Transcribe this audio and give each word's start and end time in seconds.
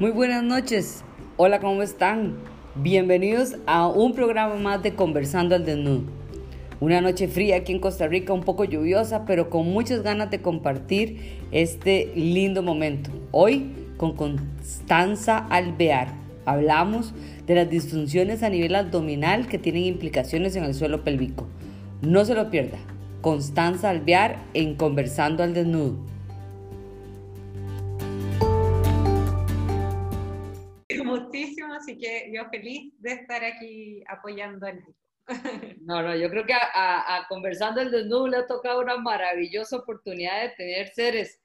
Muy 0.00 0.10
buenas 0.10 0.42
noches. 0.42 1.04
Hola, 1.36 1.60
¿cómo 1.60 1.80
están? 1.80 2.34
Bienvenidos 2.74 3.54
a 3.64 3.86
un 3.86 4.12
programa 4.12 4.56
más 4.56 4.82
de 4.82 4.96
Conversando 4.96 5.54
al 5.54 5.64
Desnudo. 5.64 6.02
Una 6.80 7.00
noche 7.00 7.28
fría 7.28 7.58
aquí 7.58 7.70
en 7.70 7.78
Costa 7.78 8.08
Rica, 8.08 8.32
un 8.32 8.42
poco 8.42 8.64
lluviosa, 8.64 9.24
pero 9.24 9.50
con 9.50 9.70
muchas 9.70 10.02
ganas 10.02 10.32
de 10.32 10.42
compartir 10.42 11.38
este 11.52 12.10
lindo 12.16 12.60
momento. 12.60 13.12
Hoy 13.30 13.70
con 13.96 14.16
Constanza 14.16 15.38
Alvear. 15.38 16.08
Hablamos 16.44 17.14
de 17.46 17.54
las 17.54 17.70
disfunciones 17.70 18.42
a 18.42 18.50
nivel 18.50 18.74
abdominal 18.74 19.46
que 19.46 19.58
tienen 19.58 19.84
implicaciones 19.84 20.56
en 20.56 20.64
el 20.64 20.74
suelo 20.74 21.04
pélvico. 21.04 21.46
No 22.02 22.24
se 22.24 22.34
lo 22.34 22.50
pierda. 22.50 22.78
Constanza 23.20 23.90
Alvear 23.90 24.38
en 24.54 24.74
Conversando 24.74 25.44
al 25.44 25.54
Desnudo. 25.54 26.13
Así 31.84 31.98
que 31.98 32.30
yo 32.32 32.48
feliz 32.50 32.92
de 33.00 33.12
estar 33.12 33.44
aquí 33.44 34.02
apoyando 34.08 34.66
al 34.66 34.82
No, 35.82 36.02
no, 36.02 36.16
yo 36.16 36.28
creo 36.30 36.44
que 36.44 36.54
a, 36.54 37.16
a, 37.16 37.28
Conversando 37.28 37.80
el 37.80 37.90
Desnudo 37.90 38.28
le 38.28 38.36
ha 38.38 38.46
tocado 38.46 38.80
una 38.80 38.96
maravillosa 38.96 39.76
oportunidad 39.76 40.42
de 40.42 40.48
tener 40.50 40.88
seres 40.88 41.40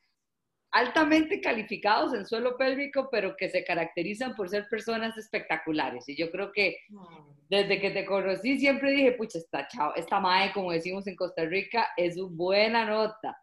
altamente 0.72 1.42
calificados 1.42 2.14
en 2.14 2.28
suelo 2.28 2.56
pélvico, 2.56 3.10
pero 3.12 3.36
que 3.36 3.50
se 3.50 3.64
caracterizan 3.64 4.36
por 4.36 4.50
ser 4.50 4.68
personas 4.70 5.18
espectaculares. 5.18 6.08
Y 6.08 6.16
yo 6.16 6.30
creo 6.30 6.52
que 6.52 6.78
desde 7.50 7.80
que 7.80 7.90
te 7.90 8.06
conocí 8.06 8.60
siempre 8.60 8.92
dije, 8.92 9.14
pucha, 9.14 9.40
esta, 9.40 9.68
chao, 9.68 9.96
esta 9.96 10.20
mae, 10.20 10.52
como 10.54 10.72
decimos 10.72 11.08
en 11.08 11.16
Costa 11.16 11.44
Rica, 11.46 11.88
es 11.98 12.18
una 12.18 12.36
buena 12.36 12.86
nota. 12.86 13.36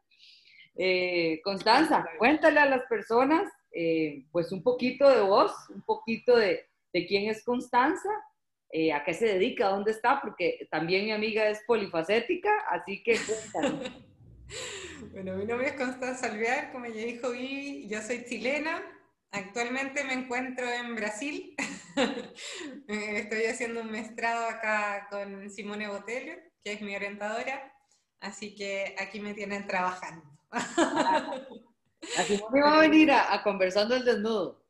Eh, 0.76 1.40
Constanza, 1.42 2.06
cuéntale 2.18 2.60
a 2.60 2.66
las 2.66 2.82
personas 2.82 3.50
eh, 3.72 4.24
pues 4.30 4.52
un 4.52 4.62
poquito 4.62 5.08
de 5.08 5.20
vos, 5.20 5.52
un 5.68 5.82
poquito 5.82 6.36
de, 6.36 6.66
de 6.96 7.06
quién 7.06 7.28
es 7.28 7.44
Constanza, 7.44 8.08
eh, 8.72 8.90
a 8.90 9.04
qué 9.04 9.12
se 9.12 9.26
dedica, 9.26 9.68
dónde 9.68 9.90
está, 9.90 10.18
porque 10.18 10.66
también 10.70 11.04
mi 11.04 11.12
amiga 11.12 11.46
es 11.46 11.60
polifacética, 11.66 12.50
así 12.70 13.02
que 13.02 13.18
cuéntanos. 13.18 13.92
Bueno, 15.12 15.34
mi 15.34 15.44
nombre 15.44 15.66
es 15.68 15.74
Constanza 15.74 16.26
Alvear, 16.26 16.72
como 16.72 16.86
ya 16.86 17.04
dijo 17.04 17.30
Vivi, 17.32 17.86
yo 17.86 18.00
soy 18.00 18.24
chilena, 18.24 18.80
actualmente 19.30 20.04
me 20.04 20.14
encuentro 20.14 20.66
en 20.70 20.94
Brasil, 20.94 21.54
eh, 21.96 23.18
estoy 23.18 23.44
haciendo 23.44 23.82
un 23.82 23.90
mestrado 23.90 24.46
acá 24.46 25.08
con 25.10 25.50
Simone 25.50 25.88
Botelho, 25.88 26.32
que 26.64 26.72
es 26.72 26.80
mi 26.80 26.96
orientadora, 26.96 27.74
así 28.20 28.54
que 28.54 28.94
aquí 28.98 29.20
me 29.20 29.34
tienen 29.34 29.66
trabajando. 29.66 30.24
Así 32.18 32.36
Simone 32.36 32.62
va 32.62 32.76
a 32.76 32.80
venir 32.80 33.10
a, 33.10 33.42
Conversando 33.42 33.96
el 33.96 34.04
Desnudo. 34.04 34.65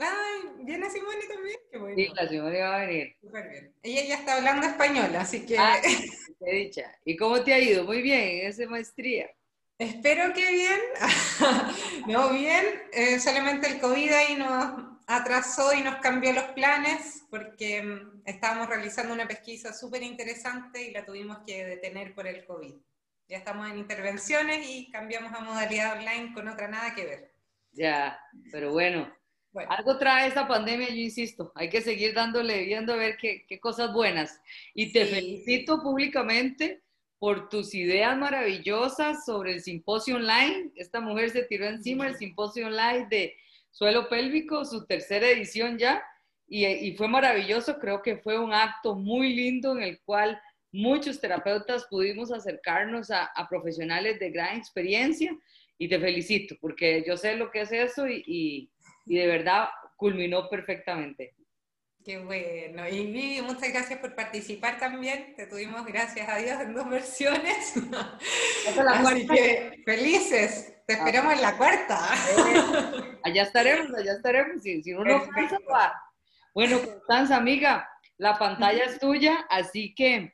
Ay, 0.00 0.64
¿viene 0.64 0.88
Simone 0.88 1.26
también? 1.28 1.58
Qué 1.70 1.78
bueno. 1.78 1.96
Sí, 1.96 2.08
la 2.14 2.28
Simone 2.28 2.60
va 2.60 2.76
a 2.76 2.86
venir. 2.86 3.16
Súper 3.20 3.50
bien. 3.50 3.74
Ella 3.82 4.04
ya 4.04 4.14
está 4.14 4.36
hablando 4.36 4.66
español, 4.66 5.14
así 5.14 5.44
que... 5.44 5.58
Ah, 5.58 5.78
qué 6.40 6.52
dicha. 6.52 6.98
¿Y 7.04 7.16
cómo 7.16 7.42
te 7.42 7.52
ha 7.52 7.58
ido? 7.58 7.84
Muy 7.84 8.00
bien, 8.00 8.40
en 8.40 8.46
esa 8.46 8.66
maestría. 8.66 9.30
Espero 9.78 10.32
que 10.32 10.50
bien. 10.50 10.80
no, 12.06 12.30
bien. 12.30 12.64
Eh, 12.92 13.20
solamente 13.20 13.66
el 13.68 13.80
COVID 13.80 14.10
ahí 14.10 14.36
nos 14.36 14.90
atrasó 15.06 15.74
y 15.74 15.82
nos 15.82 15.96
cambió 15.96 16.32
los 16.32 16.44
planes 16.44 17.24
porque 17.30 17.82
mm, 17.82 18.22
estábamos 18.24 18.68
realizando 18.68 19.12
una 19.12 19.28
pesquisa 19.28 19.72
súper 19.72 20.02
interesante 20.02 20.82
y 20.82 20.92
la 20.92 21.04
tuvimos 21.04 21.38
que 21.46 21.64
detener 21.64 22.14
por 22.14 22.26
el 22.26 22.44
COVID. 22.44 22.74
Ya 23.28 23.38
estamos 23.38 23.70
en 23.70 23.78
intervenciones 23.78 24.68
y 24.68 24.90
cambiamos 24.90 25.32
a 25.32 25.40
modalidad 25.40 25.98
online 25.98 26.32
con 26.32 26.48
otra 26.48 26.68
nada 26.68 26.94
que 26.94 27.04
ver. 27.04 27.34
Ya, 27.72 28.18
pero 28.50 28.72
bueno, 28.72 29.12
algo 29.68 29.98
trae 29.98 30.28
esta 30.28 30.46
pandemia, 30.46 30.88
yo 30.88 30.96
insisto, 30.96 31.52
hay 31.54 31.68
que 31.68 31.80
seguir 31.80 32.14
dándole, 32.14 32.64
viendo 32.64 32.92
a 32.92 32.96
ver 32.96 33.16
qué, 33.16 33.44
qué 33.48 33.58
cosas 33.58 33.92
buenas. 33.92 34.40
Y 34.74 34.92
te 34.92 35.06
felicito 35.06 35.82
públicamente 35.82 36.82
por 37.18 37.48
tus 37.48 37.74
ideas 37.74 38.16
maravillosas 38.16 39.24
sobre 39.24 39.52
el 39.52 39.60
simposio 39.60 40.16
online. 40.16 40.70
Esta 40.76 41.00
mujer 41.00 41.30
se 41.30 41.42
tiró 41.44 41.66
encima 41.66 42.06
del 42.06 42.16
simposio 42.16 42.66
online 42.66 43.06
de 43.10 43.36
suelo 43.70 44.08
pélvico, 44.08 44.64
su 44.64 44.86
tercera 44.86 45.28
edición 45.28 45.78
ya, 45.78 46.02
y, 46.48 46.66
y, 46.66 46.96
fue 46.96 47.08
maravilloso. 47.08 47.78
Creo 47.78 48.02
que 48.02 48.16
fue 48.16 48.38
un 48.38 48.52
acto 48.52 48.94
muy 48.94 49.34
lindo 49.34 49.76
en 49.76 49.82
el 49.82 50.00
cual 50.00 50.40
muchos 50.72 51.20
terapeutas 51.20 51.86
pudimos 51.90 52.32
acercarnos 52.32 53.10
a, 53.10 53.24
a 53.24 53.48
profesionales 53.48 54.18
de 54.18 54.30
gran 54.30 54.56
experiencia 54.56 55.36
y 55.78 55.88
te 55.88 55.98
felicito 55.98 56.56
porque 56.60 57.02
yo 57.06 57.16
sé 57.16 57.36
lo 57.36 57.50
que 57.50 57.62
es 57.62 57.72
eso 57.72 58.06
y, 58.06 58.22
y 58.26 58.70
de 59.04 59.26
verdad 59.26 59.68
culminó 59.96 60.48
perfectamente. 60.48 61.34
Qué 62.04 62.18
bueno. 62.18 62.88
Y 62.88 63.06
Vivi, 63.06 63.42
muchas 63.42 63.70
gracias 63.72 63.98
por 63.98 64.14
participar 64.14 64.78
también. 64.78 65.34
Te 65.36 65.46
tuvimos, 65.46 65.84
gracias 65.84 66.26
a 66.28 66.36
Dios, 66.36 66.58
en 66.60 66.74
dos 66.74 66.88
versiones. 66.88 67.74
Así 68.88 69.26
que 69.26 69.82
felices. 69.84 70.74
Te 70.86 70.94
esperamos 70.94 71.34
en 71.34 71.42
la 71.42 71.56
cuarta. 71.56 71.98
Allá 73.22 73.42
estaremos, 73.42 73.94
allá 73.94 74.14
estaremos. 74.14 74.62
Si, 74.62 74.82
si 74.82 74.92
uno 74.92 75.22
Bueno, 76.54 76.80
Constanza, 76.80 77.36
amiga, 77.36 77.88
la 78.16 78.38
pantalla 78.38 78.84
es 78.84 78.98
tuya, 78.98 79.46
así 79.50 79.94
que 79.94 80.32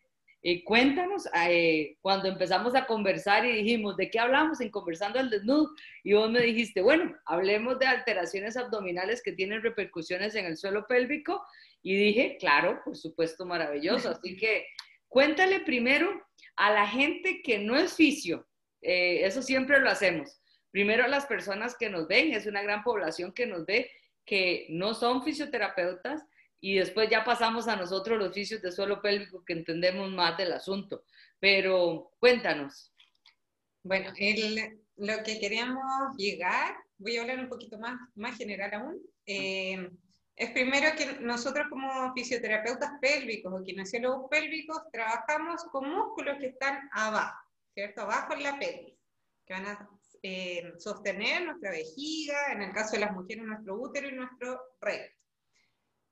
eh, 0.49 0.62
cuéntanos, 0.62 1.29
eh, 1.49 1.97
cuando 2.01 2.29
empezamos 2.29 2.77
a 2.77 2.87
conversar 2.87 3.45
y 3.45 3.51
dijimos, 3.51 3.97
¿de 3.97 4.09
qué 4.09 4.21
hablamos 4.21 4.61
en 4.61 4.71
Conversando 4.71 5.19
al 5.19 5.29
Desnudo? 5.29 5.73
Y 6.05 6.12
vos 6.12 6.31
me 6.31 6.41
dijiste, 6.41 6.83
bueno, 6.83 7.17
hablemos 7.25 7.81
de 7.81 7.87
alteraciones 7.87 8.56
abdominales 8.56 9.25
que 9.25 9.33
tienen 9.33 9.61
repercusiones 9.61 10.37
en 10.37 10.47
el 10.47 10.56
suelo 10.56 10.87
pélvico. 10.87 11.45
Y 11.83 11.97
dije, 11.97 12.37
claro, 12.39 12.81
por 12.85 12.97
supuesto, 12.97 13.45
maravilloso. 13.45 14.11
Así 14.11 14.37
que 14.37 14.69
cuéntale 15.09 15.59
primero 15.59 16.09
a 16.55 16.71
la 16.71 16.87
gente 16.87 17.43
que 17.43 17.59
no 17.59 17.77
es 17.77 17.95
fisio, 17.95 18.47
eh, 18.83 19.27
eso 19.27 19.43
siempre 19.43 19.81
lo 19.81 19.91
hacemos. 19.91 20.41
Primero 20.71 21.03
a 21.03 21.09
las 21.09 21.27
personas 21.27 21.77
que 21.77 21.91
nos 21.91 22.06
ven, 22.06 22.33
es 22.33 22.47
una 22.47 22.62
gran 22.62 22.85
población 22.85 23.33
que 23.33 23.47
nos 23.47 23.67
ve, 23.67 23.91
que 24.25 24.69
no 24.71 24.95
son 24.95 25.25
fisioterapeutas, 25.25 26.23
y 26.61 26.77
después 26.78 27.09
ya 27.11 27.25
pasamos 27.25 27.69
a 27.69 27.77
nosotros 27.77 28.19
los 28.19 28.31
oficios 28.31 28.62
de 28.62 28.72
suelo 28.72 29.00
pélvico 29.00 29.44
que 29.44 29.53
entendemos 29.53 30.11
más 30.11 30.37
del 30.37 30.53
asunto. 30.53 31.05
Pero 31.39 32.12
cuéntanos. 32.19 32.93
Bueno, 33.83 34.12
lo 34.97 35.22
que 35.22 35.39
queríamos 35.39 36.17
llegar, 36.17 36.75
voy 36.99 37.17
a 37.17 37.22
hablar 37.22 37.39
un 37.39 37.49
poquito 37.49 37.78
más, 37.78 37.97
más 38.15 38.37
general 38.37 38.75
aún, 38.75 39.00
eh, 39.27 39.91
es 40.37 40.50
primero 40.50 40.94
que 40.97 41.19
nosotros 41.21 41.67
como 41.71 42.12
fisioterapeutas 42.12 42.93
pélvicos 43.00 43.53
o 43.55 43.62
kinesiólogos 43.62 44.28
pélvicos 44.28 44.83
trabajamos 44.93 45.65
con 45.73 45.91
músculos 45.91 46.37
que 46.38 46.49
están 46.49 46.88
abajo, 46.93 47.41
¿cierto? 47.73 48.03
Abajo 48.03 48.34
en 48.34 48.43
la 48.43 48.59
pelvis, 48.59 48.94
que 49.47 49.55
van 49.55 49.67
a 49.67 49.91
eh, 50.23 50.75
sostener 50.78 51.44
nuestra 51.44 51.71
vejiga, 51.71 52.53
en 52.53 52.62
el 52.62 52.73
caso 52.73 52.93
de 52.93 53.00
las 53.00 53.12
mujeres 53.12 53.44
nuestro 53.44 53.81
útero 53.81 54.09
y 54.09 54.12
nuestro 54.12 54.61
recto. 54.81 55.16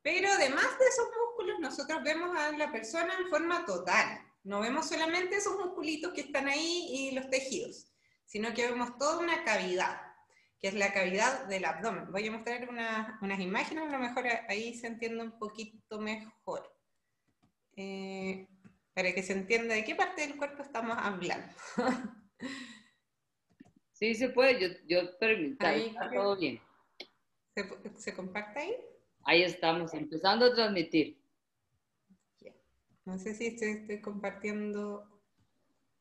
Pero 0.04 0.28
además 0.30 0.66
de 0.78 0.86
esos 0.86 1.08
músculos, 1.18 1.60
nosotros 1.60 2.02
vemos 2.04 2.36
a 2.36 2.52
la 2.52 2.70
persona 2.70 3.14
en 3.18 3.26
forma 3.28 3.64
total. 3.64 4.20
No 4.42 4.60
vemos 4.60 4.86
solamente 4.86 5.36
esos 5.36 5.58
musculitos 5.58 6.12
que 6.12 6.20
están 6.20 6.46
ahí 6.46 6.88
y 6.90 7.12
los 7.12 7.30
tejidos, 7.30 7.90
sino 8.26 8.52
que 8.52 8.66
vemos 8.66 8.98
toda 8.98 9.18
una 9.18 9.42
cavidad, 9.44 9.98
que 10.60 10.68
es 10.68 10.74
la 10.74 10.92
cavidad 10.92 11.46
del 11.46 11.64
abdomen. 11.64 12.12
Voy 12.12 12.26
a 12.28 12.32
mostrar 12.32 12.68
unas 12.68 13.40
imágenes, 13.40 13.84
a 13.84 13.92
lo 13.92 13.98
mejor 13.98 14.26
ahí 14.50 14.74
se 14.74 14.88
entiende 14.88 15.22
un 15.22 15.38
poquito 15.38 15.98
mejor. 15.98 16.70
Eh, 17.74 18.46
para 18.92 19.14
que 19.14 19.22
se 19.22 19.32
entienda 19.32 19.74
de 19.74 19.84
qué 19.84 19.94
parte 19.94 20.20
del 20.20 20.36
cuerpo 20.36 20.62
estamos 20.62 20.98
hablando. 21.00 21.50
sí, 23.92 24.14
se 24.14 24.28
puede, 24.28 24.60
yo, 24.60 24.68
yo 24.86 24.98
está 25.00 26.10
todo 26.12 26.36
bien. 26.36 26.60
¿Se, 27.54 27.66
¿Se 27.96 28.14
comparte 28.14 28.60
ahí? 28.60 28.76
Ahí 29.24 29.42
estamos, 29.42 29.94
empezando 29.94 30.46
a 30.46 30.54
transmitir. 30.54 31.18
No 33.04 33.18
sé 33.18 33.34
si 33.34 33.46
estoy, 33.48 34.00
compartiendo. 34.00 35.06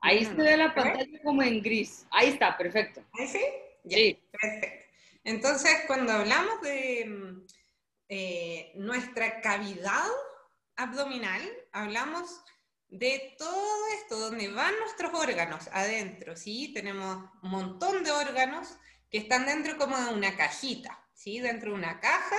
Ahí 0.01 0.25
se 0.25 0.33
ve 0.33 0.57
la 0.57 0.73
pantalla 0.73 1.21
como 1.23 1.41
en 1.43 1.61
gris. 1.61 2.05
Ahí 2.11 2.29
está, 2.29 2.57
perfecto. 2.57 3.03
¿Ahí 3.13 3.27
sí? 3.27 3.41
sí. 3.89 4.19
Perfecto. 4.31 4.85
Entonces, 5.23 5.71
cuando 5.87 6.11
hablamos 6.11 6.61
de 6.61 7.45
eh, 8.09 8.71
nuestra 8.75 9.41
cavidad 9.41 10.07
abdominal, 10.75 11.41
hablamos 11.71 12.41
de 12.89 13.35
todo 13.37 13.87
esto, 13.99 14.19
donde 14.19 14.49
van 14.49 14.77
nuestros 14.79 15.13
órganos 15.13 15.69
adentro, 15.71 16.35
¿sí? 16.35 16.71
Tenemos 16.73 17.29
un 17.41 17.49
montón 17.49 18.03
de 18.03 18.11
órganos 18.11 18.77
que 19.09 19.19
están 19.19 19.45
dentro 19.45 19.77
como 19.77 19.97
de 19.97 20.13
una 20.13 20.35
cajita, 20.35 21.05
¿sí? 21.13 21.39
Dentro 21.39 21.71
de 21.71 21.77
una 21.77 21.99
caja 21.99 22.37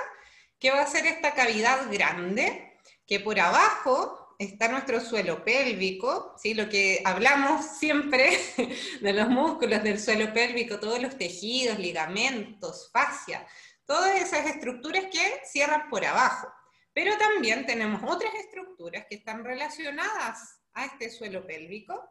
¿Qué 0.65 0.71
va 0.71 0.81
a 0.81 0.87
ser 0.87 1.05
esta 1.05 1.35
cavidad 1.35 1.93
grande? 1.93 2.79
Que 3.07 3.21
por 3.21 3.39
abajo 3.39 4.35
está 4.39 4.67
nuestro 4.67 4.99
suelo 4.99 5.45
pélvico, 5.45 6.35
¿sí? 6.39 6.55
lo 6.55 6.71
que 6.71 7.03
hablamos 7.05 7.67
siempre 7.67 8.31
de 9.03 9.13
los 9.13 9.29
músculos 9.29 9.83
del 9.83 10.01
suelo 10.01 10.33
pélvico, 10.33 10.81
todos 10.81 11.03
los 11.03 11.19
tejidos, 11.19 11.79
ligamentos, 11.79 12.89
fascia, 12.91 13.47
todas 13.85 14.19
esas 14.23 14.47
estructuras 14.47 15.05
que 15.13 15.43
cierran 15.45 15.91
por 15.91 16.03
abajo. 16.03 16.49
Pero 16.95 17.15
también 17.19 17.67
tenemos 17.67 18.01
otras 18.03 18.33
estructuras 18.33 19.05
que 19.07 19.17
están 19.17 19.45
relacionadas 19.45 20.63
a 20.73 20.87
este 20.87 21.11
suelo 21.11 21.47
pélvico, 21.47 22.09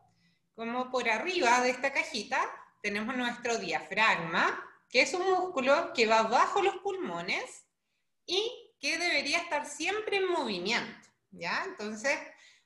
como 0.54 0.92
por 0.92 1.10
arriba 1.10 1.60
de 1.62 1.72
esta 1.72 1.92
cajita 1.92 2.40
tenemos 2.84 3.18
nuestro 3.18 3.58
diafragma, 3.58 4.64
que 4.88 5.02
es 5.02 5.12
un 5.16 5.28
músculo 5.28 5.92
que 5.96 6.06
va 6.06 6.22
bajo 6.22 6.62
los 6.62 6.76
pulmones 6.84 7.64
y 8.26 8.76
que 8.80 8.98
debería 8.98 9.40
estar 9.40 9.66
siempre 9.66 10.18
en 10.18 10.28
movimiento, 10.28 11.10
¿ya? 11.32 11.64
Entonces, 11.66 12.20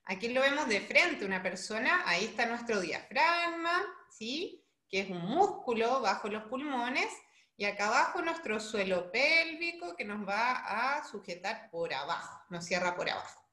aquí 0.05 0.29
lo 0.29 0.41
vemos 0.41 0.67
de 0.67 0.81
frente, 0.81 1.25
una 1.25 1.43
persona, 1.43 2.03
ahí 2.05 2.25
está 2.25 2.45
nuestro 2.45 2.81
diafragma, 2.81 3.85
¿sí? 4.09 4.63
Que 4.89 5.01
es 5.01 5.09
un 5.09 5.21
músculo 5.21 6.01
bajo 6.01 6.27
los 6.27 6.43
pulmones, 6.43 7.09
y 7.55 7.65
acá 7.65 7.87
abajo 7.87 8.21
nuestro 8.21 8.59
suelo 8.59 9.11
pélvico 9.11 9.95
que 9.95 10.05
nos 10.05 10.27
va 10.27 10.97
a 10.97 11.03
sujetar 11.07 11.69
por 11.71 11.93
abajo, 11.93 12.39
nos 12.49 12.65
cierra 12.65 12.95
por 12.95 13.09
abajo. 13.09 13.43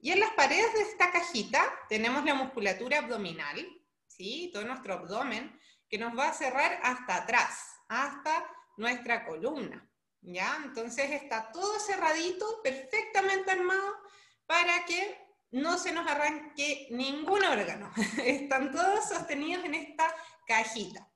Y 0.00 0.10
en 0.10 0.20
las 0.20 0.30
paredes 0.30 0.72
de 0.74 0.82
esta 0.82 1.10
cajita 1.10 1.64
tenemos 1.88 2.24
la 2.24 2.34
musculatura 2.34 2.98
abdominal, 2.98 3.64
¿sí? 4.06 4.50
Todo 4.52 4.64
nuestro 4.64 4.94
abdomen, 4.94 5.58
que 5.88 5.98
nos 5.98 6.18
va 6.18 6.28
a 6.28 6.34
cerrar 6.34 6.80
hasta 6.82 7.16
atrás, 7.16 7.76
hasta 7.88 8.44
nuestra 8.76 9.24
columna, 9.24 9.88
¿ya? 10.24 10.60
Entonces 10.64 11.10
está 11.10 11.52
todo 11.52 11.78
cerradito, 11.78 12.60
perfectamente 12.62 13.50
armado, 13.50 13.94
para 14.46 14.84
que 14.86 15.18
no 15.50 15.78
se 15.78 15.92
nos 15.92 16.06
arranque 16.06 16.88
ningún 16.90 17.44
órgano. 17.44 17.92
Están 18.24 18.72
todos 18.72 19.08
sostenidos 19.08 19.64
en 19.64 19.74
esta 19.74 20.12
cajita. 20.46 21.08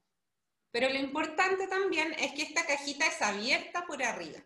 Pero 0.70 0.88
lo 0.90 0.96
importante 0.96 1.66
también 1.66 2.14
es 2.18 2.32
que 2.32 2.42
esta 2.42 2.66
cajita 2.66 3.06
es 3.06 3.20
abierta 3.22 3.86
por 3.86 4.02
arriba. 4.02 4.38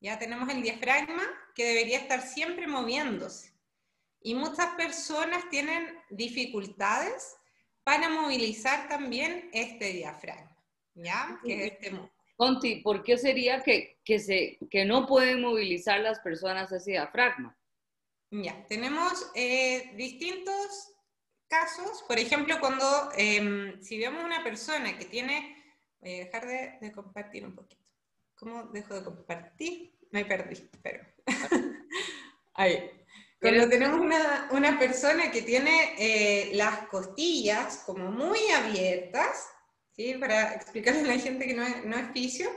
Ya 0.00 0.18
tenemos 0.18 0.48
el 0.50 0.62
diafragma 0.62 1.22
que 1.54 1.64
debería 1.64 1.98
estar 1.98 2.20
siempre 2.20 2.66
moviéndose. 2.66 3.54
Y 4.20 4.34
muchas 4.34 4.74
personas 4.74 5.48
tienen 5.48 5.98
dificultades 6.10 7.36
para 7.84 8.08
movilizar 8.08 8.88
también 8.88 9.48
este 9.52 9.92
diafragma, 9.92 10.56
¿ya? 10.94 11.40
Que 11.44 11.66
es 11.66 11.72
este 11.72 11.90
músculo. 11.92 12.15
Conti, 12.36 12.76
¿por 12.76 13.02
qué 13.02 13.16
sería 13.16 13.62
que, 13.62 13.98
que, 14.04 14.18
se, 14.18 14.58
que 14.70 14.84
no 14.84 15.06
pueden 15.06 15.40
movilizar 15.40 16.00
las 16.00 16.20
personas 16.20 16.70
ese 16.70 16.92
diafragma? 16.92 17.58
Ya, 18.30 18.66
tenemos 18.66 19.30
eh, 19.34 19.92
distintos 19.96 20.92
casos, 21.48 22.04
por 22.06 22.18
ejemplo, 22.18 22.58
cuando 22.60 22.84
em, 23.16 23.80
si 23.80 23.98
vemos 23.98 24.22
una 24.24 24.44
persona 24.44 24.98
que 24.98 25.06
tiene, 25.06 25.64
voy 26.00 26.14
a 26.14 26.24
dejar 26.24 26.46
de, 26.80 26.92
compartir 26.92 27.46
un 27.46 27.54
poquito. 27.54 27.82
¿Cómo 28.34 28.64
dejo 28.64 28.94
de 28.94 29.04
compartir? 29.04 29.96
Me 30.10 30.24
perdí, 30.24 30.68
pero 30.82 31.06
ahí. 32.54 32.90
Cuando 33.40 33.68
tenemos 33.68 34.00
una, 34.00 34.48
una 34.50 34.78
persona 34.78 35.30
que 35.30 35.42
tiene 35.42 35.94
eh, 35.98 36.50
las 36.54 36.88
costillas 36.88 37.84
como 37.86 38.10
muy 38.10 38.40
abiertas, 38.50 39.46
¿sí? 39.96 40.14
para 40.14 40.54
explicarle 40.54 41.00
a 41.00 41.14
la 41.14 41.18
gente 41.18 41.46
que 41.46 41.54
no 41.54 41.62
es, 41.62 41.84
no 41.84 41.96
es 41.96 42.12
fisio, 42.12 42.48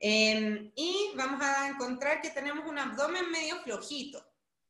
em, 0.00 0.72
y 0.74 1.12
vamos 1.16 1.42
a 1.42 1.68
encontrar 1.68 2.20
que 2.22 2.30
tenemos 2.30 2.66
un 2.66 2.78
abdomen 2.78 3.30
medio 3.30 3.60
flojito, 3.62 4.24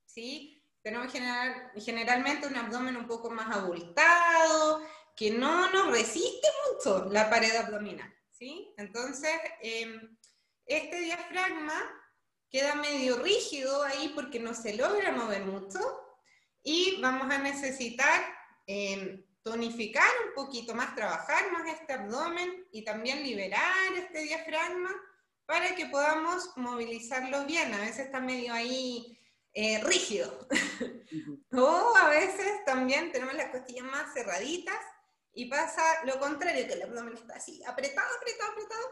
¿sí? 0.05 0.63
Tenemos 0.83 1.13
general, 1.13 1.71
generalmente 1.77 2.47
un 2.47 2.57
abdomen 2.57 2.97
un 2.97 3.07
poco 3.07 3.31
más 3.31 3.55
abultado, 3.55 4.83
que 5.15 5.31
no 5.31 5.71
nos 5.71 5.91
resiste 5.91 6.49
mucho 6.67 7.07
la 7.11 7.29
pared 7.29 7.55
abdominal, 7.57 8.13
¿sí? 8.31 8.73
Entonces, 8.77 9.33
em, 9.61 10.17
este 10.65 11.01
diafragma 11.01 11.75
queda 12.51 12.75
medio 12.77 13.19
rígido 13.19 13.83
ahí 13.83 14.13
porque 14.15 14.39
no 14.41 14.55
se 14.55 14.75
logra 14.75 15.13
mover 15.13 15.45
mucho 15.45 15.79
y 16.63 17.01
vamos 17.01 17.31
a 17.31 17.39
necesitar 17.39 18.25
em, 18.67 19.25
tonificar 19.43 20.11
un 20.27 20.35
poquito 20.35 20.75
más, 20.75 20.95
trabajar 20.95 21.51
más 21.53 21.67
este 21.69 21.93
abdomen 21.95 22.67
y 22.73 22.85
también 22.85 23.23
liberar 23.23 23.93
este 23.97 24.21
diafragma 24.21 24.91
para 25.47 25.75
que 25.75 25.87
podamos 25.87 26.51
movilizarlo 26.57 27.45
bien. 27.47 27.73
A 27.73 27.79
veces 27.79 28.07
está 28.07 28.21
medio 28.21 28.53
ahí 28.53 29.19
eh, 29.55 29.83
rígido. 29.85 30.47
o 31.53 31.97
a 31.97 32.09
veces 32.11 32.65
también 32.67 33.11
tenemos 33.13 33.35
las 33.35 33.51
costillas 33.51 33.85
más 33.85 34.13
cerraditas 34.13 34.79
y 35.33 35.47
pasa 35.47 35.83
lo 36.05 36.19
contrario, 36.19 36.67
que 36.67 36.75
el 36.75 36.83
abdomen 36.83 37.15
está 37.15 37.37
así, 37.37 37.63
apretado, 37.65 38.09
apretado, 38.17 38.53
apretado, 38.53 38.83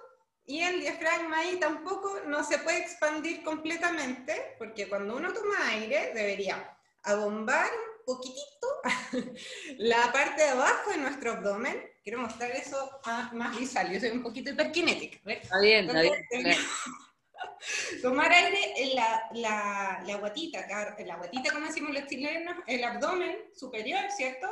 y 0.45 0.61
el 0.63 0.81
diafragma 0.81 1.39
ahí 1.39 1.59
tampoco 1.59 2.21
no 2.27 2.45
se 2.45 2.59
puede 2.59 2.79
expandir 2.79 3.43
completamente, 3.43 4.55
porque 4.57 4.89
cuando 4.89 5.17
uno 5.17 5.33
toma 5.33 5.69
aire 5.71 6.13
debería 6.15 6.79
abombar 7.03 7.69
poquitito 8.07 8.69
la 9.79 10.13
parte 10.13 10.43
de 10.43 10.49
abajo 10.49 10.91
de 10.91 10.99
nuestro 10.99 11.33
abdomen. 11.33 11.91
Quiero 12.03 12.21
mostrar 12.21 12.53
eso 12.53 13.01
más, 13.33 13.59
visual, 13.59 13.93
yo 13.93 14.01
soy 14.01 14.11
un 14.11 14.23
poquito 14.23 14.51
hiperkinética. 14.51 15.19
Está 15.27 15.59
bien, 15.61 15.89
está 15.89 16.01
bien. 16.01 16.57
Tomar 18.03 18.33
aire 18.33 18.75
en 18.77 18.95
la, 18.95 19.29
la, 19.35 20.03
la 20.07 20.17
guatita, 20.17 20.67
la 21.05 21.17
guatita 21.17 21.53
como 21.53 21.67
decimos 21.67 21.93
los 21.93 22.07
chilenos, 22.07 22.57
el 22.67 22.85
abdomen 22.85 23.37
superior, 23.55 24.01
¿cierto? 24.17 24.49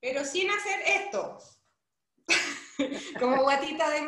Pero 0.00 0.24
sin 0.24 0.48
hacer 0.50 0.80
esto, 0.86 1.38
como 3.18 3.42
guatita 3.42 3.90
de 3.90 3.98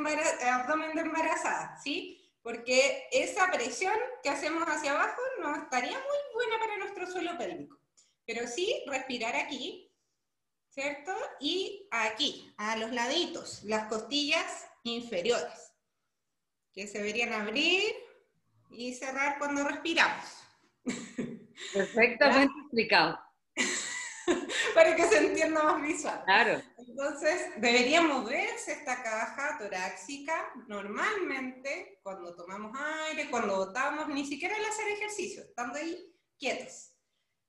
abdomen 0.49 0.94
de 0.94 1.00
embarazada, 1.00 1.76
¿sí? 1.82 2.14
Porque 2.43 3.08
esa 3.11 3.50
presión 3.50 3.94
que 4.23 4.31
hacemos 4.31 4.62
hacia 4.64 4.93
abajo 4.93 5.20
no 5.40 5.56
estaría 5.56 5.99
muy 5.99 6.19
buena 6.35 6.58
para 6.58 6.79
nuestro 6.79 7.06
suelo 7.11 7.37
pélvico. 7.37 7.79
Pero 8.29 8.47
sí 8.47 8.85
respirar 8.87 9.35
aquí, 9.35 9.91
¿cierto? 10.69 11.17
Y 11.41 11.89
aquí, 11.91 12.53
a 12.59 12.77
los 12.77 12.93
laditos, 12.93 13.65
las 13.65 13.89
costillas 13.89 14.67
inferiores 14.83 15.73
que 16.75 16.87
se 16.87 16.99
deberían 16.99 17.33
abrir 17.33 17.95
y 18.71 18.93
cerrar 18.93 19.39
cuando 19.39 19.65
respiramos. 19.65 20.27
Perfectamente 21.73 22.53
explicado. 22.65 23.19
Para 24.75 24.95
que 24.95 25.05
se 25.05 25.27
entienda 25.27 25.63
más 25.63 25.81
visual. 25.81 26.23
Claro. 26.27 26.63
Entonces, 26.77 27.53
debería 27.57 28.03
moverse 28.03 28.73
esta 28.73 29.03
caja 29.03 29.57
torácica 29.59 30.52
normalmente 30.67 31.99
cuando 32.02 32.37
tomamos 32.37 32.79
aire, 33.09 33.31
cuando 33.31 33.57
botamos, 33.57 34.07
ni 34.09 34.26
siquiera 34.26 34.55
al 34.55 34.67
hacer 34.67 34.87
ejercicio, 34.88 35.45
estando 35.45 35.79
ahí 35.79 36.14
quietos, 36.38 36.98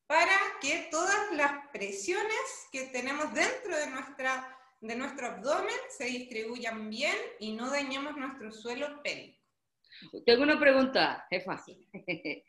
para 0.09 0.39
que 0.59 0.87
todas 0.89 1.31
las 1.33 1.67
presiones 1.71 2.67
que 2.71 2.85
tenemos 2.85 3.31
dentro 3.31 3.77
de 3.77 3.91
nuestra 3.91 4.55
de 4.81 4.95
nuestro 4.95 5.27
abdomen 5.27 5.75
se 5.89 6.05
distribuyan 6.05 6.89
bien 6.89 7.15
y 7.39 7.51
no 7.51 7.69
dañemos 7.69 8.17
nuestro 8.17 8.51
suelo 8.51 9.03
pélvico. 9.03 9.37
Tengo 10.25 10.43
una 10.43 10.59
pregunta, 10.59 11.25
jefa. 11.29 11.63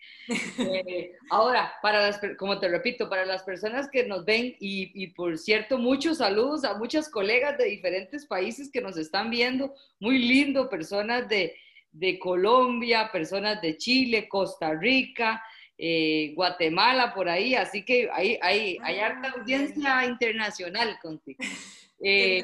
Eh, 0.59 1.12
ahora, 1.31 1.73
para 1.83 2.02
las, 2.02 2.21
como 2.38 2.61
te 2.61 2.69
repito, 2.69 3.09
para 3.09 3.26
las 3.26 3.43
personas 3.43 3.90
que 3.90 4.07
nos 4.07 4.25
ven, 4.25 4.55
y, 4.61 4.93
y, 4.95 5.09
por 5.09 5.37
cierto, 5.37 5.76
muchos 5.76 6.19
saludos 6.19 6.64
a 6.64 6.79
muchas 6.79 7.09
colegas 7.09 7.59
de 7.59 7.64
diferentes 7.64 8.26
países 8.26 8.71
que 8.71 8.81
nos 8.81 8.97
están 8.97 9.31
viendo, 9.31 9.75
muy 9.99 10.19
lindo, 10.19 10.69
personas 10.69 11.29
de, 11.29 11.57
de 11.90 12.19
Colombia, 12.21 13.11
personas 13.11 13.61
de 13.61 13.76
Chile, 13.76 14.29
Costa 14.29 14.73
Rica, 14.75 15.43
eh, 15.82 16.34
Guatemala, 16.34 17.14
por 17.14 17.26
ahí, 17.26 17.54
así 17.54 17.87
que 17.87 18.10
hay, 18.12 18.38
hay, 18.42 18.76
hay 18.82 18.99
harta 18.99 19.28
ah, 19.28 19.34
audiencia 19.38 20.04
internacional 20.04 20.99
contigo. 21.00 21.38
Eh, 22.02 22.42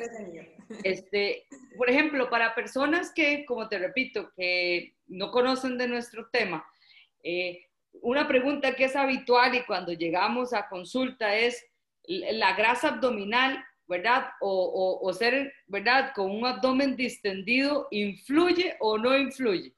este, 0.84 1.46
por 1.78 1.88
ejemplo, 1.88 2.28
para 2.28 2.54
personas 2.54 3.10
que, 3.10 3.46
como 3.46 3.70
te 3.70 3.78
repito, 3.78 4.30
que 4.36 4.96
no 5.06 5.30
conocen 5.30 5.78
de 5.78 5.88
nuestro 5.88 6.28
tema, 6.28 6.62
eh, 7.24 7.64
una 8.02 8.28
pregunta 8.28 8.76
que 8.76 8.84
es 8.84 8.94
habitual 8.94 9.54
y 9.54 9.64
cuando 9.64 9.94
llegamos 9.94 10.52
a 10.52 10.68
consulta 10.68 11.34
es 11.34 11.64
la 12.04 12.54
grasa 12.54 12.88
abdominal, 12.88 13.64
¿verdad? 13.86 14.26
O, 14.42 15.00
o, 15.02 15.12
ser, 15.14 15.54
¿verdad? 15.68 16.12
Con 16.14 16.32
un 16.32 16.44
abdomen 16.44 16.94
distendido, 16.94 17.88
¿influye 17.92 18.76
o 18.80 18.98
no 18.98 19.16
influye? 19.16 19.74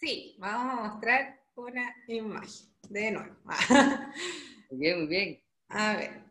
Sí, 0.00 0.34
vamos 0.40 0.72
a 0.72 0.88
mostrar 0.88 1.39
una 1.60 1.96
imagen 2.06 2.74
de 2.88 3.10
nuevo. 3.10 3.36
muy 4.70 4.78
bien, 4.78 4.98
muy 4.98 5.06
bien. 5.08 5.42
A 5.68 5.96
ver. 5.96 6.24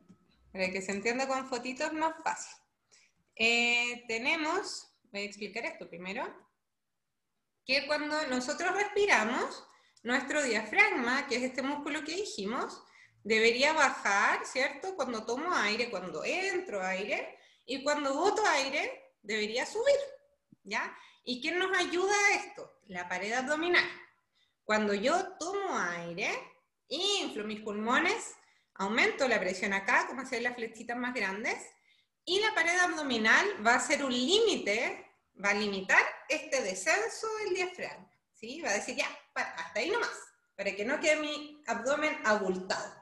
Para 0.51 0.71
que 0.71 0.81
se 0.81 0.91
entienda 0.91 1.27
con 1.27 1.47
fotitos 1.47 1.93
más 1.93 2.13
fácil. 2.23 2.55
Eh, 3.35 4.03
tenemos, 4.07 4.91
voy 5.11 5.21
a 5.21 5.25
explicar 5.25 5.65
esto 5.65 5.87
primero, 5.87 6.23
que 7.65 7.85
cuando 7.87 8.27
nosotros 8.27 8.73
respiramos, 8.73 9.63
nuestro 10.03 10.41
diafragma, 10.43 11.27
que 11.27 11.35
es 11.35 11.43
este 11.43 11.61
músculo 11.61 12.03
que 12.03 12.15
dijimos, 12.15 12.81
debería 13.23 13.73
bajar, 13.73 14.45
¿cierto? 14.45 14.95
Cuando 14.95 15.25
tomo 15.25 15.53
aire, 15.53 15.89
cuando 15.89 16.23
entro 16.23 16.83
aire, 16.83 17.37
y 17.65 17.83
cuando 17.83 18.13
boto 18.13 18.43
aire, 18.47 19.13
debería 19.21 19.65
subir, 19.65 19.99
¿ya? 20.63 20.97
¿Y 21.23 21.41
qué 21.41 21.51
nos 21.51 21.77
ayuda 21.77 22.13
a 22.13 22.35
esto? 22.35 22.79
La 22.87 23.07
pared 23.07 23.31
abdominal. 23.33 23.85
Cuando 24.69 24.93
yo 24.93 25.35
tomo 25.39 25.79
aire, 25.79 26.29
inflo 26.89 27.43
mis 27.43 27.61
pulmones, 27.61 28.35
aumento 28.75 29.27
la 29.27 29.39
presión 29.39 29.73
acá, 29.73 30.05
como 30.05 30.21
hacer 30.21 30.43
las 30.43 30.53
flechitas 30.53 30.95
más 30.95 31.15
grandes, 31.15 31.57
y 32.23 32.39
la 32.39 32.53
pared 32.53 32.77
abdominal 32.77 33.65
va 33.65 33.73
a 33.73 33.79
ser 33.79 34.05
un 34.05 34.11
límite, 34.11 35.11
va 35.43 35.49
a 35.49 35.53
limitar 35.55 35.99
este 36.27 36.61
descenso 36.61 37.25
del 37.39 37.55
diafragma, 37.55 38.11
¿sí? 38.35 38.61
Va 38.61 38.69
a 38.69 38.73
decir, 38.73 38.95
ya, 38.95 39.07
hasta 39.33 39.79
ahí 39.79 39.89
nomás, 39.89 40.15
para 40.55 40.75
que 40.75 40.85
no 40.85 40.99
quede 40.99 41.15
mi 41.15 41.63
abdomen 41.65 42.15
abultado, 42.23 42.93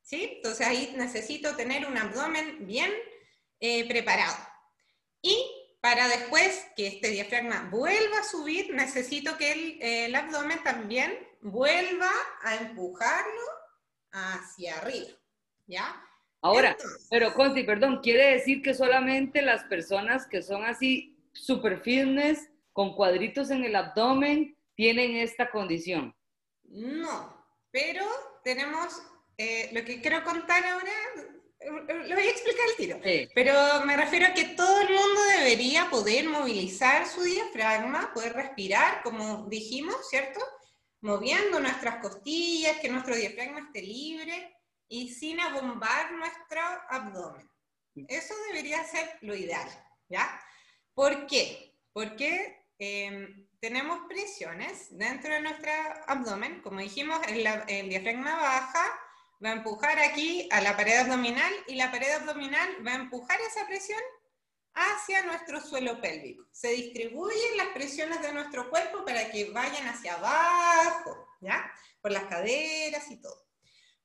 ¿sí? 0.00 0.36
Entonces 0.36 0.66
ahí 0.66 0.94
necesito 0.96 1.54
tener 1.54 1.84
un 1.84 1.98
abdomen 1.98 2.66
bien 2.66 2.90
eh, 3.60 3.86
preparado. 3.86 4.38
Y 5.20 5.59
para 5.80 6.08
después 6.08 6.66
que 6.76 6.86
este 6.86 7.08
diafragma 7.08 7.68
vuelva 7.70 8.18
a 8.18 8.24
subir, 8.24 8.72
necesito 8.74 9.36
que 9.38 10.04
el, 10.04 10.14
abdomen 10.14 10.62
también 10.62 11.18
vuelva 11.40 12.10
a 12.42 12.56
empujarlo 12.56 13.42
hacia 14.12 14.76
arriba, 14.76 15.10
¿ya? 15.66 16.04
Ahora, 16.42 16.76
pero 17.10 17.34
Consti, 17.34 17.64
perdón, 17.64 18.00
¿quiere 18.02 18.32
decir 18.32 18.62
que 18.62 18.74
solamente 18.74 19.42
las 19.42 19.64
personas 19.64 20.26
que 20.26 20.42
son 20.42 20.64
así 20.64 21.16
super 21.32 21.80
fitness, 21.80 22.50
con 22.72 22.94
cuadritos 22.94 23.50
en 23.50 23.64
el 23.64 23.76
abdomen, 23.76 24.56
tienen 24.74 25.16
esta 25.16 25.50
condición? 25.50 26.14
No, 26.64 27.44
pero 27.70 28.04
tenemos, 28.42 29.02
eh, 29.36 29.70
lo 29.72 29.84
que 29.84 30.00
quiero 30.00 30.24
contar 30.24 30.64
ahora, 30.64 30.92
lo 31.68 32.14
voy 32.14 32.26
a 32.26 32.30
explicar 32.30 32.66
el 32.68 32.76
tiro. 32.76 33.30
Pero 33.34 33.84
me 33.84 33.96
refiero 33.96 34.26
a 34.26 34.34
que 34.34 34.44
todo 34.56 34.80
el 34.80 34.88
mundo 34.88 35.20
debería 35.38 35.90
poder 35.90 36.28
movilizar 36.28 37.06
su 37.06 37.22
diafragma, 37.22 38.12
poder 38.14 38.32
respirar, 38.32 39.02
como 39.02 39.46
dijimos, 39.48 39.96
¿cierto? 40.08 40.40
Moviendo 41.02 41.60
nuestras 41.60 41.96
costillas, 41.96 42.78
que 42.78 42.88
nuestro 42.88 43.14
diafragma 43.14 43.60
esté 43.60 43.82
libre 43.82 44.56
y 44.88 45.08
sin 45.10 45.38
abombar 45.40 46.12
nuestro 46.12 46.60
abdomen. 46.88 47.48
Eso 48.08 48.34
debería 48.48 48.82
ser 48.84 49.18
lo 49.20 49.34
ideal, 49.34 49.68
¿ya? 50.08 50.40
¿Por 50.94 51.26
qué? 51.26 51.74
Porque 51.92 52.64
em, 52.78 53.48
tenemos 53.60 54.00
presiones 54.08 54.96
dentro 54.96 55.34
de 55.34 55.40
nuestro 55.40 55.70
abdomen, 56.06 56.62
como 56.62 56.80
dijimos, 56.80 57.20
el, 57.28 57.46
el 57.68 57.88
diafragma 57.88 58.36
baja, 58.36 58.98
va 59.44 59.50
a 59.50 59.54
empujar 59.54 59.98
aquí 59.98 60.48
a 60.50 60.60
la 60.60 60.76
pared 60.76 60.98
abdominal 60.98 61.52
y 61.66 61.74
la 61.74 61.90
pared 61.90 62.10
abdominal 62.12 62.86
va 62.86 62.92
a 62.92 62.96
empujar 62.96 63.40
esa 63.40 63.66
presión 63.66 64.00
hacia 64.74 65.24
nuestro 65.24 65.60
suelo 65.60 66.00
pélvico. 66.00 66.46
Se 66.52 66.68
distribuyen 66.68 67.56
las 67.56 67.68
presiones 67.68 68.20
de 68.22 68.32
nuestro 68.32 68.68
cuerpo 68.70 69.04
para 69.04 69.30
que 69.30 69.50
vayan 69.50 69.86
hacia 69.88 70.14
abajo, 70.14 71.26
¿ya? 71.40 71.72
Por 72.00 72.12
las 72.12 72.24
caderas 72.24 73.10
y 73.10 73.20
todo. 73.20 73.46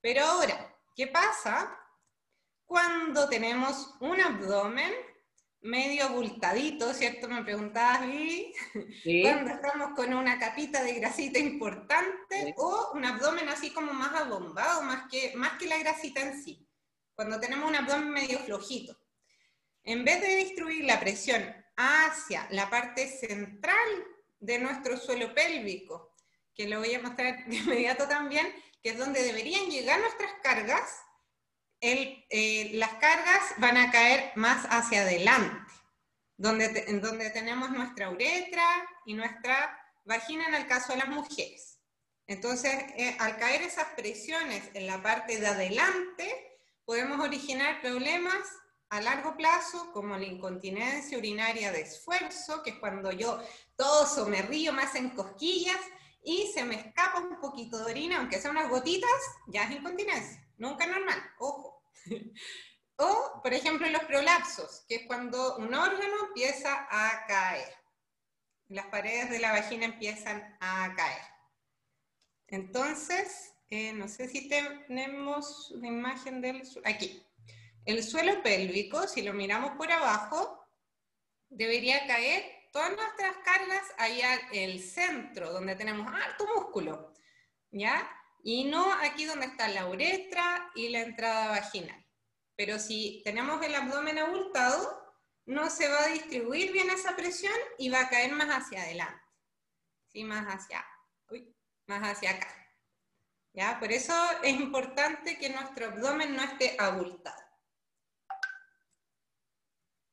Pero 0.02 0.24
ahora, 0.24 0.76
¿qué 0.96 1.08
pasa 1.08 1.78
cuando 2.66 3.30
tenemos 3.30 3.96
un 4.00 4.20
abdomen 4.20 4.94
medio 5.66 6.06
abultadito, 6.06 6.94
¿cierto? 6.94 7.28
Me 7.28 7.44
preguntabas, 7.44 8.08
y 8.08 8.54
cuando 9.24 9.52
estamos 9.52 9.96
con 9.96 10.14
una 10.14 10.38
capita 10.38 10.84
de 10.84 10.94
grasita 10.94 11.40
importante 11.40 12.54
o 12.58 12.92
un 12.94 13.04
abdomen 13.04 13.50
así 13.50 13.72
como 13.72 13.92
más 13.92 14.14
abombado, 14.14 14.84
más 14.84 15.10
que, 15.10 15.34
más 15.36 15.54
que 15.58 15.68
la 15.68 15.80
grasita 15.80 16.22
en 16.22 16.42
sí. 16.42 16.68
Cuando 17.16 17.40
tenemos 17.40 17.68
un 17.68 17.76
abdomen 17.76 18.12
medio 18.12 18.40
flojito. 18.40 18.96
En 19.84 20.06
vez 20.06 20.22
de 20.22 20.36
distribuir 20.36 20.86
la 20.86 21.00
presión 21.00 21.44
hacia 21.76 22.48
la 22.52 22.70
parte 22.70 23.08
central 23.08 24.06
de 24.40 24.60
nuestro 24.60 24.98
suelo 24.98 25.34
pélvico, 25.34 26.14
que 26.54 26.68
lo 26.68 26.80
voy 26.80 26.94
a 26.94 27.02
mostrar 27.02 27.44
de 27.48 27.56
inmediato 27.56 28.08
también, 28.08 28.54
que 28.84 28.92
es 28.92 28.98
donde 29.00 29.24
deberían 29.24 29.66
llegar 29.72 30.00
nuestras 30.00 30.32
cargas, 30.44 31.05
eh, 31.82 32.72
las 32.74 32.94
cargas 32.96 33.44
van 33.58 33.78
a 33.78 33.92
caer 33.92 34.32
más 34.36 34.66
hacia 34.70 35.02
adelante, 35.02 35.72
donde, 36.38 37.00
donde 37.00 37.30
tenemos 37.30 37.70
nuestra 37.72 38.10
uretra 38.10 38.66
y 39.06 39.14
nuestra 39.14 39.78
vagina 40.04 40.48
en 40.48 40.56
el 40.56 40.68
caso 40.68 40.94
de 40.94 41.00
las 41.00 41.10
mujeres. 41.10 41.80
Entonces, 42.28 42.74
eh, 42.98 43.16
al 43.20 43.38
caer 43.38 43.62
esas 43.62 43.88
presiones 43.96 44.64
en 44.74 44.88
la 44.88 45.02
parte 45.02 45.40
de 45.40 45.48
adelante, 45.48 46.60
podemos 46.84 47.20
originar 47.20 47.82
problemas 47.82 48.48
a 48.90 49.02
largo 49.02 49.36
plazo, 49.36 49.92
como 49.92 50.18
la 50.18 50.26
incontinencia 50.26 51.18
urinaria 51.18 51.72
de 51.72 51.82
esfuerzo, 51.82 52.64
que 52.64 52.72
es 52.72 52.80
cuando 52.80 53.12
yo 53.12 53.40
toso, 53.76 54.28
me 54.28 54.42
río, 54.42 54.74
me 54.74 54.84
hacen 54.84 55.10
cosquillas 55.12 55.80
y 56.24 56.52
se 56.54 56.64
me 56.64 56.76
escapa 56.76 57.20
un 57.20 57.40
poquito 57.40 57.78
de 57.78 57.92
orina, 57.92 58.18
aunque 58.18 58.40
sea 58.40 58.52
unas 58.52 58.70
gotitas, 58.70 59.10
ya 59.48 59.64
es 59.64 59.72
incontinencia. 59.72 60.45
Nunca 60.58 60.86
normal, 60.86 61.22
ojo. 61.40 61.84
o, 62.98 63.42
por 63.42 63.54
ejemplo, 63.54 63.88
los 63.90 64.04
prolapsos, 64.06 64.86
que 64.88 64.96
es 64.96 65.08
cuando 65.08 65.58
un 65.58 65.74
órgano 65.74 66.28
empieza 66.28 66.88
a 66.90 67.26
caer. 67.26 67.74
Las 68.68 68.88
paredes 68.88 69.30
de 69.30 69.40
la 69.40 69.52
vagina 69.52 69.86
empiezan 69.86 70.58
a 70.60 70.94
caer. 70.96 71.22
Entonces, 72.48 73.54
eh, 73.70 73.94
no 73.94 74.08
sé 74.08 74.28
si 74.28 74.48
tenemos 74.48 75.72
una 75.72 75.88
imagen 75.88 76.42
del... 76.42 76.64
Aquí. 76.84 77.22
El 77.86 78.04
suelo 78.04 78.42
pélvico, 78.42 79.08
si 79.08 79.22
lo 79.22 79.34
miramos 79.34 79.72
por 79.78 79.92
abajo, 79.92 80.66
debería 81.50 82.08
caer 82.08 82.44
todas 82.72 82.96
nuestras 82.96 83.38
cargas 83.38 83.84
allá 83.98 84.50
el 84.52 84.82
centro, 84.82 85.54
donde 85.54 85.76
tenemos 85.76 86.12
alto 86.12 86.46
músculo, 86.56 87.14
¿ya? 87.72 88.10
Y 88.48 88.64
no 88.66 88.94
aquí 88.94 89.26
donde 89.26 89.48
está 89.48 89.68
la 89.70 89.88
uretra 89.88 90.72
y 90.76 90.90
la 90.90 91.00
entrada 91.02 91.48
vaginal. 91.48 92.06
Pero 92.56 92.78
si 92.78 93.24
tenemos 93.26 93.60
el 93.66 93.74
abdomen 93.74 94.20
abultado, 94.20 95.04
no 95.48 95.68
se 95.72 95.90
va 95.90 96.04
a 96.04 96.10
distribuir 96.10 96.72
bien 96.72 96.92
esa 96.92 97.16
presión 97.16 97.56
y 97.80 97.90
va 97.90 98.02
a 98.02 98.10
caer 98.10 98.34
más 98.34 98.50
hacia 98.50 98.84
adelante. 98.84 99.20
¿Sí? 100.12 100.24
Más 100.24 100.46
hacia, 100.46 100.86
más 101.88 102.04
hacia 102.04 102.30
acá. 102.30 102.72
¿Ya? 103.52 103.80
Por 103.80 103.92
eso 103.92 104.14
es 104.44 104.54
importante 104.54 105.40
que 105.40 105.50
nuestro 105.50 105.88
abdomen 105.88 106.36
no 106.36 106.44
esté 106.44 106.76
abultado. 106.78 107.44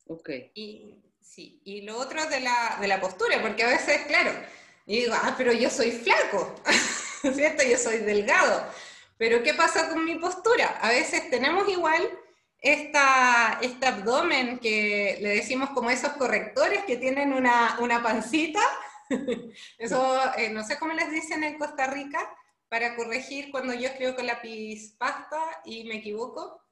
Ok. 0.06 0.30
Y, 0.54 1.04
sí, 1.20 1.60
y 1.66 1.82
lo 1.82 1.98
otro 1.98 2.24
de 2.30 2.40
la, 2.40 2.78
de 2.80 2.88
la 2.88 2.98
postura, 2.98 3.42
porque 3.42 3.62
a 3.62 3.68
veces, 3.68 4.06
claro, 4.06 4.32
digo, 4.86 5.12
ah, 5.14 5.34
pero 5.36 5.52
yo 5.52 5.68
soy 5.68 5.92
flaco. 5.92 6.54
¿cierto? 7.35 7.62
Yo 7.62 7.76
soy 7.79 7.99
delgado. 7.99 8.67
Pero 9.17 9.43
¿qué 9.43 9.55
pasa 9.55 9.88
con 9.88 10.05
mi 10.05 10.17
postura? 10.17 10.79
A 10.81 10.88
veces 10.88 11.31
tenemos 11.31 11.69
igual 11.69 12.02
esta, 12.59 13.59
este 13.62 13.87
abdomen 13.87 14.59
que 14.59 15.19
le 15.21 15.31
decimos 15.31 15.71
como 15.71 15.91
esos 15.91 16.12
correctores 16.12 16.85
que 16.85 16.97
tienen 16.97 17.33
una, 17.33 17.79
una 17.81 18.02
pancita. 18.02 18.61
Eso, 19.79 20.21
eh, 20.37 20.50
no 20.50 20.64
sé 20.64 20.79
cómo 20.79 20.93
les 20.93 21.11
dicen 21.11 21.45
en 21.45 21.59
Costa 21.59 21.87
Rica, 21.87 22.19
para 22.69 22.97
corregir 22.97 23.50
cuando 23.50 23.75
yo 23.75 23.88
escribo 23.88 24.14
con 24.14 24.26
lápiz 24.26 24.97
pasta 24.97 25.38
y 25.64 25.85
me 25.85 25.97
equivoco. 25.97 26.64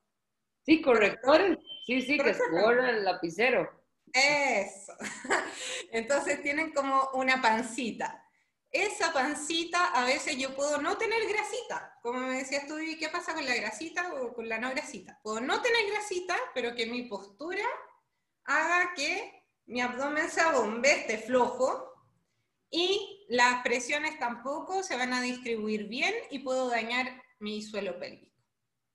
Sí, 0.65 0.81
correctores. 0.81 1.59
Sí, 1.87 2.03
sí, 2.03 2.19
que 2.19 2.35
se 2.35 2.51
borra 2.51 2.91
el 2.91 3.05
lapicero. 3.05 3.71
Eso. 4.13 4.95
Entonces 5.93 6.43
tienen 6.43 6.73
como 6.73 7.11
una 7.15 7.41
pancita 7.41 8.25
esa 8.71 9.13
pancita 9.13 9.87
a 9.87 10.05
veces 10.05 10.37
yo 10.37 10.55
puedo 10.55 10.81
no 10.81 10.97
tener 10.97 11.27
grasita, 11.29 11.99
como 12.03 12.21
me 12.21 12.39
decías 12.39 12.67
tú, 12.67 12.79
¿y 12.79 12.99
qué 12.99 13.09
pasa 13.09 13.35
con 13.35 13.45
la 13.45 13.55
grasita 13.57 14.15
o 14.15 14.33
con 14.33 14.49
la 14.49 14.59
no 14.59 14.71
grasita? 14.71 15.19
Puedo 15.23 15.41
no 15.41 15.61
tener 15.61 15.91
grasita, 15.91 16.37
pero 16.55 16.75
que 16.75 16.87
mi 16.87 17.03
postura 17.03 17.65
haga 18.45 18.95
que 18.95 19.45
mi 19.67 19.81
abdomen 19.81 20.31
se 20.31 20.41
abombe, 20.41 20.93
esté 20.93 21.19
flojo, 21.19 21.91
y 22.71 23.27
las 23.29 23.63
presiones 23.63 24.19
tampoco 24.19 24.83
se 24.83 24.97
van 24.97 25.13
a 25.13 25.21
distribuir 25.21 25.89
bien 25.89 26.15
y 26.31 26.39
puedo 26.39 26.69
dañar 26.69 27.23
mi 27.41 27.63
suelo 27.63 27.99
pélvico. 27.99 28.37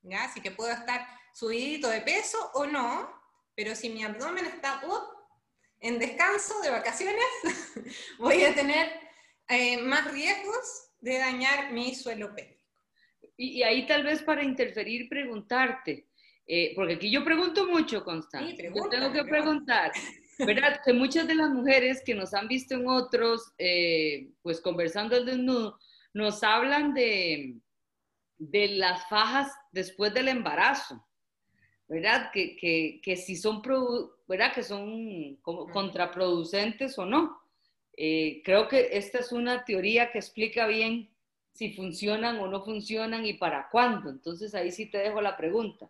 ¿ya? 0.01 0.23
Así 0.23 0.41
que 0.41 0.51
puedo 0.51 0.71
estar 0.71 1.05
subidito 1.33 1.89
de 1.89 2.01
peso 2.01 2.51
o 2.53 2.65
no, 2.65 3.09
pero 3.53 3.75
si 3.75 3.89
mi 3.89 4.03
abdomen 4.03 4.45
está 4.45 4.81
uh, 4.85 4.99
en 5.81 5.99
descanso 5.99 6.59
de 6.61 6.69
vacaciones, 6.69 7.25
voy 8.17 8.43
a 8.43 8.55
tener 8.55 9.04
eh, 9.49 9.77
más 9.81 10.11
riesgos 10.11 10.91
de 10.99 11.19
dañar 11.19 11.71
mi 11.71 11.93
suelo 11.93 12.33
pélvico. 12.33 12.55
Y, 13.37 13.63
ahí 13.63 13.85
tal 13.85 14.03
vez 14.03 14.23
para 14.23 14.43
interferir 14.43 15.09
preguntarte, 15.09 16.07
eh, 16.47 16.73
porque 16.75 16.93
aquí 16.93 17.11
yo 17.11 17.23
pregunto 17.23 17.67
mucho, 17.67 18.03
Constante. 18.03 18.71
yo 18.73 18.89
tengo 18.89 19.11
que 19.11 19.23
preguntar, 19.25 19.91
¿verdad? 20.39 20.79
Que 20.85 20.93
muchas 20.93 21.27
de 21.27 21.35
las 21.35 21.49
mujeres 21.49 22.01
que 22.05 22.15
nos 22.15 22.33
han 22.33 22.47
visto 22.47 22.75
en 22.75 22.87
otros, 22.87 23.51
eh, 23.57 24.29
pues 24.41 24.61
conversando 24.61 25.17
el 25.17 25.25
desnudo, 25.25 25.79
nos 26.13 26.43
hablan 26.43 26.93
de, 26.93 27.55
de 28.37 28.67
las 28.69 29.07
fajas 29.09 29.51
después 29.71 30.13
del 30.13 30.29
embarazo. 30.29 31.05
¿verdad? 31.87 32.31
Que, 32.33 32.55
que, 32.55 32.99
que 33.03 33.15
si 33.15 33.35
son, 33.35 33.61
¿verdad? 34.27 34.53
Que 34.53 34.63
son 34.63 35.35
como 35.41 35.67
contraproducentes 35.67 36.97
o 36.97 37.05
no. 37.05 37.37
Eh, 37.97 38.41
creo 38.43 38.67
que 38.67 38.97
esta 38.97 39.19
es 39.19 39.31
una 39.31 39.63
teoría 39.63 40.11
que 40.11 40.19
explica 40.19 40.67
bien 40.67 41.09
si 41.53 41.73
funcionan 41.73 42.39
o 42.39 42.47
no 42.47 42.63
funcionan 42.63 43.25
y 43.25 43.33
para 43.33 43.69
cuándo. 43.69 44.09
Entonces 44.09 44.53
ahí 44.53 44.71
sí 44.71 44.87
te 44.87 44.97
dejo 44.97 45.21
la 45.21 45.37
pregunta. 45.37 45.89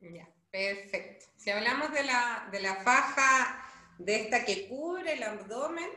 Ya, 0.00 0.28
perfecto. 0.50 1.26
Si 1.36 1.50
hablamos 1.50 1.92
de 1.92 2.04
la, 2.04 2.48
de 2.52 2.60
la 2.60 2.76
faja 2.76 3.64
de 3.98 4.16
esta 4.16 4.44
que 4.44 4.68
cubre 4.68 5.14
el 5.14 5.22
abdomen, 5.22 5.88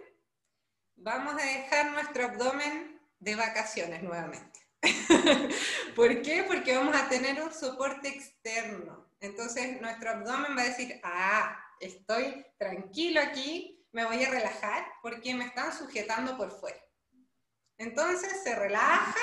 vamos 0.95 1.35
a 1.41 1.45
dejar 1.45 1.91
nuestro 1.91 2.25
abdomen 2.25 3.01
de 3.19 3.35
vacaciones 3.35 4.01
nuevamente. 4.03 4.59
¿Por 5.95 6.21
qué? 6.21 6.43
Porque 6.47 6.75
vamos 6.75 6.95
a 6.95 7.09
tener 7.09 7.41
un 7.41 7.51
soporte 7.51 8.07
externo. 8.07 9.09
Entonces 9.19 9.81
nuestro 9.81 10.11
abdomen 10.11 10.55
va 10.57 10.61
a 10.61 10.69
decir, 10.69 10.99
ah, 11.03 11.57
estoy 11.79 12.45
tranquilo 12.57 13.21
aquí, 13.21 13.74
me 13.95 14.03
voy 14.03 14.21
a 14.25 14.29
relajar 14.29 14.85
porque 15.01 15.33
me 15.33 15.45
están 15.45 15.71
sujetando 15.71 16.35
por 16.35 16.51
fuera. 16.51 16.77
Entonces 17.77 18.43
se 18.43 18.53
relaja 18.53 19.15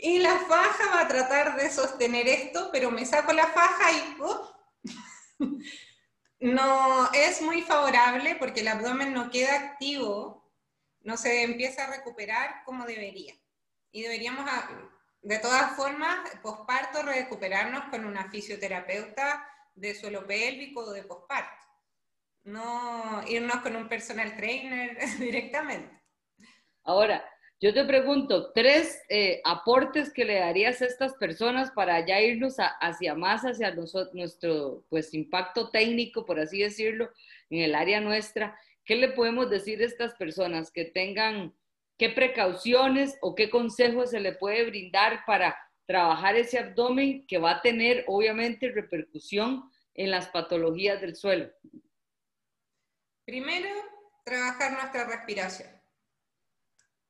y 0.00 0.20
la 0.20 0.38
faja 0.38 0.94
va 0.94 1.00
a 1.00 1.08
tratar 1.08 1.56
de 1.56 1.68
sostener 1.72 2.28
esto, 2.28 2.70
pero 2.70 2.92
me 2.92 3.04
saco 3.04 3.32
la 3.32 3.48
faja 3.48 3.90
y 3.90 4.16
¡oh! 4.20 4.56
no 6.38 7.12
es 7.12 7.42
muy 7.42 7.62
favorable 7.62 8.36
porque 8.36 8.60
el 8.60 8.68
abdomen 8.68 9.12
no 9.12 9.28
queda 9.28 9.56
activo, 9.56 10.52
no 11.00 11.16
se 11.16 11.42
empieza 11.42 11.82
a 11.82 11.96
recuperar 11.96 12.62
como 12.64 12.86
debería. 12.86 13.34
Y 13.90 14.02
deberíamos, 14.02 14.48
de 15.20 15.38
todas 15.40 15.74
formas, 15.74 16.30
posparto, 16.44 17.02
recuperarnos 17.02 17.86
con 17.90 18.04
una 18.04 18.30
fisioterapeuta 18.30 19.44
de 19.74 19.96
suelo 19.96 20.24
pélvico 20.28 20.82
o 20.82 20.92
de 20.92 21.02
posparto. 21.02 21.64
No 22.44 23.22
irnos 23.26 23.56
con 23.56 23.74
un 23.74 23.88
personal 23.88 24.36
trainer 24.36 24.98
directamente. 25.18 25.90
Ahora, 26.84 27.24
yo 27.64 27.72
te 27.72 27.84
pregunto, 27.84 28.52
tres 28.52 29.00
eh, 29.08 29.40
aportes 29.42 30.12
que 30.12 30.26
le 30.26 30.34
darías 30.34 30.82
a 30.82 30.84
estas 30.84 31.14
personas 31.14 31.70
para 31.70 32.04
ya 32.04 32.20
irnos 32.20 32.56
hacia 32.58 33.14
más, 33.14 33.42
hacia 33.42 33.74
nuestro 33.74 34.84
pues, 34.90 35.14
impacto 35.14 35.70
técnico, 35.70 36.26
por 36.26 36.38
así 36.38 36.58
decirlo, 36.58 37.10
en 37.48 37.62
el 37.62 37.74
área 37.74 38.02
nuestra. 38.02 38.58
¿Qué 38.84 38.96
le 38.96 39.08
podemos 39.08 39.48
decir 39.48 39.80
a 39.80 39.86
estas 39.86 40.14
personas 40.14 40.70
que 40.70 40.84
tengan, 40.84 41.54
qué 41.96 42.10
precauciones 42.10 43.16
o 43.22 43.34
qué 43.34 43.48
consejos 43.48 44.10
se 44.10 44.20
le 44.20 44.32
puede 44.32 44.66
brindar 44.66 45.24
para 45.26 45.56
trabajar 45.86 46.36
ese 46.36 46.58
abdomen 46.58 47.26
que 47.26 47.38
va 47.38 47.52
a 47.52 47.62
tener 47.62 48.04
obviamente 48.08 48.70
repercusión 48.72 49.70
en 49.94 50.10
las 50.10 50.28
patologías 50.28 51.00
del 51.00 51.16
suelo? 51.16 51.50
Primero, 53.24 53.68
trabajar 54.24 54.72
nuestra 54.72 55.04
respiración. 55.04 55.70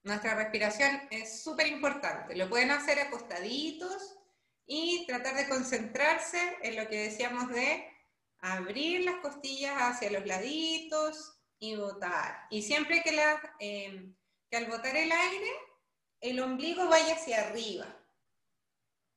Nuestra 0.02 0.34
respiración 0.34 1.08
es 1.10 1.42
súper 1.42 1.66
importante. 1.66 2.36
Lo 2.36 2.48
pueden 2.48 2.70
hacer 2.70 3.00
acostaditos 3.00 4.16
y 4.66 5.06
tratar 5.06 5.34
de 5.34 5.48
concentrarse 5.48 6.58
en 6.62 6.76
lo 6.76 6.88
que 6.88 7.04
decíamos 7.04 7.48
de 7.48 7.88
abrir 8.38 9.04
las 9.04 9.16
costillas 9.16 9.74
hacia 9.76 10.10
los 10.10 10.26
laditos 10.26 11.40
y 11.58 11.76
botar. 11.76 12.46
Y 12.50 12.62
siempre 12.62 13.02
que, 13.02 13.18
eh, 13.60 14.14
que 14.50 14.56
al 14.56 14.66
botar 14.66 14.94
el 14.96 15.10
aire, 15.10 15.50
el 16.20 16.40
ombligo 16.40 16.86
vaya 16.88 17.14
hacia 17.14 17.40
arriba. 17.48 17.86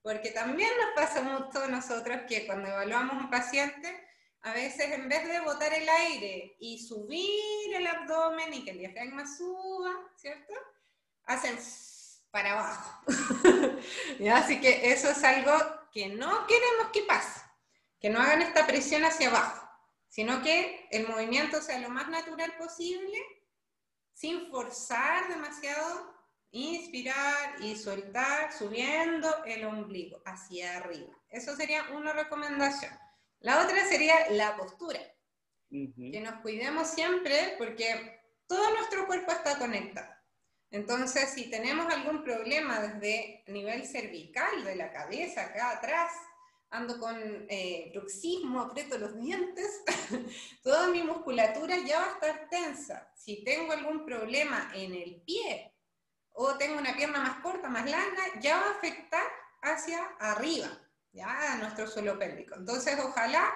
Porque 0.02 0.32
también 0.32 0.70
nos 0.78 0.96
pasa 0.96 1.22
mucho 1.22 1.64
a 1.64 1.68
nosotros 1.68 2.22
que 2.30 2.48
cuando 2.48 2.70
evaluamos 2.70 3.22
un 3.22 3.30
paciente, 3.30 4.07
a 4.48 4.54
veces 4.54 4.92
en 4.92 5.10
vez 5.10 5.28
de 5.28 5.40
botar 5.42 5.74
el 5.74 5.88
aire 5.88 6.56
y 6.60 6.80
subir 6.80 7.76
el 7.76 7.86
abdomen 7.86 8.54
y 8.54 8.64
que 8.64 8.72
el 8.72 8.80
diafragma 8.80 9.26
suba, 9.28 9.92
¿cierto? 10.16 10.54
hacen 11.28 11.60
para 12.32 12.54
abajo. 12.54 13.04
Así 14.34 14.60
que 14.60 14.92
eso 14.92 15.10
es 15.10 15.24
algo 15.24 15.52
que 15.92 16.08
no 16.08 16.48
queremos 16.48 16.88
que 16.94 17.04
pase, 17.04 17.42
que 18.00 18.10
no 18.10 18.20
hagan 18.20 18.42
esta 18.42 18.66
presión 18.66 19.04
hacia 19.06 19.30
abajo, 19.30 19.70
sino 20.08 20.42
que 20.42 20.88
el 20.92 21.08
movimiento 21.08 21.62
sea 21.62 21.80
lo 21.80 21.90
más 21.90 22.10
natural 22.10 22.56
posible, 22.58 23.18
sin 24.14 24.50
forzar 24.50 25.28
demasiado, 25.28 26.16
inspirar 26.52 27.62
y 27.62 27.76
soltar, 27.76 28.54
subiendo 28.54 29.44
el 29.46 29.66
ombligo 29.66 30.22
hacia 30.26 30.78
arriba. 30.78 31.14
Eso 31.30 31.56
sería 31.56 31.84
una 31.92 32.14
recomendación. 32.14 32.98
La 33.40 33.64
otra 33.64 33.86
sería 33.88 34.30
la 34.32 34.56
postura. 34.56 35.00
Que 35.70 36.22
nos 36.22 36.42
cuidemos 36.42 36.88
siempre 36.88 37.56
porque 37.58 38.22
todo 38.48 38.74
nuestro 38.76 39.06
cuerpo 39.06 39.32
está 39.32 39.60
conectado. 39.60 40.18
Entonces, 40.72 41.30
si 41.30 41.50
tenemos 41.50 41.92
algún 41.94 42.24
problema 42.24 42.80
desde 42.80 43.44
nivel 43.48 43.86
cervical 43.86 44.64
de 44.64 44.76
la 44.76 44.92
cabeza, 44.92 45.44
acá 45.44 45.72
atrás, 45.72 46.12
ando 46.70 47.00
con 47.00 47.16
eh, 47.50 47.92
bruxismo, 47.94 48.62
aprieto 48.62 48.98
los 48.98 49.18
dientes, 49.18 49.84
toda 50.64 50.88
mi 50.90 51.04
musculatura 51.04 51.78
ya 51.86 52.00
va 52.00 52.06
a 52.06 52.14
estar 52.14 52.50
tensa. 52.50 53.12
Si 53.16 53.44
tengo 53.44 53.72
algún 53.72 54.06
problema 54.06 54.72
en 54.74 54.94
el 54.94 55.22
pie 55.22 55.74
o 56.32 56.58
tengo 56.58 56.78
una 56.78 56.96
pierna 56.96 57.20
más 57.20 57.42
corta, 57.42 57.70
más 57.70 57.90
larga, 57.90 58.40
ya 58.42 58.58
va 58.58 58.68
a 58.68 58.72
afectar 58.72 59.24
hacia 59.62 60.04
arriba, 60.20 60.70
ya 61.14 61.54
a 61.54 61.58
nuestro 61.58 61.88
suelo 61.88 62.18
pélvico. 62.18 62.56
Entonces, 62.56 62.98
ojalá 63.00 63.54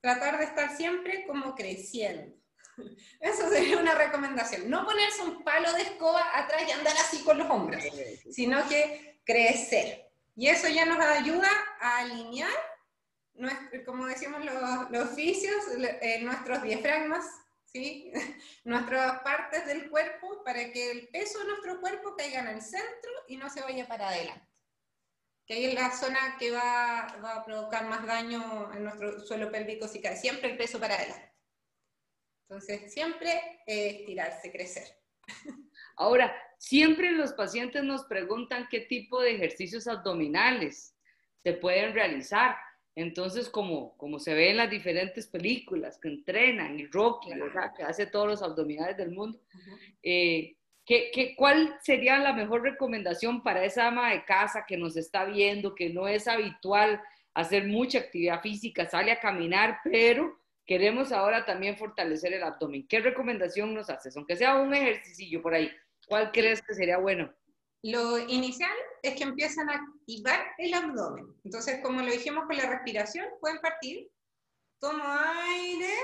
tratar 0.00 0.38
de 0.38 0.44
estar 0.44 0.76
siempre 0.76 1.26
como 1.26 1.54
creciendo. 1.54 2.36
Eso 3.20 3.48
sería 3.48 3.78
una 3.78 3.94
recomendación. 3.94 4.68
No 4.68 4.84
ponerse 4.84 5.22
un 5.22 5.42
palo 5.44 5.72
de 5.72 5.82
escoba 5.82 6.22
atrás 6.34 6.62
y 6.68 6.72
andar 6.72 6.94
así 6.98 7.22
con 7.22 7.38
los 7.38 7.50
hombros, 7.50 7.82
sino 8.30 8.66
que 8.68 9.20
crecer. 9.24 10.04
Y 10.36 10.48
eso 10.48 10.68
ya 10.68 10.84
nos 10.84 10.98
ayuda 10.98 11.48
a 11.80 11.98
alinear, 11.98 12.50
como 13.86 14.06
decimos 14.06 14.44
los, 14.44 14.90
los 14.90 15.12
oficios, 15.12 15.54
eh, 16.00 16.20
nuestros 16.22 16.62
diafragmas, 16.62 17.24
¿sí? 17.64 18.12
nuestras 18.64 19.20
partes 19.20 19.64
del 19.66 19.88
cuerpo, 19.90 20.42
para 20.44 20.72
que 20.72 20.90
el 20.90 21.08
peso 21.08 21.38
de 21.38 21.46
nuestro 21.46 21.80
cuerpo 21.80 22.16
caiga 22.16 22.40
en 22.40 22.48
el 22.48 22.62
centro 22.62 23.12
y 23.28 23.36
no 23.36 23.48
se 23.48 23.60
vaya 23.60 23.86
para 23.86 24.08
adelante. 24.08 24.53
Que 25.46 25.54
ahí 25.54 25.64
es 25.66 25.74
la 25.74 25.90
zona 25.90 26.36
que 26.38 26.50
va, 26.50 27.06
va 27.22 27.36
a 27.36 27.44
provocar 27.44 27.86
más 27.88 28.06
daño 28.06 28.72
en 28.72 28.84
nuestro 28.84 29.20
suelo 29.20 29.50
pélvico 29.50 29.86
si 29.88 30.00
cae 30.00 30.16
siempre 30.16 30.50
el 30.50 30.56
peso 30.56 30.80
para 30.80 30.94
adelante. 30.94 31.34
Entonces, 32.48 32.92
siempre 32.92 33.60
estirarse, 33.66 34.52
crecer. 34.52 34.84
Ahora, 35.96 36.34
siempre 36.58 37.12
los 37.12 37.32
pacientes 37.32 37.82
nos 37.84 38.04
preguntan 38.04 38.68
qué 38.70 38.80
tipo 38.80 39.20
de 39.20 39.34
ejercicios 39.34 39.86
abdominales 39.86 40.96
se 41.42 41.52
pueden 41.54 41.94
realizar. 41.94 42.56
Entonces, 42.96 43.48
como, 43.48 43.96
como 43.96 44.18
se 44.18 44.34
ve 44.34 44.50
en 44.50 44.58
las 44.58 44.70
diferentes 44.70 45.26
películas 45.26 45.98
que 45.98 46.08
entrenan 46.08 46.78
y 46.78 46.86
Rocky, 46.86 47.30
que 47.76 47.82
hace 47.82 48.06
todos 48.06 48.28
los 48.28 48.42
abdominales 48.42 48.96
del 48.96 49.10
mundo, 49.10 49.40
eh, 50.02 50.56
¿qué, 50.84 51.10
qué, 51.12 51.34
cuál 51.36 51.78
sería 51.82 52.18
la 52.18 52.32
mejor 52.32 52.62
recomendación 52.62 53.42
para 53.42 53.64
esa 53.64 53.88
ama 53.88 54.10
de 54.10 54.24
casa 54.24 54.64
que 54.66 54.76
nos 54.76 54.96
está 54.96 55.24
viendo, 55.24 55.74
que 55.74 55.90
no 55.90 56.08
es 56.08 56.28
habitual 56.28 57.00
hacer 57.34 57.66
mucha 57.66 57.98
actividad 57.98 58.40
física, 58.40 58.88
sale 58.88 59.12
a 59.12 59.20
caminar, 59.20 59.80
pero 59.84 60.38
queremos 60.66 61.12
ahora 61.12 61.44
también 61.44 61.76
fortalecer 61.76 62.32
el 62.32 62.42
abdomen. 62.42 62.86
¿Qué 62.88 63.00
recomendación 63.00 63.74
nos 63.74 63.90
haces? 63.90 64.16
Aunque 64.16 64.36
sea 64.36 64.56
un 64.56 64.72
ejercicio 64.72 65.42
por 65.42 65.54
ahí, 65.54 65.70
¿cuál 66.06 66.30
crees 66.32 66.62
que 66.62 66.74
sería 66.74 66.98
bueno? 66.98 67.32
Lo 67.82 68.18
inicial 68.18 68.72
es 69.02 69.14
que 69.14 69.24
empiezan 69.24 69.68
a 69.68 69.74
activar 69.74 70.40
el 70.56 70.72
abdomen. 70.72 71.26
Entonces, 71.44 71.80
como 71.82 72.00
lo 72.00 72.10
dijimos 72.10 72.46
con 72.46 72.56
la 72.56 72.70
respiración, 72.70 73.26
pueden 73.40 73.58
partir. 73.58 74.08
Tomo 74.78 75.04
aire 75.04 75.94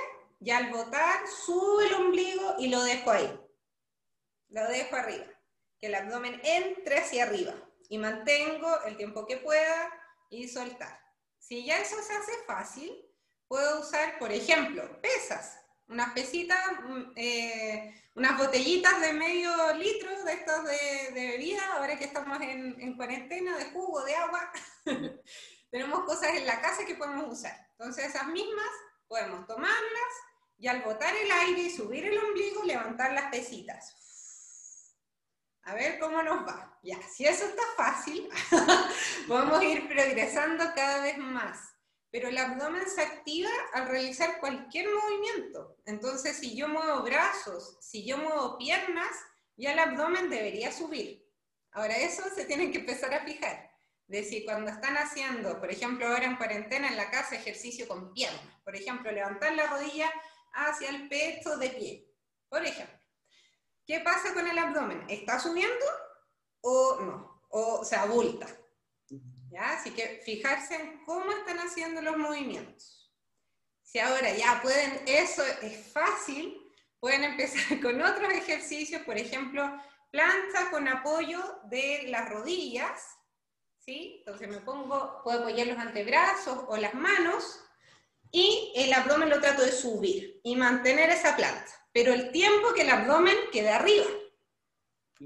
y 0.41 0.51
al 0.51 0.71
botar 0.71 1.27
subo 1.27 1.81
el 1.81 1.95
ombligo 1.95 2.57
y 2.59 2.69
lo 2.69 2.83
dejo 2.83 3.11
ahí. 3.11 3.40
Lo 4.51 4.67
dejo 4.69 4.97
arriba. 4.97 5.27
Que 5.79 5.87
el 5.87 5.95
abdomen 5.95 6.41
entre 6.45 6.99
hacia 6.99 7.25
arriba. 7.25 7.55
Y 7.89 7.99
mantengo 7.99 8.83
el 8.85 8.97
tiempo 8.97 9.27
que 9.27 9.39
pueda 9.39 9.91
y 10.29 10.49
soltar. 10.49 11.01
Si 11.39 11.65
ya 11.65 11.79
eso 11.81 11.97
se 12.03 12.13
hace 12.13 12.33
fácil, 12.47 12.93
puedo 13.49 13.81
usar, 13.81 14.19
por 14.19 14.31
ejemplo, 14.31 15.01
pesas, 15.01 15.59
unas 15.89 16.13
pesitas, 16.13 16.59
mm, 16.85 17.13
eh, 17.17 18.03
unas 18.15 18.39
botellitas 18.39 19.01
de 19.01 19.13
medio 19.13 19.75
litro 19.75 20.23
de 20.23 20.33
estos 20.33 20.65
de, 20.65 21.11
bebida, 21.13 21.75
ahora 21.75 21.99
que 21.99 22.05
estamos 22.05 22.41
en, 22.41 22.81
en, 22.81 22.97
cuarentena, 22.97 23.57
de 23.57 23.71
jugo, 23.71 24.05
de 24.05 24.15
agua. 24.15 24.53
Tenemos 25.71 26.05
cosas 26.05 26.37
en 26.37 26.47
la 26.47 26.61
casa 26.61 26.85
que 26.85 26.95
podemos 26.95 27.33
usar. 27.33 27.69
Entonces 27.73 28.07
esas 28.07 28.27
mismas 28.29 28.71
podemos 29.09 29.47
tomarlas 29.47 30.13
y 30.59 30.69
al 30.69 30.83
botar 30.83 31.15
el 31.17 31.31
aire 31.31 31.63
y 31.63 31.71
subir 31.71 32.05
el 32.05 32.19
ombligo, 32.19 32.63
levantar 32.65 33.13
las 33.13 33.31
pesitas. 33.31 33.97
A 35.71 35.75
ver 35.75 36.01
cómo 36.01 36.21
nos 36.21 36.45
va. 36.45 36.77
Ya, 36.83 37.01
si 37.03 37.25
eso 37.27 37.45
está 37.45 37.63
fácil, 37.77 38.29
podemos 39.29 39.63
ir 39.63 39.87
progresando 39.87 40.65
cada 40.75 41.01
vez 41.05 41.17
más. 41.17 41.77
pero 42.11 42.27
el 42.27 42.39
abdomen 42.39 42.89
se 42.91 43.03
activa 43.03 43.51
al 43.73 43.87
realizar 43.87 44.41
cualquier 44.41 44.89
movimiento. 44.93 45.77
Entonces, 45.87 46.39
si 46.39 46.57
yo 46.57 46.67
muevo 46.67 47.03
brazos, 47.05 47.77
si 47.81 48.05
yo 48.05 48.19
muevo 48.19 48.59
piernas, 48.59 49.17
ya 49.57 49.73
el 49.73 49.79
abdomen 49.79 50.29
debería 50.29 50.73
subir. 50.73 51.25
Ahora, 51.71 51.97
eso 51.97 52.25
se 52.35 52.47
tienen 52.47 52.73
que 52.73 52.79
empezar 52.79 53.15
a 53.15 53.25
fijar. 53.25 53.71
De 54.09 54.25
si 54.25 54.45
cuando 54.45 54.73
están 54.73 54.97
haciendo, 54.97 55.61
por 55.61 55.71
ejemplo, 55.71 56.09
ahora 56.09 56.25
en 56.25 56.37
cuarentena 56.37 56.89
en 56.89 56.97
la 56.97 57.13
casa, 57.13 57.37
ejercicio 57.37 57.87
con 57.87 58.13
piernas. 58.13 58.43
Por 58.65 58.75
ejemplo, 58.75 59.13
levantar 59.13 59.55
la 59.55 59.69
rodilla 59.69 60.11
hacia 60.53 60.91
el 60.91 61.09
pecho 61.09 61.57
de 61.59 61.71
pie. 61.71 62.13
Por 62.49 62.67
ejemplo. 62.67 63.00
¿Qué 63.91 63.99
pasa 63.99 64.33
con 64.33 64.47
el 64.47 64.57
abdomen? 64.57 65.05
¿Está 65.09 65.41
subiendo 65.41 65.85
o 66.61 67.01
no? 67.01 67.43
O 67.49 67.85
se 67.85 67.97
abulta. 67.97 68.47
¿Ya? 69.51 69.73
Así 69.73 69.91
que 69.91 70.23
fijarse 70.25 70.77
en 70.77 71.05
cómo 71.05 71.33
están 71.33 71.59
haciendo 71.59 72.01
los 72.01 72.17
movimientos. 72.17 73.13
Si 73.83 73.99
ahora 73.99 74.33
ya 74.33 74.61
pueden, 74.63 75.03
eso 75.07 75.43
es 75.63 75.93
fácil, 75.93 76.57
pueden 77.01 77.25
empezar 77.25 77.81
con 77.83 78.01
otros 78.01 78.33
ejercicios, 78.33 79.03
por 79.03 79.19
ejemplo, 79.19 79.69
plancha 80.13 80.71
con 80.71 80.87
apoyo 80.87 81.43
de 81.65 82.05
las 82.11 82.31
rodillas, 82.31 83.03
¿sí? 83.81 84.19
Entonces 84.21 84.47
me 84.47 84.59
pongo, 84.59 85.21
puedo 85.25 85.41
apoyar 85.41 85.67
los 85.67 85.79
antebrazos 85.79 86.65
o 86.69 86.77
las 86.77 86.95
manos 86.95 87.61
y 88.31 88.73
el 88.77 88.93
abdomen 88.93 89.31
lo 89.31 89.41
trato 89.41 89.63
de 89.63 89.73
subir 89.73 90.41
y 90.45 90.55
mantener 90.55 91.11
esa 91.11 91.35
plancha, 91.35 91.75
pero 91.93 92.13
el 92.13 92.31
tiempo 92.31 92.73
que 92.75 92.83
el 92.83 92.91
abdomen 92.91 93.37
quede 93.53 93.71
arriba. 93.71 94.07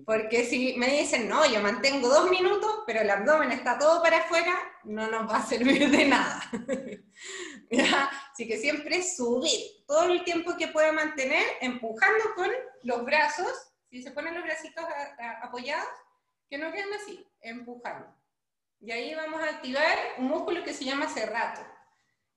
Porque 0.04 0.44
si 0.44 0.74
me 0.76 0.88
dicen, 0.88 1.28
no, 1.28 1.46
yo 1.46 1.60
mantengo 1.60 2.08
dos 2.08 2.28
minutos, 2.28 2.82
pero 2.84 3.00
el 3.00 3.10
abdomen 3.10 3.52
está 3.52 3.78
todo 3.78 4.02
para 4.02 4.18
afuera, 4.18 4.52
no 4.82 5.08
nos 5.08 5.30
va 5.30 5.36
a 5.36 5.46
servir 5.46 5.88
de 5.88 6.06
nada. 6.06 6.42
Así 8.32 8.48
que 8.48 8.58
siempre 8.58 9.02
subir 9.04 9.84
todo 9.86 10.12
el 10.12 10.24
tiempo 10.24 10.56
que 10.56 10.68
pueda 10.68 10.90
mantener, 10.90 11.44
empujando 11.60 12.34
con 12.34 12.50
los 12.82 13.04
brazos, 13.04 13.52
si 13.88 14.02
se 14.02 14.10
ponen 14.10 14.34
los 14.34 14.42
bracitos 14.42 14.84
apoyados, 15.42 15.86
que 16.50 16.58
no 16.58 16.72
queden 16.72 16.92
así, 16.94 17.24
empujando. 17.40 18.06
Y 18.80 18.90
ahí 18.90 19.14
vamos 19.14 19.40
a 19.40 19.50
activar 19.50 19.96
un 20.18 20.26
músculo 20.26 20.64
que 20.64 20.74
se 20.74 20.84
llama 20.84 21.08
cerrato, 21.08 21.60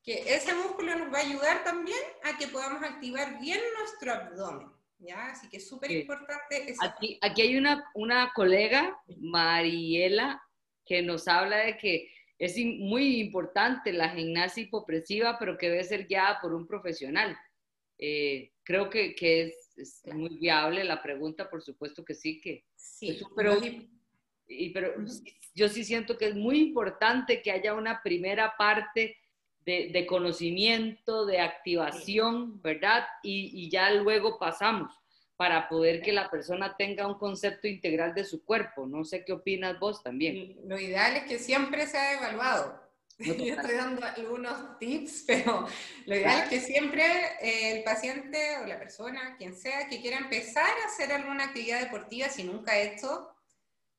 que 0.08 0.24
ese 0.34 0.56
músculo 0.56 0.96
nos 0.98 1.14
va 1.14 1.18
a 1.18 1.28
ayudar 1.28 1.66
también 1.66 2.00
a 2.24 2.38
que 2.38 2.48
podamos 2.48 2.82
activar 2.82 3.42
bien 3.42 3.60
nuestro 3.78 4.14
abdomen. 4.14 4.70
¿ya? 5.00 5.32
Así 5.32 5.50
que 5.50 5.58
es 5.58 5.68
súper 5.68 5.92
importante. 5.92 6.74
Aquí, 6.80 7.20
aquí 7.22 7.42
hay 7.42 7.58
una, 7.58 7.92
una 7.94 8.32
colega, 8.34 8.98
Mariela, 9.18 10.42
que 10.86 11.02
nos 11.02 11.28
habla 11.28 11.58
de 11.58 11.78
que 11.78 12.10
es 12.40 12.56
muy 12.58 13.20
importante 13.20 13.92
la 13.92 14.12
gimnasia 14.12 14.64
hipopresiva, 14.64 15.38
pero 15.38 15.58
que 15.58 15.70
debe 15.70 15.84
ser 15.84 16.08
guiada 16.08 16.40
por 16.40 16.54
un 16.54 16.66
profesional. 16.66 17.38
Eh, 17.98 18.54
creo 18.64 18.90
que, 18.90 19.14
que 19.14 19.42
es, 19.42 19.74
es 19.76 20.06
muy 20.14 20.38
viable 20.38 20.86
la 20.86 21.04
pregunta, 21.04 21.50
por 21.50 21.62
supuesto 21.62 22.06
que 22.06 22.14
sí, 22.14 22.40
que 22.40 22.64
sí, 22.78 23.20
pero, 23.36 23.60
y, 24.48 24.70
pero 24.70 24.94
yo 25.54 25.68
sí 25.68 25.84
siento 25.84 26.18
que 26.18 26.28
es 26.28 26.36
muy 26.36 26.60
importante 26.60 27.42
que 27.42 27.52
haya 27.52 27.74
una 27.74 28.02
primera 28.02 28.56
parte 28.58 29.18
de, 29.68 30.06
conocimiento, 30.08 31.26
de 31.26 31.42
activación, 31.42 32.62
¿verdad? 32.62 33.06
Y, 33.22 33.70
ya 33.70 33.92
luego 33.92 34.40
pasamos 34.40 34.94
para 35.36 35.68
poder 35.68 36.02
que 36.02 36.14
la 36.14 36.32
persona 36.32 36.76
tenga 36.78 37.06
un 37.06 37.20
concepto 37.20 37.68
integral 37.68 38.16
de 38.16 38.24
su 38.24 38.44
cuerpo. 38.46 38.88
No 38.88 39.04
sé 39.04 39.26
qué 39.26 39.34
opinas 39.34 39.78
vos 39.78 40.02
también. 40.02 40.58
Lo 40.66 40.80
ideal 40.80 41.18
es 41.18 41.26
que 41.26 41.38
siempre 41.38 41.86
sea 41.86 42.14
evaluado. 42.14 42.82
Yo 43.20 43.34
estoy 43.34 43.76
dando 43.76 44.06
algunos 44.06 44.80
tips, 44.80 45.26
pero 45.28 45.68
lo 46.06 46.16
ideal 46.16 46.44
es 46.44 46.50
que 46.50 46.60
siempre 46.62 47.04
eh, 47.42 47.78
el 47.78 47.84
paciente 47.84 48.58
o 48.64 48.68
la 48.68 48.80
persona, 48.80 49.36
quien 49.38 49.54
sea, 49.56 49.90
que 49.90 50.00
quiera 50.00 50.18
empezar 50.18 50.70
a 50.70 50.88
hacer 50.88 51.12
alguna 51.12 51.46
actividad 51.46 51.82
deportiva, 51.82 52.30
si 52.30 52.44
nunca 52.44 52.72
ha 52.72 52.80
hecho, 52.80 53.28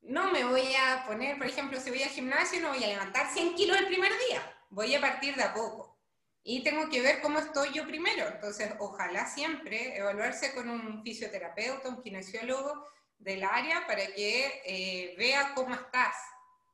no 0.00 0.32
me 0.32 0.44
voy 0.44 0.72
a 0.74 1.04
poner, 1.06 1.36
por 1.36 1.46
ejemplo, 1.46 1.78
si 1.78 1.90
voy 1.90 2.02
al 2.02 2.10
gimnasio, 2.10 2.60
no 2.60 2.68
voy 2.68 2.82
a 2.82 2.88
levantar 2.88 3.28
100 3.30 3.54
kilos 3.54 3.76
el 3.76 3.86
primer 3.86 4.12
día 4.28 4.40
voy 4.70 4.94
a 4.94 5.00
partir 5.00 5.34
de 5.36 5.42
a 5.42 5.54
poco. 5.54 5.98
Y 6.42 6.62
tengo 6.62 6.88
que 6.88 7.02
ver 7.02 7.20
cómo 7.20 7.38
estoy 7.38 7.72
yo 7.72 7.86
primero. 7.86 8.26
Entonces, 8.26 8.72
ojalá 8.78 9.26
siempre 9.26 9.96
evaluarse 9.96 10.54
con 10.54 10.70
un 10.70 11.02
fisioterapeuta, 11.02 11.88
un 11.88 12.02
kinesiólogo 12.02 12.86
del 13.18 13.44
área 13.44 13.86
para 13.86 14.06
que 14.06 14.62
eh, 14.64 15.14
vea 15.18 15.52
cómo 15.54 15.74
estás. 15.74 16.14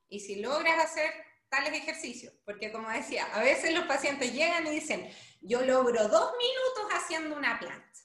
Y 0.07 0.19
si 0.19 0.37
logras 0.37 0.85
hacer 0.85 1.11
tales 1.49 1.73
ejercicios, 1.73 2.33
porque 2.45 2.71
como 2.71 2.89
decía, 2.89 3.25
a 3.33 3.41
veces 3.41 3.73
los 3.73 3.85
pacientes 3.85 4.33
llegan 4.33 4.65
y 4.67 4.71
dicen, 4.71 5.09
yo 5.41 5.61
logro 5.61 6.07
dos 6.07 6.33
minutos 6.37 6.93
haciendo 6.93 7.35
una 7.35 7.59
plancha. 7.59 8.03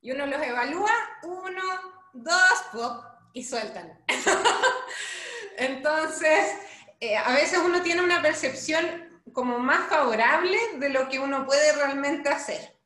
Y 0.00 0.12
uno 0.12 0.26
los 0.26 0.42
evalúa, 0.42 0.92
uno, 1.22 1.62
dos, 2.12 2.64
pop, 2.72 3.04
y 3.32 3.44
sueltan. 3.44 4.02
Entonces, 5.58 6.54
eh, 7.00 7.16
a 7.16 7.32
veces 7.32 7.58
uno 7.58 7.82
tiene 7.82 8.02
una 8.02 8.22
percepción 8.22 9.13
como 9.32 9.58
más 9.58 9.88
favorable 9.88 10.58
de 10.78 10.90
lo 10.90 11.08
que 11.08 11.18
uno 11.18 11.46
puede 11.46 11.72
realmente 11.72 12.28
hacer. 12.28 12.78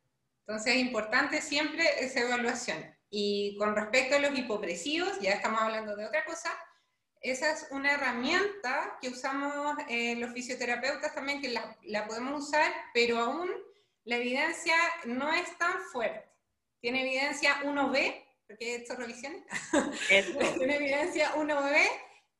Entonces 0.46 0.74
es 0.74 0.80
importante 0.80 1.42
siempre 1.42 2.04
esa 2.04 2.20
evaluación. 2.20 2.78
Y 3.10 3.56
con 3.58 3.74
respecto 3.74 4.16
a 4.16 4.18
los 4.18 4.36
hipopresivos, 4.38 5.18
ya 5.20 5.32
estamos 5.32 5.60
hablando 5.60 5.96
de 5.96 6.06
otra 6.06 6.24
cosa, 6.24 6.50
esa 7.20 7.50
es 7.50 7.66
una 7.70 7.92
herramienta 7.92 8.96
que 9.00 9.08
usamos 9.08 9.76
eh, 9.88 10.14
los 10.16 10.32
fisioterapeutas 10.32 11.14
también, 11.14 11.40
que 11.40 11.48
la, 11.48 11.76
la, 11.82 12.06
podemos 12.06 12.48
usar, 12.48 12.72
pero 12.94 13.18
aún 13.18 13.50
la 14.04 14.16
evidencia 14.16 14.74
no 15.04 15.32
es 15.32 15.56
tan 15.58 15.80
fuerte. 15.92 16.28
Tiene 16.80 17.02
evidencia 17.02 17.60
1B, 17.64 18.24
porque 18.46 18.72
he 18.72 18.76
hecho 18.76 18.94
revisiones. 18.94 19.42
Tiene 20.56 20.76
evidencia 20.76 21.34
1B, 21.34 21.86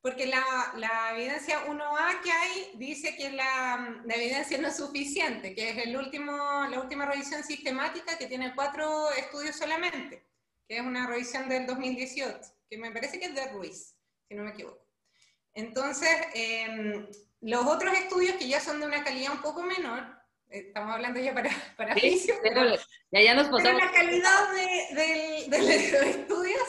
porque 0.01 0.27
la, 0.27 0.73
la, 0.77 1.13
evidencia 1.15 1.67
1A 1.67 2.21
que 2.23 2.31
hay 2.31 2.71
dice 2.75 3.17
que 3.17 3.31
la, 3.33 4.01
la, 4.05 4.15
evidencia 4.15 4.59
no 4.59 4.69
es 4.69 4.77
suficiente, 4.77 5.55
que 5.55 5.71
es 5.71 5.79
el 5.79 5.97
último, 5.97 6.33
la 6.71 6.81
última 6.81 7.05
revisión 7.07 7.43
sistemática 7.43 8.17
que 8.17 8.27
tiene 8.27 8.55
cuatro 8.55 9.11
estudios 9.13 9.57
solamente, 9.57 10.25
que 10.69 10.77
es 10.77 10.83
una 10.83 11.07
revisión 11.07 11.49
del 11.49 11.67
2018, 11.67 12.39
que 12.71 12.79
me 12.79 12.93
parece 12.93 13.19
que 13.19 13.27
es 13.27 13.35
de 13.35 13.49
Ruiz, 13.49 13.97
si 14.29 14.35
no 14.35 14.45
me 14.45 14.51
equivoco. 14.51 14.87
Entonces, 15.53 16.11
em, 16.35 17.09
los 17.41 17.67
otros 17.67 17.93
estudios 17.95 18.37
que 18.37 18.49
ya 18.49 18.61
son 18.61 18.79
de 18.79 18.87
una 18.87 19.03
calidad 19.03 19.33
un 19.33 19.43
poco 19.43 19.63
menor, 19.63 20.05
estamos 20.49 20.95
hablando 20.95 21.19
ya 21.19 21.35
para, 21.35 21.51
para 21.77 21.95
pero, 21.95 22.77
ya, 23.11 23.21
ya 23.21 23.35
nos 23.35 23.49
pero 23.49 23.77
la 23.77 23.91
calidad 23.91 24.53
de, 24.53 24.95
de, 24.95 25.45
de 25.49 25.59
los 25.59 26.07
estudios 26.17 26.63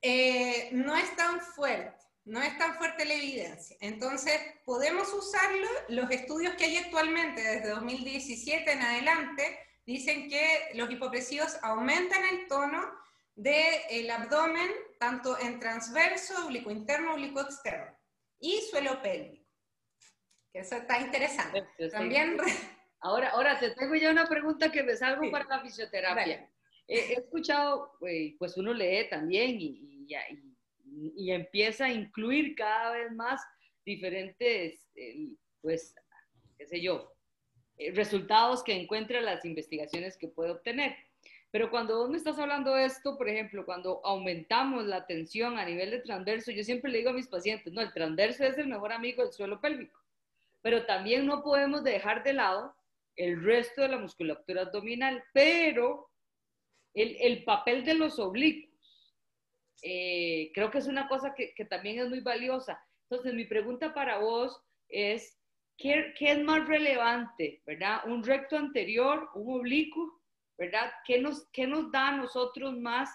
eh, 0.00 0.68
no 0.72 0.96
es 0.96 1.14
tan 1.16 1.40
fuerte 1.40 1.97
no 2.28 2.42
es 2.42 2.56
tan 2.58 2.74
fuerte 2.74 3.06
la 3.06 3.14
evidencia. 3.14 3.76
Entonces, 3.80 4.38
podemos 4.64 5.12
usarlo. 5.12 5.66
Los 5.88 6.10
estudios 6.10 6.54
que 6.54 6.64
hay 6.64 6.76
actualmente, 6.76 7.42
desde 7.42 7.70
2017 7.70 8.70
en 8.70 8.82
adelante, 8.82 9.58
dicen 9.86 10.28
que 10.28 10.70
los 10.74 10.90
hipopresivos 10.90 11.56
aumentan 11.62 12.22
el 12.28 12.46
tono 12.46 12.84
del 13.34 14.10
abdomen, 14.10 14.70
tanto 14.98 15.38
en 15.40 15.58
transverso, 15.58 16.46
oblicuo 16.46 16.70
interno, 16.70 17.14
oblicuo 17.14 17.42
externo, 17.42 17.96
y 18.38 18.60
suelo 18.70 19.00
pélvico. 19.00 19.48
Que 20.52 20.60
eso 20.60 20.76
está 20.76 21.00
interesante. 21.00 21.66
También... 21.90 22.36
Ahora, 23.00 23.30
ahora 23.30 23.56
te 23.60 23.70
tengo 23.76 23.94
ya 23.94 24.10
una 24.10 24.26
pregunta 24.26 24.72
que 24.72 24.82
me 24.82 24.96
salgo 24.96 25.30
para 25.30 25.44
la 25.44 25.60
fisioterapia. 25.60 26.50
He, 26.88 27.12
escuchado, 27.12 27.96
eh, 28.04 28.34
pues 28.40 28.56
uno 28.56 28.74
lee 28.74 29.08
también 29.08 29.50
y, 29.50 30.06
y, 30.08 30.16
y 30.30 30.47
y 31.16 31.30
empieza 31.30 31.86
a 31.86 31.92
incluir 31.92 32.54
cada 32.54 32.92
vez 32.92 33.12
más 33.12 33.40
diferentes, 33.84 34.86
eh, 34.94 35.30
pues, 35.60 35.94
qué 36.56 36.66
sé 36.66 36.80
yo, 36.80 37.12
eh, 37.78 37.92
resultados 37.92 38.62
que 38.62 38.74
encuentra 38.74 39.20
las 39.20 39.44
investigaciones 39.44 40.16
que 40.16 40.28
puede 40.28 40.50
obtener. 40.50 40.96
Pero 41.50 41.70
cuando 41.70 41.96
vos 41.96 42.10
me 42.10 42.18
estás 42.18 42.38
hablando 42.38 42.74
de 42.74 42.84
esto, 42.84 43.16
por 43.16 43.28
ejemplo, 43.28 43.64
cuando 43.64 44.00
aumentamos 44.04 44.84
la 44.84 45.06
tensión 45.06 45.58
a 45.58 45.64
nivel 45.64 45.90
de 45.90 46.00
transverso, 46.00 46.50
yo 46.50 46.62
siempre 46.62 46.90
le 46.90 46.98
digo 46.98 47.10
a 47.10 47.14
mis 47.14 47.28
pacientes, 47.28 47.72
no, 47.72 47.80
el 47.80 47.92
transverso 47.92 48.44
es 48.44 48.58
el 48.58 48.66
mejor 48.66 48.92
amigo 48.92 49.22
del 49.22 49.32
suelo 49.32 49.60
pélvico, 49.60 49.98
pero 50.60 50.84
también 50.84 51.24
no 51.24 51.42
podemos 51.42 51.82
dejar 51.84 52.22
de 52.22 52.34
lado 52.34 52.74
el 53.16 53.42
resto 53.42 53.80
de 53.80 53.88
la 53.88 53.98
musculatura 53.98 54.62
abdominal, 54.62 55.24
pero 55.32 56.10
el, 56.92 57.16
el 57.20 57.44
papel 57.44 57.84
de 57.84 57.94
los 57.94 58.18
oblicuos 58.18 58.68
eh, 59.82 60.50
creo 60.54 60.70
que 60.70 60.78
es 60.78 60.86
una 60.86 61.08
cosa 61.08 61.34
que, 61.34 61.52
también 61.64 61.98
es 61.98 62.08
muy 62.08 62.20
valiosa. 62.20 62.80
Entonces, 63.08 63.34
mi 63.34 63.44
pregunta 63.44 63.94
para 63.94 64.18
vos 64.18 64.60
es, 64.88 65.38
¿qué, 65.76 66.12
es 66.18 66.42
más 66.42 66.66
relevante, 66.66 67.62
verdad? 67.66 68.00
¿Un 68.06 68.22
recto 68.22 68.56
anterior, 68.56 69.28
un 69.34 69.60
oblicuo, 69.60 70.20
verdad? 70.56 70.92
¿Qué 71.06 71.20
nos, 71.20 71.48
qué 71.52 71.66
nos 71.66 71.90
da 71.92 72.08
a 72.08 72.16
nosotros 72.16 72.76
más, 72.76 73.10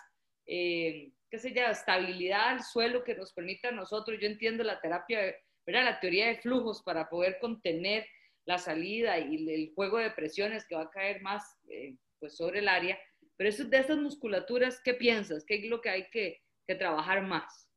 eh, 0.45 1.11
qué 1.29 1.37
sé 1.37 1.53
yo, 1.53 1.63
estabilidad 1.63 2.49
al 2.49 2.63
suelo 2.63 3.03
que 3.03 3.15
nos 3.15 3.33
permita 3.33 3.69
a 3.69 3.73
nosotros? 3.73 4.17
Yo 4.21 4.27
entiendo 4.27 4.63
la 4.63 4.79
terapia, 4.79 5.35
¿verdad? 5.65 5.83
La 5.85 5.99
teoría 5.99 6.27
de 6.27 6.37
flujos 6.37 6.81
para 6.83 7.09
poder 7.09 7.37
contener 7.39 8.07
la 8.45 8.57
salida 8.57 9.19
y 9.19 9.49
el 9.49 9.73
juego 9.73 9.97
de 9.97 10.11
presiones 10.11 10.65
que 10.65 10.75
va 10.75 10.83
a 10.83 10.89
caer 10.89 11.21
más 11.21 11.57
eh, 11.69 11.95
pues 12.19 12.35
sobre 12.35 12.59
el 12.59 12.67
área. 12.67 12.97
Pero 13.37 13.49
eso, 13.49 13.65
de 13.65 13.77
esas 13.77 13.97
musculaturas, 13.97 14.81
¿qué 14.83 14.93
piensas? 14.93 15.43
¿Qué 15.45 15.55
es 15.55 15.65
lo 15.65 15.81
que 15.81 15.89
hay 15.89 16.09
que, 16.09 16.41
que 16.67 16.75
trabajar 16.75 17.25
más? 17.25 17.69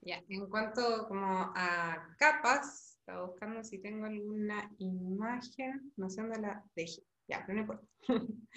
Ya, 0.00 0.22
en 0.28 0.48
cuanto 0.48 1.08
como 1.08 1.52
a 1.54 2.14
capas, 2.18 2.96
estaba 2.98 3.26
buscando 3.26 3.64
si 3.64 3.78
tengo 3.78 4.06
alguna 4.06 4.70
imagen, 4.78 5.92
no 5.96 6.08
sé 6.08 6.22
dónde 6.22 6.40
la 6.40 6.64
dejé. 6.74 7.02
Ya, 7.28 7.44
pero 7.46 7.54
no 7.54 7.60
importa. 7.62 7.86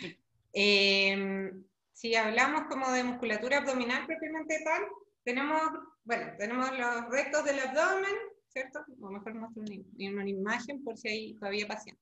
Em, 0.51 1.63
si 1.93 2.15
hablamos 2.15 2.63
como 2.63 2.91
de 2.91 3.03
musculatura 3.03 3.59
abdominal 3.59 4.07
propiamente 4.07 4.59
tal, 4.63 4.81
tenemos, 5.23 5.61
bueno, 6.03 6.31
tenemos 6.39 6.71
los 6.75 7.09
rectos 7.11 7.45
del 7.45 7.59
abdomen, 7.59 8.15
¿cierto? 8.47 8.83
O 8.99 9.11
mejor 9.11 9.35
muestro 9.35 9.61
una, 9.61 10.21
una 10.21 10.27
imagen 10.27 10.83
por 10.83 10.97
si 10.97 11.07
hay 11.07 11.33
todavía 11.35 11.67
paciente. 11.67 12.01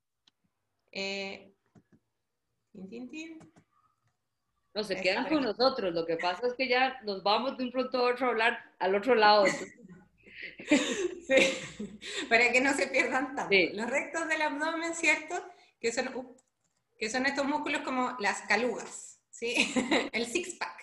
Eh, 0.93 1.51
No, 4.77 4.83
se 4.83 5.01
quedan 5.01 5.27
con 5.27 5.41
nosotros. 5.41 5.91
Lo 5.91 6.05
que 6.05 6.17
pasa 6.17 6.45
es 6.45 6.53
que 6.53 6.67
ya 6.67 6.99
nos 7.03 7.23
vamos 7.23 7.57
de 7.57 7.63
un 7.63 7.71
pronto 7.71 7.97
a 7.97 8.11
otro 8.11 8.27
a 8.27 8.29
hablar 8.29 8.63
al 8.77 8.93
otro 8.93 9.15
lado. 9.15 9.45
sí, 11.27 11.87
para 12.29 12.51
que 12.51 12.61
no 12.61 12.71
se 12.75 12.85
pierdan 12.85 13.35
tanto. 13.35 13.55
Los 13.73 13.89
rectos 13.89 14.27
del 14.27 14.39
abdomen, 14.39 14.93
¿cierto? 14.93 15.43
Que 15.81 15.91
son, 15.91 16.15
uh, 16.15 16.37
que 16.95 17.09
son 17.09 17.25
estos 17.25 17.43
músculos 17.45 17.81
como 17.81 18.15
las 18.19 18.43
calugas, 18.43 19.19
¿sí? 19.31 19.73
El 20.13 20.27
six-pack. 20.27 20.77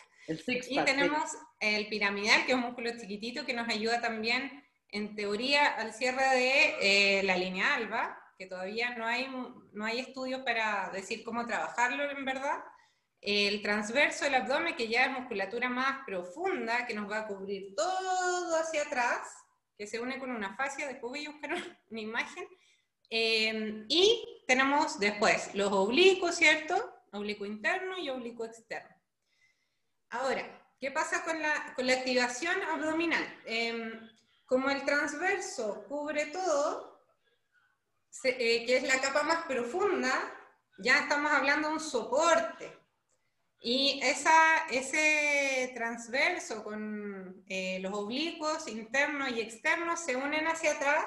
Six 0.45 0.71
y 0.71 0.81
tenemos 0.81 1.31
el 1.61 1.87
piramidal, 1.89 2.47
que 2.47 2.53
es 2.53 2.57
un 2.57 2.65
músculo 2.65 2.91
chiquitito 2.99 3.45
que 3.45 3.53
nos 3.53 3.69
ayuda 3.69 4.01
también, 4.01 4.65
en 4.89 5.15
teoría, 5.15 5.67
al 5.67 5.93
cierre 5.93 6.25
de 6.31 7.19
eh, 7.19 7.23
la 7.25 7.37
línea 7.37 7.75
alba, 7.75 8.19
que 8.39 8.47
todavía 8.47 8.95
no 8.97 9.07
hay, 9.07 9.29
no 9.73 9.85
hay 9.85 10.01
estudios 10.01 10.41
para 10.41 10.91
decir 10.95 11.23
cómo 11.25 11.47
trabajarlo 11.47 12.11
en 12.11 12.25
verdad. 12.25 12.65
El 13.27 13.63
transverso 13.63 14.27
del 14.27 14.35
abdomen, 14.35 14.77
que 14.77 14.87
ya 14.87 15.07
es 15.07 15.11
musculatura 15.19 15.71
más 15.71 16.05
profunda, 16.05 16.87
que 16.87 16.93
nos 16.93 17.11
va 17.11 17.21
a 17.21 17.27
cubrir 17.27 17.75
todo 17.75 18.55
hacia 18.61 18.83
atrás, 18.83 19.27
que 19.79 19.87
se 19.87 19.99
une 19.99 20.19
con 20.19 20.31
una 20.31 20.55
fascia, 20.55 20.87
después 20.87 21.11
voy 21.11 21.25
a 21.25 21.31
buscar 21.31 21.55
una 21.91 22.01
imagen. 22.01 22.47
Em, 23.09 23.87
y 23.89 24.45
tenemos 24.47 25.01
después 25.01 25.55
los 25.55 25.73
oblicuos, 25.73 26.35
¿cierto? 26.35 27.03
Oblicuo 27.13 27.47
interno 27.47 27.97
y 27.97 28.11
oblicuo 28.11 28.45
externo. 28.45 28.95
Ahora, 30.11 30.69
¿qué 30.79 30.91
pasa 30.91 31.25
con 31.25 31.41
la, 31.41 31.73
con 31.75 31.87
la 31.87 31.95
activación 31.95 32.61
abdominal? 32.63 33.25
Em, 33.47 34.07
como 34.45 34.69
el 34.69 34.85
transverso 34.85 35.87
cubre 35.89 36.27
todo, 36.27 37.01
eh, 38.25 38.67
que 38.67 38.77
es 38.77 38.83
la 38.83 39.01
capa 39.01 39.23
más 39.23 39.47
profunda, 39.47 40.13
ya 40.77 40.99
estamos 40.99 41.33
hablando 41.33 41.69
de 41.69 41.75
un 41.75 41.81
soporte. 41.81 42.84
Y 43.67 43.99
esa, 44.03 44.67
ese 44.71 45.73
transverso 45.75 46.63
con 46.63 47.43
eh, 47.49 47.79
los 47.81 47.95
oblicuos 47.95 48.69
internos 48.69 49.31
y 49.31 49.41
externos 49.41 50.01
se 50.01 50.17
unen 50.17 50.47
hacia 50.47 50.73
atrás 50.73 51.07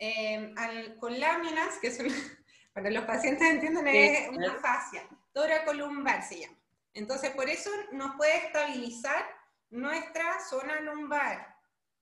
eh, 0.00 0.52
con 0.98 1.20
láminas, 1.20 1.78
que 1.80 1.92
son, 1.92 2.08
para 2.74 2.90
los 2.90 3.04
pacientes 3.04 3.48
entienden, 3.48 3.86
es 3.86 4.28
una 4.30 4.56
fascia, 4.56 5.08
toracolumbar 5.32 6.24
se 6.24 6.40
llama. 6.40 6.58
Entonces, 6.92 7.30
por 7.30 7.48
eso 7.48 7.70
nos 7.92 8.16
puede 8.16 8.36
estabilizar 8.46 9.24
nuestra 9.70 10.40
zona 10.40 10.80
lumbar. 10.80 11.56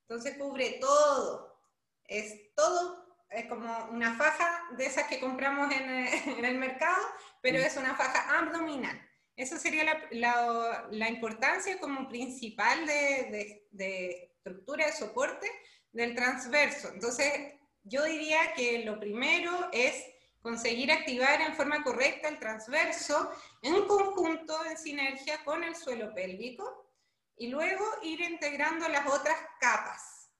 Entonces, 0.08 0.38
cubre 0.38 0.78
todo, 0.80 1.60
es 2.06 2.54
todo 2.54 3.04
es 3.28 3.46
como 3.50 3.86
una 3.90 4.14
faja 4.14 4.62
de 4.78 4.86
esas 4.86 5.08
que 5.08 5.20
compramos 5.20 5.70
en, 5.72 5.90
en 6.38 6.44
el 6.46 6.56
mercado, 6.56 7.04
pero 7.42 7.58
es 7.58 7.76
una 7.76 7.94
faja 7.96 8.38
abdominal. 8.38 8.98
Esa 9.36 9.58
sería 9.58 9.84
la, 10.12 10.86
la, 10.90 11.08
importancia 11.08 11.78
como 11.80 12.08
principal 12.08 12.86
de, 12.86 12.92
de, 12.92 13.68
de, 13.72 14.30
estructura 14.36 14.86
de 14.86 14.92
soporte 14.92 15.50
del 15.92 16.14
transverso. 16.14 16.88
Entonces, 16.92 17.54
yo 17.82 18.04
diría 18.04 18.52
que 18.54 18.84
lo 18.84 19.00
primero 19.00 19.70
es 19.72 20.04
conseguir 20.40 20.92
activar 20.92 21.40
en 21.40 21.54
forma 21.56 21.82
correcta 21.82 22.28
el 22.28 22.38
transverso 22.38 23.30
en 23.62 23.86
conjunto, 23.86 24.64
en 24.66 24.76
sinergia 24.78 25.42
con 25.44 25.64
el 25.64 25.74
suelo 25.74 26.14
pélvico, 26.14 26.92
y 27.36 27.48
luego 27.48 27.84
ir 28.02 28.20
integrando 28.20 28.88
las 28.88 29.06
otras 29.06 29.36
capas. 29.60 30.30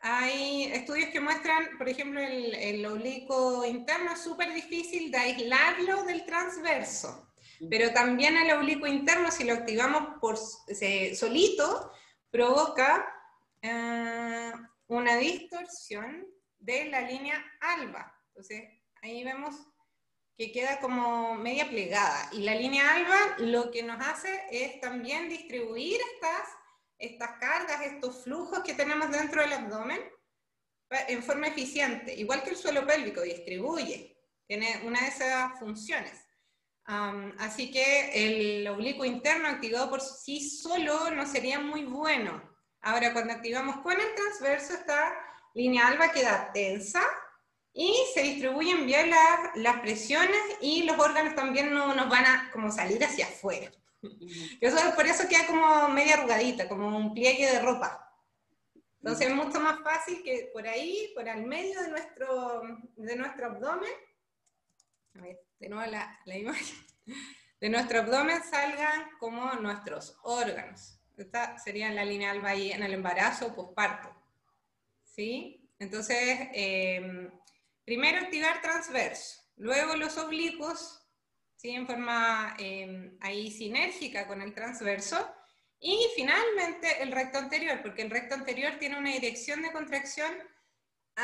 Hay 0.00 0.64
estudios 0.72 1.10
que 1.10 1.20
muestran, 1.20 1.76
por 1.76 1.88
ejemplo, 1.88 2.20
el, 2.20 2.54
el 2.54 2.86
oblicuo 2.86 3.64
interno 3.64 4.12
es 4.12 4.20
súper 4.22 4.54
difícil 4.54 5.10
de 5.10 5.18
aislarlo 5.18 6.04
del 6.04 6.24
transverso, 6.24 7.27
pero 7.70 7.92
también 7.92 8.36
el 8.36 8.56
oblicuo 8.56 8.86
interno, 8.86 9.30
si 9.30 9.44
lo 9.44 9.54
activamos 9.54 10.18
por 10.20 10.36
solito, 10.36 11.92
provoca 12.30 13.06
eh, 13.62 14.52
una 14.86 15.16
distorsión 15.16 16.26
de 16.58 16.86
la 16.86 17.00
línea 17.02 17.44
alba. 17.60 18.14
Entonces, 18.28 18.62
ahí 19.02 19.24
vemos 19.24 19.54
que 20.36 20.52
queda 20.52 20.78
como 20.80 21.34
media 21.34 21.68
plegada. 21.68 22.28
Y 22.32 22.42
la 22.42 22.54
línea 22.54 22.94
alba 22.94 23.36
lo 23.38 23.70
que 23.70 23.82
nos 23.82 24.00
hace 24.06 24.42
es 24.50 24.80
también 24.80 25.28
distribuir 25.28 25.98
estas 26.14 26.48
estas 26.98 27.38
cargas, 27.38 27.80
estos 27.82 28.24
flujos 28.24 28.60
que 28.60 28.74
tenemos 28.74 29.10
dentro 29.10 29.40
del 29.40 29.52
abdomen 29.52 30.00
en 30.90 31.22
forma 31.22 31.48
eficiente, 31.48 32.14
igual 32.14 32.42
que 32.42 32.50
el 32.50 32.56
suelo 32.56 32.86
pélvico 32.86 33.20
distribuye, 33.20 34.16
tiene 34.46 34.82
una 34.84 35.02
de 35.02 35.08
esas 35.08 35.58
funciones. 35.58 36.26
Así 37.38 37.70
que 37.70 38.60
el 38.60 38.68
oblicuo 38.68 39.04
interno 39.04 39.48
activado 39.48 39.90
por 39.90 40.00
sí 40.00 40.48
solo 40.48 41.10
no 41.10 41.26
sería 41.26 41.60
muy 41.60 41.84
bueno. 41.84 42.42
Ahora, 42.80 43.12
cuando 43.12 43.34
activamos 43.34 43.78
con 43.78 43.92
el 43.92 44.14
transverso, 44.14 44.74
esta 44.74 45.14
línea 45.54 45.86
alba 45.86 46.12
queda 46.12 46.50
tensa 46.52 47.02
y 47.74 47.94
se 48.14 48.22
distribuyen 48.22 48.86
bien 48.86 49.10
las 49.56 49.80
presiones 49.80 50.40
y 50.60 50.84
los 50.84 50.98
órganos 50.98 51.34
también 51.34 51.72
no 51.72 51.94
nos 51.94 52.08
van 52.08 52.24
a 52.24 52.50
como 52.52 52.70
salir 52.70 53.04
hacia 53.04 53.26
afuera. 53.26 53.70
Eso, 54.60 54.76
por 54.94 55.06
eso 55.06 55.28
queda 55.28 55.46
como 55.46 55.88
media 55.88 56.14
arrugadita, 56.14 56.68
como 56.68 56.96
un 56.96 57.12
pliegue 57.12 57.50
de 57.52 57.60
ropa. 57.60 58.04
Entonces 59.00 59.28
es 59.28 59.34
mucho 59.34 59.60
más 59.60 59.80
fácil 59.80 60.22
que 60.22 60.50
por 60.52 60.66
ahí, 60.66 61.12
por 61.14 61.28
al 61.28 61.44
medio 61.44 61.80
de 61.82 61.88
nuestro, 61.88 62.62
de 62.96 63.16
nuestro 63.16 63.46
abdomen, 63.46 63.92
de 65.58 65.68
nuevo 65.68 65.90
la, 65.90 66.36
imagen, 66.36 66.76
de 67.60 67.68
nuestro 67.68 68.00
abdomen 68.00 68.42
salgan 68.42 69.10
como 69.18 69.52
nuestros 69.54 70.18
órganos. 70.22 71.00
Esta 71.16 71.58
sería 71.58 71.90
la 71.90 72.04
línea 72.04 72.32
ahí 72.44 72.70
en 72.70 72.82
el 72.82 72.94
embarazo 72.94 73.48
o 73.48 73.54
posparto. 73.54 74.14
¿Sí? 75.02 75.68
Entonces, 75.80 76.48
eh, 76.54 77.30
primero 77.84 78.18
activar 78.18 78.60
transverso, 78.60 79.42
luego 79.56 79.96
los 79.96 80.16
oblicuos, 80.16 81.00
¿sí? 81.56 81.70
en 81.70 81.86
forma 81.86 82.54
em, 82.58 83.16
ahí 83.20 83.50
sinérgica 83.50 84.26
con 84.26 84.42
el 84.42 84.54
transverso. 84.54 85.34
Y 85.80 86.08
finalmente 86.16 87.02
el 87.02 87.12
recto 87.12 87.38
anterior, 87.38 87.80
porque 87.82 88.02
el 88.02 88.10
recto 88.10 88.34
anterior 88.34 88.74
tiene 88.78 88.98
una 88.98 89.12
dirección 89.12 89.62
de 89.62 89.72
contracción 89.72 90.32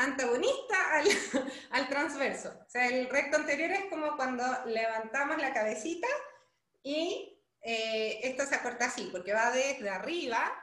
antagonista 0.03 0.75
al, 0.93 1.07
al, 1.71 1.89
transverso. 1.89 2.49
O 2.65 2.69
sea, 2.69 2.87
el 2.87 3.09
recto 3.09 3.37
anterior 3.37 3.71
es 3.71 3.85
como 3.89 4.15
cuando 4.15 4.43
levantamos 4.65 5.37
la 5.37 5.53
cabecita 5.53 6.07
y 6.83 7.41
eh, 7.61 8.19
esto 8.23 8.45
se 8.45 8.55
acorta 8.55 8.85
así, 8.85 9.09
porque 9.11 9.33
va 9.33 9.51
desde 9.51 9.89
arriba 9.89 10.53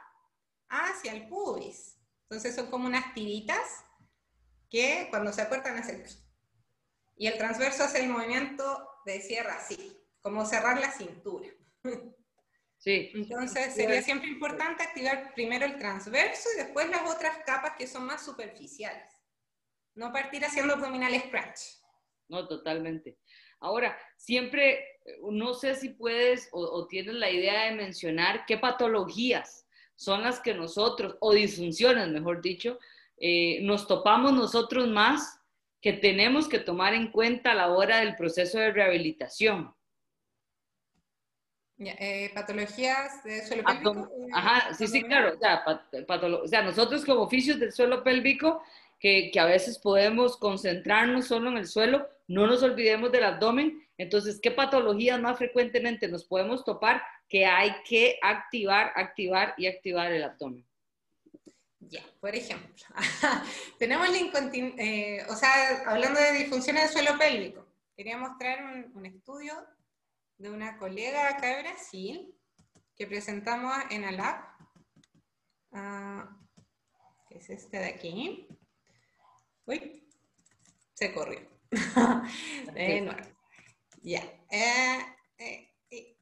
hacia 0.69 1.11
el 1.11 1.27
pubis. 1.27 1.97
Entonces 2.29 2.55
son 2.55 2.71
como 2.71 2.87
unas 2.87 3.13
tiritas 3.13 3.83
que 4.69 5.07
cuando 5.09 5.33
se 5.33 5.41
acortan 5.41 5.77
hacen... 5.77 6.03
Y 7.15 7.27
el 7.27 7.37
transverso 7.37 7.83
hace 7.83 7.99
el 7.99 8.09
movimiento 8.09 8.89
de 9.05 9.21
cierre 9.21 9.51
así, 9.51 10.01
como 10.21 10.45
cerrar 10.45 10.79
la 10.79 10.91
cintura. 10.91 11.49
Sí. 12.83 13.11
Entonces 13.13 13.75
sería 13.75 14.01
siempre 14.01 14.27
importante 14.27 14.83
activar 14.83 15.33
primero 15.33 15.65
el 15.65 15.77
transverso 15.77 16.49
y 16.53 16.57
después 16.57 16.89
las 16.89 17.09
otras 17.09 17.37
capas 17.45 17.77
que 17.77 17.87
son 17.87 18.05
más 18.05 18.25
superficiales. 18.25 19.12
No 19.95 20.11
partir 20.11 20.43
haciendo 20.43 20.73
abdominal 20.73 21.13
scratch. 21.19 21.59
No, 22.27 22.47
totalmente. 22.47 23.17
Ahora, 23.59 23.97
siempre, 24.17 24.85
no 25.31 25.53
sé 25.53 25.75
si 25.75 25.89
puedes 25.89 26.49
o, 26.51 26.85
tienes 26.87 27.15
la 27.15 27.29
idea 27.29 27.65
de 27.65 27.75
mencionar 27.75 28.45
qué 28.45 28.57
patologías 28.57 29.65
son 29.95 30.23
las 30.23 30.39
que 30.39 30.53
nosotros, 30.53 31.15
o 31.19 31.33
disfunciones, 31.33 32.09
mejor 32.09 32.41
dicho, 32.41 32.79
eh, 33.17 33.59
nos 33.61 33.87
topamos 33.87 34.33
nosotros 34.33 34.87
más 34.87 35.39
que 35.79 35.93
tenemos 35.93 36.47
que 36.47 36.59
tomar 36.59 36.93
en 36.93 37.11
cuenta 37.11 37.51
a 37.51 37.55
la 37.55 37.69
hora 37.69 37.99
del 37.99 38.15
proceso 38.15 38.57
de 38.57 38.71
rehabilitación. 38.71 39.73
Eh, 41.77 42.31
patologías 42.33 43.23
de 43.23 43.45
suelo 43.45 43.63
pélvico. 43.63 44.09
Ajá, 44.31 44.73
sí, 44.73 44.87
sí, 44.87 45.03
claro. 45.03 45.37
O 46.41 46.47
sea, 46.47 46.61
nosotros 46.61 47.03
como 47.03 47.21
oficios 47.21 47.59
del 47.59 47.71
suelo 47.71 48.03
pélvico, 48.03 48.63
que, 49.03 49.31
que, 49.31 49.39
a 49.41 49.45
veces 49.45 49.77
podemos 49.79 50.37
concentrarnos 50.37 51.27
solo 51.27 51.49
en 51.49 51.57
el 51.57 51.67
suelo, 51.67 52.07
no 52.29 52.47
nos 52.47 52.63
olvidemos 52.63 53.11
del 53.11 53.25
abdomen. 53.25 53.85
Entonces, 53.97 54.39
¿qué 54.41 54.49
patologías 54.49 55.19
más 55.19 55.37
frecuentemente 55.37 56.07
nos 56.07 56.23
podemos 56.23 56.63
topar 56.63 57.03
que 57.27 57.45
hay 57.45 57.75
que 57.83 58.17
activar, 58.21 58.93
activar 58.95 59.55
y 59.57 59.67
activar 59.67 60.13
el 60.13 60.23
abdomen? 60.23 60.65
Ya, 61.81 62.01
por 62.21 62.33
ejemplo, 62.33 62.73
tenemos 63.77 64.09
la 64.09 64.17
incontinencia, 64.17 64.85
eh, 64.85 65.25
o 65.29 65.35
sea, 65.35 65.83
hablando 65.85 66.21
de 66.21 66.31
disfunciones 66.31 66.83
del 66.83 67.03
suelo 67.03 67.19
pélvico, 67.19 67.67
quería 67.97 68.17
mostrar 68.17 68.63
un, 68.63 68.89
un 68.95 69.05
estudio 69.05 69.53
de 70.37 70.49
una 70.49 70.77
colega 70.77 71.27
acá 71.27 71.57
de 71.57 71.63
Brasil 71.63 72.33
que 72.95 73.05
presentamos 73.05 73.73
en 73.89 74.05
ALAP, 74.05 74.45
uh, 75.71 76.21
que 77.27 77.37
es 77.37 77.49
este 77.49 77.79
de 77.79 77.85
aquí. 77.85 78.47
Uy, 79.65 80.03
se 80.93 81.13
corrió. 81.13 81.41
de 82.73 83.01
nuevo. 83.01 83.21
Ya. 84.01 84.21
Eh, 84.49 84.99
eh, 85.37 85.73
eh, 85.89 86.15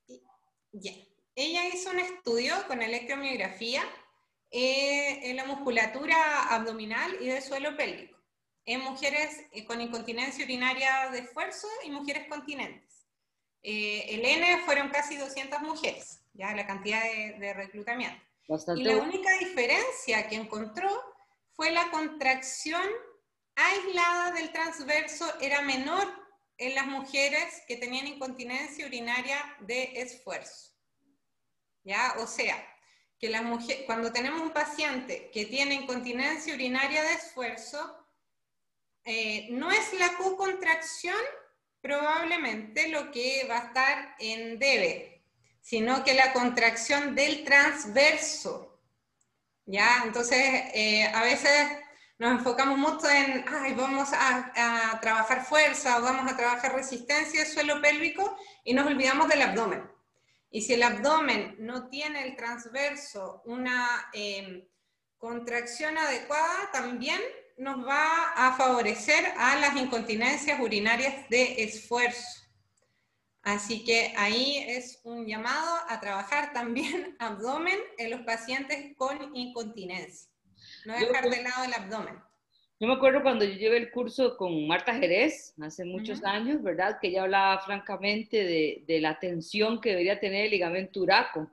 ya. 0.71 0.91
Ella 1.35 1.67
hizo 1.69 1.89
un 1.89 1.99
estudio 1.99 2.55
con 2.67 2.81
electromiografía 2.81 3.83
en 4.53 5.37
la 5.37 5.45
musculatura 5.45 6.53
abdominal 6.53 7.15
y 7.21 7.27
del 7.27 7.41
suelo 7.41 7.77
pélvico 7.77 8.17
en 8.65 8.81
mujeres 8.81 9.45
con 9.65 9.79
incontinencia 9.79 10.43
urinaria 10.43 11.09
de 11.09 11.19
esfuerzo 11.19 11.67
y 11.85 11.89
mujeres 11.89 12.27
continentes. 12.27 13.07
el 13.63 14.25
N 14.25 14.61
fueron 14.65 14.89
casi 14.89 15.15
200 15.15 15.61
mujeres, 15.61 16.21
ya 16.33 16.53
la 16.53 16.67
cantidad 16.67 17.01
de, 17.01 17.37
de 17.39 17.53
reclutamiento. 17.53 18.21
Y 18.75 18.83
la 18.83 18.97
única 18.97 19.37
diferencia 19.39 20.27
que 20.27 20.35
encontró 20.35 20.89
fue 21.53 21.71
la 21.71 21.89
contracción 21.89 22.83
aislada 23.55 24.31
del 24.31 24.51
transverso 24.51 25.25
era 25.39 25.61
menor 25.61 26.07
en 26.57 26.75
las 26.75 26.85
mujeres 26.85 27.63
que 27.67 27.77
tenían 27.77 28.07
incontinencia 28.07 28.85
urinaria 28.85 29.57
de 29.61 29.93
esfuerzo. 29.95 30.71
¿Ya? 31.83 32.15
O 32.19 32.27
sea, 32.27 32.63
que 33.19 33.29
las 33.29 33.43
mujeres, 33.43 33.83
cuando 33.85 34.11
tenemos 34.11 34.41
un 34.41 34.51
paciente 34.51 35.29
que 35.31 35.45
tiene 35.45 35.75
incontinencia 35.75 36.53
urinaria 36.53 37.03
de 37.03 37.13
esfuerzo, 37.13 38.07
eh, 39.03 39.47
no 39.51 39.71
es 39.71 39.93
la 39.93 40.15
co-contracción 40.17 41.15
probablemente 41.81 42.89
lo 42.89 43.11
que 43.11 43.45
va 43.49 43.57
a 43.57 43.67
estar 43.67 44.15
en 44.19 44.59
debe, 44.59 45.23
sino 45.61 46.03
que 46.03 46.13
la 46.13 46.33
contracción 46.33 47.15
del 47.15 47.43
transverso. 47.43 48.79
¿Ya? 49.65 50.03
Entonces, 50.03 50.37
eh, 50.73 51.05
a 51.05 51.23
veces 51.23 51.51
nos 52.21 52.33
enfocamos 52.33 52.77
mucho 52.77 53.09
en, 53.09 53.43
ay, 53.47 53.73
vamos 53.73 54.09
a, 54.13 54.99
trabajar 55.01 55.43
fuerza 55.43 55.97
o 55.97 56.03
vamos 56.03 56.31
a 56.31 56.37
trabajar 56.37 56.75
resistencia 56.75 57.39
del 57.39 57.51
suelo 57.51 57.81
pélvico 57.81 58.37
y 58.63 58.75
nos 58.75 58.85
olvidamos 58.85 59.27
del 59.27 59.41
abdomen. 59.41 59.89
Y 60.51 60.61
si 60.61 60.75
el 60.75 60.83
abdomen 60.83 61.55
no 61.57 61.89
tiene 61.89 62.27
el 62.27 62.35
transverso 62.35 63.41
una 63.45 64.07
em, 64.13 64.63
contracción 65.17 65.97
adecuada, 65.97 66.69
también 66.71 67.19
nos 67.57 67.83
va 67.87 68.33
a 68.35 68.55
favorecer 68.55 69.25
a 69.39 69.55
las 69.55 69.75
incontinencias 69.75 70.59
urinarias 70.59 71.27
de 71.29 71.63
esfuerzo. 71.63 72.39
Así 73.41 73.83
que 73.83 74.13
ahí 74.15 74.63
es 74.67 74.99
un 75.05 75.25
llamado 75.25 75.75
a 75.89 75.99
trabajar 75.99 76.53
también 76.53 77.15
abdomen 77.19 77.79
en 77.97 78.11
los 78.11 78.21
pacientes 78.21 78.95
con 78.95 79.35
incontinencia. 79.35 80.30
No 80.85 80.93
dejar 80.93 81.29
de 81.29 81.43
lado 81.43 81.63
el 81.65 81.73
abdomen. 81.73 82.15
Yo 82.79 82.87
me 82.87 82.93
acuerdo 82.93 83.21
cuando 83.21 83.45
yo 83.45 83.53
llevé 83.53 83.77
el 83.77 83.91
curso 83.91 84.35
con 84.37 84.65
Marta 84.67 84.95
Jerez, 84.95 85.53
hace 85.61 85.85
muchos 85.85 86.23
años, 86.23 86.63
¿verdad? 86.63 86.97
Que 86.99 87.09
ella 87.09 87.21
hablaba 87.23 87.59
francamente 87.59 88.43
de, 88.43 88.83
de, 88.87 88.99
la 88.99 89.19
tensión 89.19 89.79
que 89.79 89.91
debería 89.91 90.19
tener 90.19 90.45
el 90.45 90.51
ligamento 90.51 91.01
uraco, 91.01 91.51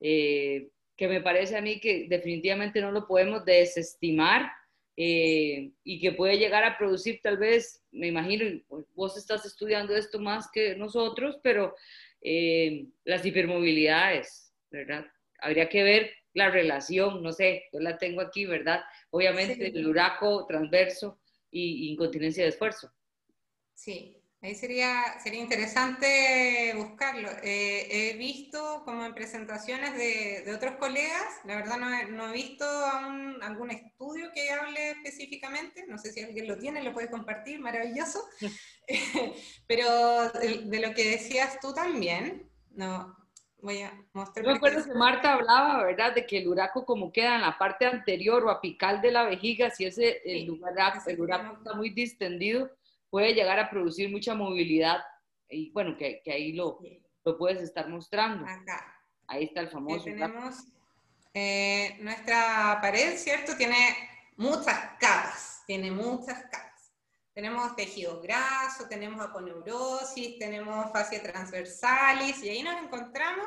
eh, 0.00 0.70
que 0.96 1.06
me 1.06 1.20
parece 1.20 1.56
a 1.56 1.60
mí 1.60 1.78
que 1.78 2.06
definitivamente 2.08 2.80
no 2.80 2.90
lo 2.90 3.06
podemos 3.06 3.44
desestimar 3.44 4.50
eh, 4.96 5.70
y 5.84 6.00
que 6.00 6.10
puede 6.10 6.38
llegar 6.38 6.64
a 6.64 6.76
producir 6.76 7.20
tal 7.22 7.38
vez, 7.38 7.84
me 7.92 8.08
imagino, 8.08 8.60
vos 8.96 9.16
estás 9.16 9.46
estudiando 9.46 9.94
esto 9.94 10.18
más 10.18 10.50
que 10.52 10.74
nosotros, 10.74 11.38
pero 11.40 11.76
eh, 12.20 12.86
las 13.04 13.24
hipermovilidades, 13.24 14.52
¿verdad? 14.72 15.06
Habría 15.38 15.68
que 15.68 15.84
ver 15.84 16.10
la 16.34 16.50
relación, 16.50 17.22
no 17.22 17.32
sé, 17.32 17.64
yo 17.72 17.80
la 17.80 17.98
tengo 17.98 18.20
aquí, 18.20 18.46
¿verdad? 18.46 18.82
Obviamente 19.10 19.68
el 19.68 19.86
uraco 19.86 20.46
transverso 20.46 21.20
y, 21.50 21.92
incontinencia 21.92 22.44
de 22.44 22.50
esfuerzo. 22.50 22.92
Sí, 23.74 24.20
ahí 24.42 24.54
sería, 24.54 25.18
sería 25.22 25.40
interesante 25.40 26.72
buscarlo. 26.76 27.30
Eh, 27.42 27.88
he 27.90 28.16
visto 28.16 28.82
como 28.84 29.04
en 29.04 29.14
presentaciones 29.14 29.94
de, 29.94 30.42
de 30.44 30.54
otros 30.54 30.76
colegas, 30.76 31.26
la 31.44 31.56
verdad 31.56 31.78
no 31.78 31.92
he, 31.92 32.06
no 32.06 32.28
he 32.28 32.32
visto 32.32 32.64
algún 33.42 33.70
estudio 33.70 34.30
que 34.32 34.50
hable 34.50 34.90
específicamente, 34.90 35.86
no 35.86 35.98
sé 35.98 36.12
si 36.12 36.22
alguien 36.22 36.46
lo 36.46 36.58
tiene, 36.58 36.82
lo 36.82 36.92
puede 36.92 37.10
compartir, 37.10 37.60
maravilloso, 37.60 38.22
pero 39.66 40.30
de, 40.30 40.62
de, 40.66 40.80
lo 40.80 40.94
que 40.94 41.10
decías 41.10 41.58
tú 41.60 41.72
también, 41.72 42.50
no, 42.70 43.17
voy 43.60 43.82
a 43.82 43.92
mostrar. 44.12 44.44
Yo 44.44 44.52
recuerdo 44.52 44.84
que 44.84 44.94
Marta 44.94 45.34
hablaba, 45.34 45.84
¿verdad?, 45.84 46.14
de 46.14 46.26
que 46.26 46.38
el 46.38 46.48
uraco 46.48 46.84
como 46.84 47.12
queda 47.12 47.36
en 47.36 47.42
la 47.42 47.58
parte 47.58 47.86
anterior 47.86 48.44
o 48.44 48.50
apical 48.50 49.00
de 49.00 49.12
la 49.12 49.24
vejiga, 49.24 49.70
si 49.70 49.84
ese 49.84 50.20
el, 50.24 50.46
lugar, 50.46 50.74
el 51.06 51.20
uraco 51.20 51.56
está 51.58 51.74
muy 51.74 51.90
distendido, 51.90 52.70
puede 53.10 53.34
llegar 53.34 53.58
a 53.58 53.70
producir 53.70 54.10
mucha 54.10 54.34
movilidad. 54.34 54.98
Y 55.48 55.70
bueno, 55.72 55.96
que, 55.96 56.20
que 56.24 56.32
ahí 56.32 56.52
lo, 56.52 56.78
lo 57.24 57.38
puedes 57.38 57.62
estar 57.62 57.88
mostrando. 57.88 58.46
Acá. 58.46 58.94
Ahí 59.26 59.44
está 59.44 59.60
el 59.60 59.68
famoso. 59.68 60.04
tenemos 60.04 60.64
eh, 61.34 61.96
nuestra 62.00 62.78
pared, 62.80 63.16
¿cierto? 63.16 63.56
Tiene 63.56 63.76
muchas 64.36 64.78
capas, 64.98 65.62
tiene 65.66 65.90
muchas 65.90 66.42
capas. 66.44 66.67
Tenemos 67.38 67.76
tejido 67.76 68.20
graso, 68.20 68.88
tenemos 68.88 69.24
aponeurosis, 69.24 70.40
tenemos 70.40 70.90
fascia 70.90 71.22
transversalis, 71.22 72.42
y 72.42 72.48
ahí 72.48 72.64
nos 72.64 72.82
encontramos 72.82 73.46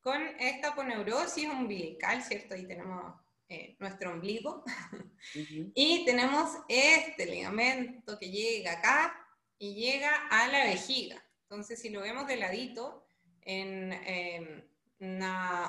con 0.00 0.22
esta 0.40 0.68
aponeurosis 0.68 1.46
umbilical, 1.46 2.22
¿cierto? 2.22 2.54
Ahí 2.54 2.66
tenemos 2.66 3.20
eh, 3.50 3.76
nuestro 3.80 4.12
ombligo. 4.12 4.64
y 5.74 6.06
tenemos 6.06 6.56
este 6.68 7.26
ligamento 7.26 8.18
que 8.18 8.30
llega 8.30 8.72
acá 8.72 9.28
y 9.58 9.74
llega 9.74 10.26
a 10.30 10.48
la 10.48 10.64
vejiga. 10.64 11.22
Entonces, 11.42 11.82
si 11.82 11.90
lo 11.90 12.00
vemos 12.00 12.26
de 12.28 12.36
ladito, 12.38 13.06
en 13.42 13.92
em, 14.06 14.62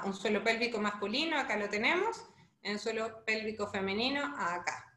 un 0.06 0.14
suelo 0.14 0.46
pélvico 0.46 0.80
masculino, 0.80 1.38
acá 1.38 1.58
lo 1.58 1.68
tenemos, 1.68 2.24
en 2.62 2.80
suelo 2.80 3.26
pélvico 3.26 3.68
femenino, 3.68 4.34
acá. 4.38 4.89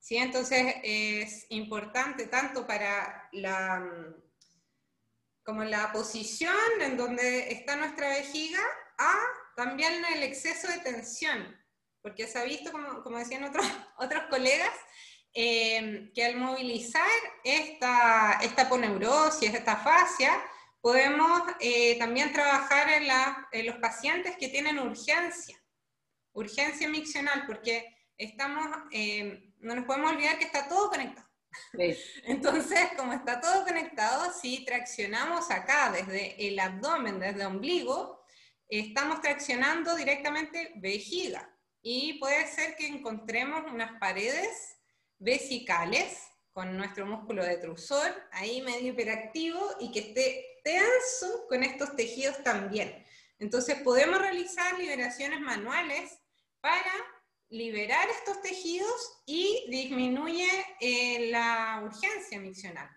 ¿Sí? 0.00 0.16
Entonces 0.16 0.74
es 0.82 1.46
importante 1.50 2.26
tanto 2.26 2.66
para 2.66 3.28
la, 3.32 3.84
como 5.44 5.62
la 5.64 5.92
posición 5.92 6.54
en 6.80 6.96
donde 6.96 7.52
está 7.52 7.76
nuestra 7.76 8.08
vejiga, 8.08 8.62
a 8.98 9.14
también 9.56 10.04
el 10.14 10.22
exceso 10.22 10.68
de 10.68 10.78
tensión, 10.78 11.56
porque 12.02 12.26
se 12.26 12.38
ha 12.38 12.44
visto, 12.44 12.72
como, 12.72 13.02
como 13.02 13.18
decían 13.18 13.44
otros, 13.44 13.66
otros 13.98 14.24
colegas, 14.30 14.72
eh, 15.32 16.10
que 16.14 16.24
al 16.24 16.36
movilizar 16.36 17.06
esta, 17.44 18.40
esta 18.42 18.68
poneurosis, 18.68 19.54
esta 19.54 19.76
fascia, 19.76 20.32
podemos 20.80 21.42
eh, 21.60 21.98
también 21.98 22.32
trabajar 22.32 22.88
en, 22.88 23.06
la, 23.06 23.48
en, 23.52 23.66
los 23.66 23.76
pacientes 23.76 24.36
que 24.36 24.48
tienen 24.48 24.78
urgencia, 24.78 25.62
urgencia 26.32 26.88
miccional, 26.88 27.44
porque 27.46 27.86
estamos 28.16 28.66
eh, 28.90 29.49
no 29.60 29.74
nos 29.74 29.84
podemos 29.84 30.12
olvidar 30.12 30.38
que 30.38 30.44
está 30.44 30.68
todo 30.68 30.90
conectado. 30.90 31.28
Entonces, 32.24 32.78
como 32.96 33.12
está 33.12 33.40
todo 33.40 33.64
conectado, 33.64 34.32
si 34.32 34.64
traccionamos 34.64 35.50
acá 35.50 35.90
desde 35.92 36.48
el 36.48 36.58
abdomen, 36.58 37.18
desde 37.18 37.40
el 37.40 37.46
ombligo, 37.46 38.24
estamos 38.68 39.20
traccionando 39.20 39.94
directamente 39.94 40.72
vejiga. 40.76 41.48
Y 41.82 42.14
puede 42.14 42.46
ser 42.46 42.76
que 42.76 42.86
encontremos 42.86 43.70
unas 43.70 43.98
paredes 43.98 44.76
vesicales 45.18 46.22
con 46.52 46.76
nuestro 46.76 47.06
músculo 47.06 47.44
detrusor, 47.44 48.12
ahí 48.32 48.60
medio 48.62 48.92
hiperactivo, 48.92 49.76
y 49.80 49.90
que 49.92 50.00
esté 50.00 50.60
tenso 50.62 51.46
con 51.48 51.62
estos 51.62 51.96
tejidos 51.96 52.42
también. 52.42 53.04
Entonces 53.38 53.80
podemos 53.80 54.20
realizar 54.20 54.78
liberaciones 54.78 55.40
manuales 55.40 56.18
para 56.60 56.92
liberar 57.50 58.08
estos 58.08 58.40
tejidos 58.42 59.22
y 59.26 59.64
disminuye 59.68 60.48
eh, 60.80 61.30
la 61.30 61.82
urgencia 61.84 62.40
miccional. 62.40 62.88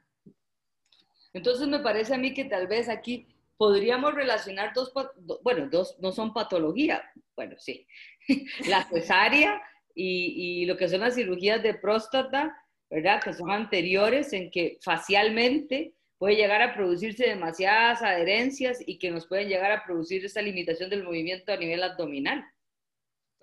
Entonces 1.34 1.68
me 1.68 1.80
parece 1.80 2.14
a 2.14 2.18
mí 2.18 2.34
que 2.34 2.46
tal 2.46 2.68
vez 2.68 2.88
aquí 2.88 3.28
podríamos 3.58 4.14
relacionar 4.14 4.74
dos, 4.74 4.94
bueno, 5.42 5.68
dos 5.70 5.98
no 6.00 6.12
son 6.12 6.34
patologías, 6.34 7.02
bueno, 7.36 7.56
sí, 7.58 7.88
la 8.68 8.84
cesárea 8.84 9.62
y, 9.96 10.62
y 10.62 10.66
lo 10.66 10.78
que 10.78 10.88
son 10.88 11.02
las 11.02 11.16
cirugías 11.16 11.64
de 11.64 11.74
próstata, 11.74 12.56
¿verdad? 12.90 13.22
Que 13.24 13.34
son 13.34 13.50
anteriores 13.50 14.34
en 14.34 14.52
que 14.52 14.78
facialmente 14.82 15.94
puede 16.20 16.36
llegar 16.36 16.62
a 16.62 16.76
producirse 16.76 17.28
demasiadas 17.28 18.04
adherencias 18.04 18.78
y 18.86 19.00
que 19.00 19.10
nos 19.10 19.28
pueden 19.28 19.50
llegar 19.50 19.72
a 19.72 19.84
producir 19.84 20.24
esta 20.24 20.42
limitación 20.42 20.90
del 20.90 21.04
movimiento 21.04 21.52
a 21.52 21.58
nivel 21.58 21.82
abdominal. 21.82 22.46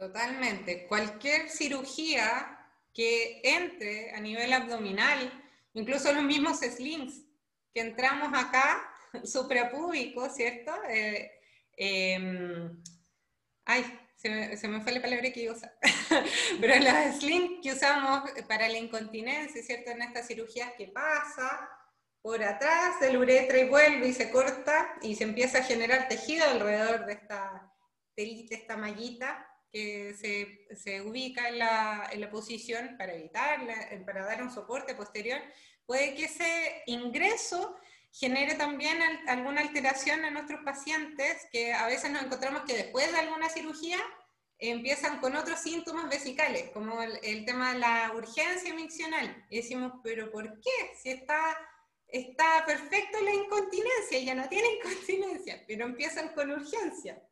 Totalmente. 0.00 0.86
Cualquier 0.86 1.50
cirugía 1.50 2.58
que 2.94 3.42
entre 3.44 4.12
a 4.12 4.20
nivel 4.20 4.50
abdominal, 4.54 5.30
incluso 5.74 6.10
los 6.14 6.24
mismos 6.24 6.60
slings 6.60 7.20
que 7.74 7.82
entramos 7.82 8.30
acá, 8.32 8.82
suprapúbicos, 9.24 10.34
¿cierto? 10.34 10.72
Eh, 10.88 11.30
em, 11.76 12.82
ay, 13.66 13.84
se 14.16 14.68
me, 14.68 14.80
fue 14.80 14.92
la 14.92 15.02
palabra 15.02 15.30
que 15.30 15.42
iba 15.42 15.52
a 15.52 15.56
usar. 15.56 15.76
Pero 16.62 16.74
los 16.82 17.16
slings 17.18 17.60
que 17.62 17.72
usamos 17.74 18.22
para 18.48 18.70
la 18.70 18.78
incontinencia, 18.78 19.62
¿cierto? 19.62 19.90
En 19.90 20.00
estas 20.00 20.26
cirugías 20.26 20.72
que 20.78 20.86
pasa, 20.86 21.68
por 22.22 22.42
atrás 22.42 23.00
del 23.00 23.18
uretra 23.18 23.58
y 23.58 23.68
vuelve 23.68 24.08
y 24.08 24.14
se 24.14 24.30
corta 24.30 24.94
y 25.02 25.14
se 25.14 25.24
empieza 25.24 25.58
a 25.58 25.62
generar 25.62 26.08
tejido 26.08 26.46
alrededor 26.46 27.04
de 27.04 27.12
esta 27.12 27.70
telita, 28.14 28.54
esta 28.54 28.78
mallita 28.78 29.46
que 29.72 30.14
se, 30.14 30.76
se 30.76 31.02
ubica 31.02 31.48
en 31.48 31.58
la, 31.58 32.08
en 32.12 32.20
la, 32.20 32.30
posición 32.30 32.96
para 32.98 33.14
evitar, 33.14 33.60
para 34.04 34.24
dar 34.24 34.42
un 34.42 34.50
soporte 34.50 34.94
posterior, 34.94 35.40
puede 35.86 36.14
que 36.14 36.24
ese 36.24 36.82
ingreso 36.86 37.76
genere 38.12 38.54
también 38.54 38.98
alguna 39.28 39.60
alteración 39.60 40.24
en 40.24 40.34
nuestros 40.34 40.60
pacientes, 40.64 41.46
que 41.52 41.72
a 41.72 41.86
veces 41.86 42.10
nos 42.10 42.22
encontramos 42.22 42.62
que 42.66 42.76
después 42.76 43.10
de 43.12 43.18
alguna 43.18 43.48
cirugía 43.48 43.98
empiezan 44.58 45.20
con 45.20 45.36
otros 45.36 45.60
síntomas 45.60 46.10
vesicales, 46.10 46.70
como 46.72 47.00
el, 47.02 47.18
el 47.22 47.44
tema 47.44 47.72
de 47.72 47.78
la 47.78 48.12
urgencia 48.14 48.74
miccional. 48.74 49.46
Y 49.48 49.58
decimos, 49.58 49.92
pero 50.02 50.30
¿por 50.30 50.60
qué? 50.60 50.92
Si 51.00 51.10
está 51.10 51.56
está 52.12 52.64
perfecto 52.66 53.20
la 53.22 53.32
incontinencia, 53.32 54.18
ya 54.20 54.34
no 54.34 54.48
tiene 54.48 54.68
incontinencia, 54.78 55.62
pero 55.66 55.84
empiezan 55.84 56.28
con 56.34 56.50
urgencia. 56.50 57.22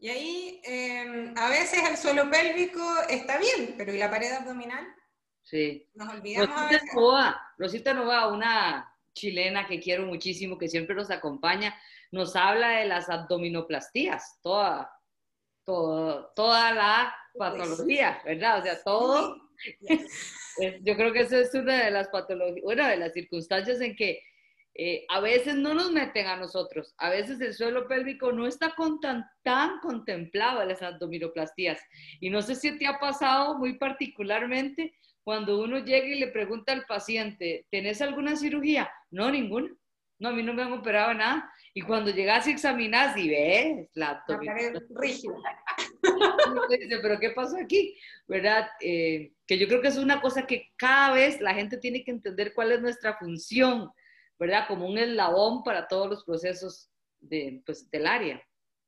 Y 0.00 0.08
ahí 0.08 0.60
em, 0.64 1.34
a 1.36 1.50
veces 1.50 1.80
el 1.88 1.96
suelo 1.98 2.30
pélvico 2.30 2.82
está 3.10 3.38
bien, 3.38 3.74
pero 3.76 3.94
¿y 3.94 3.98
la 3.98 4.10
pared 4.10 4.32
abdominal? 4.32 4.86
Sí. 5.42 5.86
Nos 5.94 6.08
olvidamos. 6.08 6.48
Rosita 6.48 6.94
Nova, 6.94 7.54
Rosita 7.58 7.94
Nova, 7.94 8.28
una 8.28 8.94
chilena 9.12 9.66
que 9.66 9.78
quiero 9.78 10.06
muchísimo, 10.06 10.56
que 10.56 10.68
siempre 10.68 10.94
nos 10.94 11.10
acompaña, 11.10 11.78
nos 12.12 12.34
habla 12.34 12.78
de 12.78 12.86
las 12.86 13.10
abdominoplastías, 13.10 14.38
toda, 14.42 14.90
toda 15.64 16.72
la 16.72 17.14
patología, 17.36 18.22
¿verdad? 18.24 18.60
O 18.60 18.62
sea, 18.62 18.82
todo. 18.82 19.36
Yo 20.82 20.96
creo 20.96 21.12
que 21.12 21.20
esa 21.20 21.40
es 21.40 21.54
una 21.54 21.84
de 21.84 21.90
las 21.90 22.08
patologías, 22.08 22.64
una 22.64 22.88
de 22.88 22.96
las 22.96 23.12
circunstancias 23.12 23.82
en 23.82 23.94
que 23.94 24.22
eh, 24.74 25.04
a 25.08 25.20
veces 25.20 25.56
no 25.56 25.74
nos 25.74 25.90
meten 25.90 26.26
a 26.26 26.36
nosotros, 26.36 26.94
a 26.96 27.10
veces 27.10 27.40
el 27.40 27.54
suelo 27.54 27.88
pélvico 27.88 28.32
no 28.32 28.46
está 28.46 28.74
con 28.74 29.00
tan, 29.00 29.24
tan 29.42 29.80
contemplado 29.80 30.62
en 30.62 30.68
las 30.68 30.82
abdominoplastías. 30.82 31.80
Y 32.20 32.30
no 32.30 32.40
sé 32.40 32.54
si 32.54 32.78
te 32.78 32.86
ha 32.86 32.98
pasado 32.98 33.58
muy 33.58 33.78
particularmente 33.78 34.94
cuando 35.22 35.60
uno 35.62 35.78
llega 35.78 36.06
y 36.06 36.18
le 36.18 36.28
pregunta 36.28 36.72
al 36.72 36.86
paciente, 36.86 37.66
¿tenés 37.70 38.00
alguna 38.00 38.36
cirugía? 38.36 38.90
No, 39.10 39.30
ninguna. 39.30 39.70
No, 40.18 40.28
a 40.28 40.32
mí 40.32 40.42
no 40.42 40.52
me 40.52 40.62
han 40.62 40.72
operado 40.72 41.14
nada. 41.14 41.50
Y 41.72 41.82
cuando 41.82 42.10
llegas 42.10 42.46
y 42.46 42.50
examinas 42.50 43.16
y 43.16 43.28
ves 43.28 43.88
la 43.94 44.10
abdominoplastia. 44.10 45.30
dice, 46.68 46.98
pero 47.00 47.18
¿qué 47.18 47.30
pasó 47.30 47.56
aquí? 47.58 47.98
¿Verdad? 48.26 48.68
Eh, 48.80 49.32
que 49.46 49.58
yo 49.58 49.66
creo 49.66 49.80
que 49.80 49.88
es 49.88 49.96
una 49.96 50.20
cosa 50.20 50.46
que 50.46 50.68
cada 50.76 51.14
vez 51.14 51.40
la 51.40 51.54
gente 51.54 51.78
tiene 51.78 52.04
que 52.04 52.10
entender 52.10 52.52
cuál 52.54 52.72
es 52.72 52.80
nuestra 52.80 53.16
función, 53.16 53.90
¿verdad? 54.40 54.66
Como 54.66 54.86
un 54.86 54.96
eslabón 54.96 55.62
para 55.62 55.86
todos 55.86 56.08
los 56.08 56.24
procesos 56.24 56.90
pues, 57.66 57.90
del 57.90 58.06
área. 58.06 58.42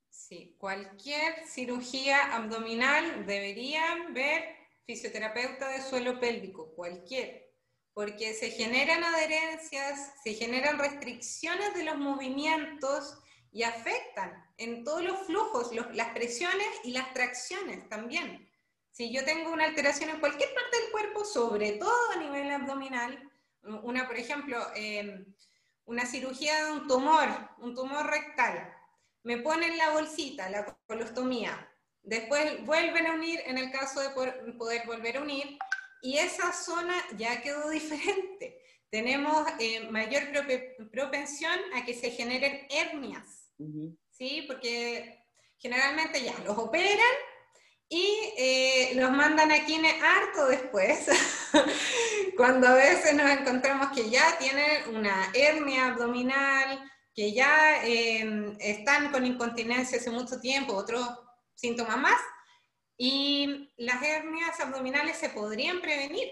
Sí, 0.09 0.55
cualquier 0.57 1.45
cirugía 1.45 2.35
abdominal 2.35 3.25
deberían 3.27 4.13
ver 4.13 4.43
fisioterapeuta 4.85 5.69
de 5.69 5.81
suelo 5.81 6.19
pélvico, 6.19 6.73
cualquier, 6.75 7.51
porque 7.93 8.33
se 8.33 8.49
generan 8.49 9.03
adherencias, 9.03 10.13
se 10.23 10.33
generan 10.33 10.79
restricciones 10.79 11.75
de 11.75 11.83
los 11.83 11.97
movimientos 11.97 13.19
y 13.51 13.61
afectan 13.61 14.33
en 14.57 14.83
todos 14.83 15.03
los 15.03 15.19
flujos, 15.27 15.71
las 15.93 16.09
presiones 16.09 16.67
y 16.83 16.91
las 16.91 17.13
tracciones 17.13 17.87
también. 17.89 18.49
Si 18.91 19.13
yo 19.13 19.23
tengo 19.23 19.51
una 19.51 19.65
alteración 19.65 20.09
en 20.09 20.19
cualquier 20.19 20.51
parte 20.53 20.77
del 20.77 20.91
cuerpo, 20.91 21.25
sobre 21.25 21.73
todo 21.73 22.11
a 22.15 22.19
nivel 22.19 22.51
abdominal, 22.51 23.31
una, 23.63 24.07
por 24.07 24.17
ejemplo, 24.17 24.57
em, 24.75 25.25
una 25.85 26.05
cirugía 26.05 26.65
de 26.65 26.71
un 26.71 26.87
tumor, 26.87 27.27
un 27.59 27.75
tumor 27.75 28.05
rectal, 28.05 28.73
me 29.23 29.37
ponen 29.37 29.77
la 29.77 29.91
bolsita, 29.91 30.49
la 30.49 30.77
colostomía, 30.85 31.69
después 32.01 32.65
vuelven 32.65 33.07
a 33.07 33.13
unir, 33.13 33.41
en 33.45 33.57
el 33.57 33.71
caso 33.71 34.01
de 34.01 34.09
poder, 34.09 34.85
volver 34.85 35.17
a 35.17 35.21
unir, 35.21 35.57
y 36.01 36.17
esa 36.17 36.51
zona 36.51 36.95
ya 37.17 37.41
quedó 37.41 37.69
diferente. 37.69 38.59
Tenemos 38.89 39.47
eh, 39.59 39.89
mayor 39.89 40.23
propensión 40.91 41.59
a 41.73 41.83
que 41.83 41.95
se 41.95 42.11
generen 42.11 42.67
hernias, 42.69 43.51
¿sí? 44.11 44.43
Porque 44.47 45.25
generalmente 45.57 46.23
ya 46.23 46.37
los 46.45 46.57
operan 46.57 46.99
y 47.93 48.33
eh, 48.37 48.91
los 48.95 49.11
mandan 49.11 49.51
aquí 49.51 49.79
harto 50.01 50.47
después, 50.47 51.05
cuando 52.37 52.67
a 52.67 52.73
veces 52.73 53.13
nos 53.13 53.29
encontramos 53.29 53.91
que 53.93 54.09
ya 54.09 54.35
tienen 54.39 54.95
una 54.95 55.29
hernia 55.35 55.89
abdominal, 55.89 56.91
que 57.13 57.33
ya 57.33 57.85
em, 57.85 58.57
están 58.59 59.11
con 59.11 59.27
incontinencia 59.27 59.99
hace 59.99 60.09
mucho 60.09 60.41
tiempo, 60.41 60.73
otros 60.73 61.07
síntomas 61.53 61.97
más, 61.97 62.19
y 62.97 63.71
las 63.77 64.01
hernias 64.01 64.59
abdominales 64.59 65.17
se 65.17 65.29
podrían 65.29 65.79
prevenir. 65.79 66.31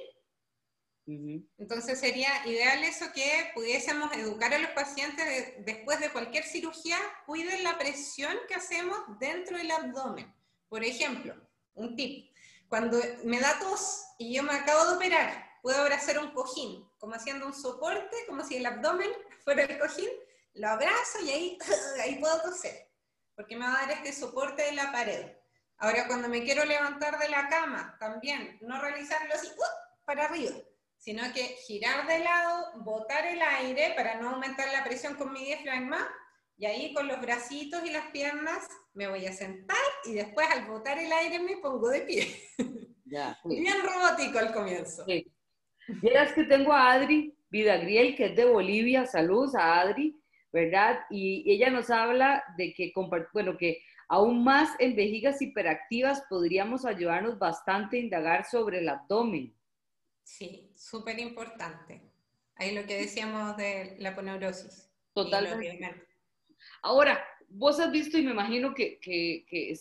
Entonces 1.05 1.99
sería 1.99 2.47
ideal 2.47 2.83
eso 2.83 3.05
que 3.13 3.51
pudiésemos 3.53 4.11
educar 4.13 4.51
a 4.53 4.59
los 4.59 4.71
pacientes 4.71 5.53
después 5.59 5.99
de 5.99 6.09
cualquier 6.09 6.43
cirugía, 6.43 6.97
cuiden 7.27 7.63
la 7.63 7.77
presión 7.77 8.35
que 8.47 8.55
hacemos 8.55 8.97
dentro 9.19 9.57
del 9.57 9.69
abdomen. 9.69 10.33
Por 10.69 10.85
ejemplo, 10.85 11.35
un 11.75 11.95
tip, 11.95 12.31
cuando 12.67 12.97
me 13.23 13.39
da 13.39 13.59
tos 13.59 14.05
y 14.17 14.33
yo 14.33 14.43
me 14.43 14.53
acabo 14.53 14.85
de 14.85 14.95
operar, 14.95 15.51
puedo 15.61 15.81
abrazar 15.81 16.19
un 16.19 16.31
cojín, 16.31 16.89
como 16.97 17.15
haciendo 17.15 17.45
un 17.45 17.53
soporte, 17.53 18.15
como 18.27 18.43
si 18.43 18.57
el 18.57 18.65
abdomen 18.65 19.09
fuera 19.43 19.63
el 19.63 19.77
cojín, 19.77 20.09
lo 20.53 20.69
abrazo 20.69 21.19
y 21.23 21.29
ahí, 22.01 22.17
puedo 22.19 22.41
toser, 22.41 22.89
porque 23.35 23.55
me 23.55 23.65
va 23.65 23.77
a 23.77 23.81
dar 23.81 23.91
este 23.91 24.13
soporte 24.13 24.63
de 24.63 24.73
la 24.73 24.91
pared. 24.91 25.33
Ahora, 25.77 26.07
cuando 26.07 26.29
me 26.29 26.43
quiero 26.43 26.63
levantar 26.63 27.17
de 27.19 27.29
la 27.29 27.47
cama, 27.49 27.97
también, 27.99 28.57
no 28.61 28.79
realizarlo 28.79 29.33
así, 29.33 29.47
¡uh! 29.47 30.05
para 30.05 30.25
arriba, 30.25 30.55
sino 30.97 31.23
que 31.33 31.43
girar 31.65 32.07
de 32.07 32.19
lado, 32.19 32.71
botar 32.83 33.25
el 33.25 33.41
aire 33.41 33.93
para 33.95 34.15
no 34.15 34.29
aumentar 34.29 34.71
la 34.71 34.83
presión 34.83 35.15
con 35.15 35.33
mi 35.33 35.43
diafragma, 35.43 36.07
y 36.61 36.65
ahí 36.67 36.93
con 36.93 37.07
los 37.07 37.19
bracitos 37.19 37.83
y 37.83 37.89
las 37.89 38.11
piernas 38.11 38.67
me 38.93 39.07
voy 39.07 39.25
a 39.25 39.33
sentar 39.33 39.75
y 40.05 40.13
después 40.13 40.47
al 40.51 40.67
botar 40.67 40.99
el 40.99 41.11
aire 41.11 41.39
me 41.39 41.57
pongo 41.57 41.89
de 41.89 42.01
pie. 42.01 42.27
Ya, 43.03 43.37
Bien 43.43 43.75
robótico 43.83 44.39
al 44.39 44.53
comienzo. 44.53 45.03
Sí. 45.05 45.29
Vieras 46.01 46.31
que 46.31 46.45
tengo 46.45 46.71
a 46.71 46.93
Adri 46.93 47.35
Vidagriel, 47.49 48.15
que 48.15 48.27
es 48.27 48.35
de 48.37 48.45
Bolivia, 48.45 49.05
saludos 49.05 49.53
a 49.53 49.81
Adri, 49.81 50.17
¿verdad? 50.53 51.01
Y 51.09 51.43
ella 51.51 51.69
nos 51.69 51.89
habla 51.89 52.41
de 52.55 52.73
que, 52.73 52.93
bueno, 53.33 53.57
que 53.57 53.83
aún 54.07 54.45
más 54.45 54.69
en 54.79 54.95
vejigas 54.95 55.41
hiperactivas 55.41 56.23
podríamos 56.29 56.85
ayudarnos 56.85 57.37
bastante 57.37 57.97
a 57.97 57.99
indagar 57.99 58.45
sobre 58.45 58.79
el 58.79 58.87
abdomen. 58.87 59.53
Sí, 60.23 60.71
súper 60.77 61.19
importante. 61.19 62.13
Ahí 62.55 62.73
lo 62.73 62.85
que 62.85 62.95
decíamos 62.95 63.57
de 63.57 63.97
la 63.99 64.15
poneurosis. 64.15 64.89
Totalmente. 65.13 66.07
Ahora, 66.81 67.23
vos 67.49 67.79
has 67.79 67.91
visto 67.91 68.17
y 68.17 68.23
me 68.23 68.31
imagino 68.31 68.73
que, 68.73 68.99
que, 68.99 69.45
que 69.49 69.73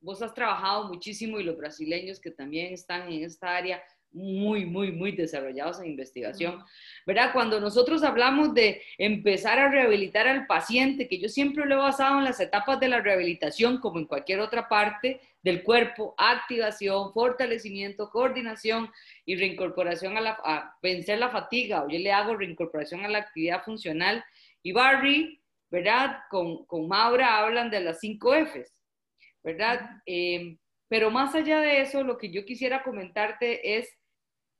vos 0.00 0.20
has 0.22 0.34
trabajado 0.34 0.88
muchísimo 0.88 1.40
y 1.40 1.44
los 1.44 1.56
brasileños 1.56 2.20
que 2.20 2.30
también 2.30 2.72
están 2.72 3.10
en 3.10 3.24
esta 3.24 3.56
área 3.56 3.82
muy, 4.14 4.64
muy, 4.64 4.92
muy 4.92 5.10
desarrollados 5.12 5.80
en 5.80 5.86
investigación, 5.86 6.62
¿verdad? 7.04 7.32
Cuando 7.32 7.60
nosotros 7.60 8.04
hablamos 8.04 8.54
de 8.54 8.80
empezar 8.96 9.58
a 9.58 9.68
rehabilitar 9.68 10.28
al 10.28 10.46
paciente, 10.46 11.08
que 11.08 11.18
yo 11.18 11.28
siempre 11.28 11.66
lo 11.66 11.74
he 11.74 11.78
basado 11.78 12.18
en 12.18 12.24
las 12.24 12.38
etapas 12.38 12.78
de 12.78 12.88
la 12.88 13.00
rehabilitación, 13.00 13.78
como 13.78 13.98
en 13.98 14.06
cualquier 14.06 14.38
otra 14.38 14.68
parte 14.68 15.20
del 15.42 15.64
cuerpo, 15.64 16.14
activación, 16.16 17.12
fortalecimiento, 17.12 18.08
coordinación 18.08 18.88
y 19.26 19.34
reincorporación 19.34 20.16
a, 20.16 20.20
la, 20.20 20.38
a 20.44 20.78
vencer 20.80 21.18
la 21.18 21.30
fatiga, 21.30 21.82
o 21.82 21.88
yo 21.88 21.98
le 21.98 22.12
hago 22.12 22.36
reincorporación 22.36 23.04
a 23.04 23.08
la 23.08 23.18
actividad 23.18 23.64
funcional, 23.64 24.24
y 24.62 24.72
Barry 24.72 25.40
¿verdad? 25.74 26.20
Con, 26.30 26.64
con 26.66 26.86
Maura 26.86 27.38
hablan 27.38 27.68
de 27.68 27.80
las 27.80 27.98
cinco 27.98 28.32
Fs, 28.32 28.80
¿verdad? 29.42 29.80
Eh, 30.06 30.56
pero 30.88 31.10
más 31.10 31.34
allá 31.34 31.58
de 31.58 31.80
eso, 31.80 32.04
lo 32.04 32.16
que 32.16 32.30
yo 32.30 32.44
quisiera 32.44 32.84
comentarte 32.84 33.76
es, 33.76 33.92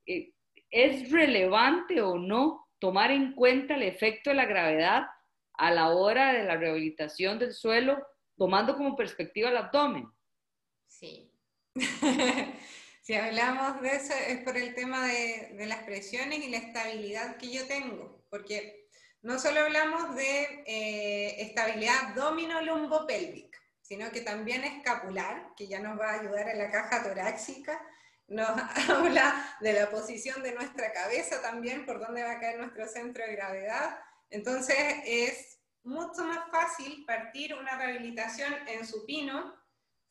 eh, 0.07 0.33
¿es 0.71 1.13
relevante 1.13 2.01
o 2.01 2.19
no 2.19 2.67
tomar 2.81 3.13
en 3.13 3.33
cuenta 3.35 3.77
el 3.77 3.85
efecto 3.85 4.31
de 4.31 4.37
la 4.37 4.47
gravedad 4.47 5.05
a 5.53 5.71
la 5.71 5.91
hora 5.91 6.33
de 6.33 6.43
la 6.43 6.57
rehabilitación 6.57 7.39
del 7.39 7.53
suelo, 7.53 8.05
tomando 8.37 8.75
como 8.75 8.97
perspectiva 8.97 9.51
el 9.51 9.57
abdomen? 9.57 10.09
Sí. 10.89 11.31
si 13.03 13.15
hablamos 13.15 13.81
de 13.83 13.91
eso 13.91 14.15
es 14.27 14.43
por 14.43 14.57
el 14.57 14.75
tema 14.75 15.07
de, 15.07 15.55
de, 15.57 15.67
las 15.67 15.85
presiones 15.85 16.45
y 16.45 16.51
la 16.51 16.59
estabilidad 16.59 17.37
que 17.37 17.53
yo 17.53 17.65
tengo, 17.69 18.27
porque 18.31 18.84
no 19.25 19.39
solo 19.39 19.61
hablamos 19.61 20.15
de 20.17 20.65
eh, 20.67 21.43
estabilidad 21.43 22.11
abdomino-lumbopélvica, 22.11 23.59
sino 23.81 24.11
que 24.13 24.21
también 24.21 24.65
escapular, 24.65 25.55
que 25.57 25.67
ya 25.67 25.81
nos 25.81 25.99
va 25.99 26.11
a 26.11 26.21
ayudar 26.21 26.47
en 26.51 26.59
la 26.59 26.71
caja 26.71 27.03
torácica, 27.03 27.81
nos 28.29 28.51
habla 28.91 29.57
de 29.61 29.73
la 29.73 29.91
posición 29.91 30.43
de 30.43 30.53
nuestra 30.53 30.93
cabeza 30.93 31.41
también, 31.41 31.87
por 31.87 32.01
dónde 32.01 32.23
va 32.23 32.33
a 32.33 32.39
caer 32.39 32.59
nuestro 32.59 32.87
centro 32.87 33.25
de 33.25 33.35
gravedad. 33.35 33.99
Entonces 34.29 34.77
es 35.07 35.59
mucho 35.85 36.23
más 36.25 36.51
fácil 36.51 37.07
partir 37.07 37.55
una 37.55 37.79
rehabilitación 37.79 38.53
en 38.69 38.87
supino, 38.87 39.55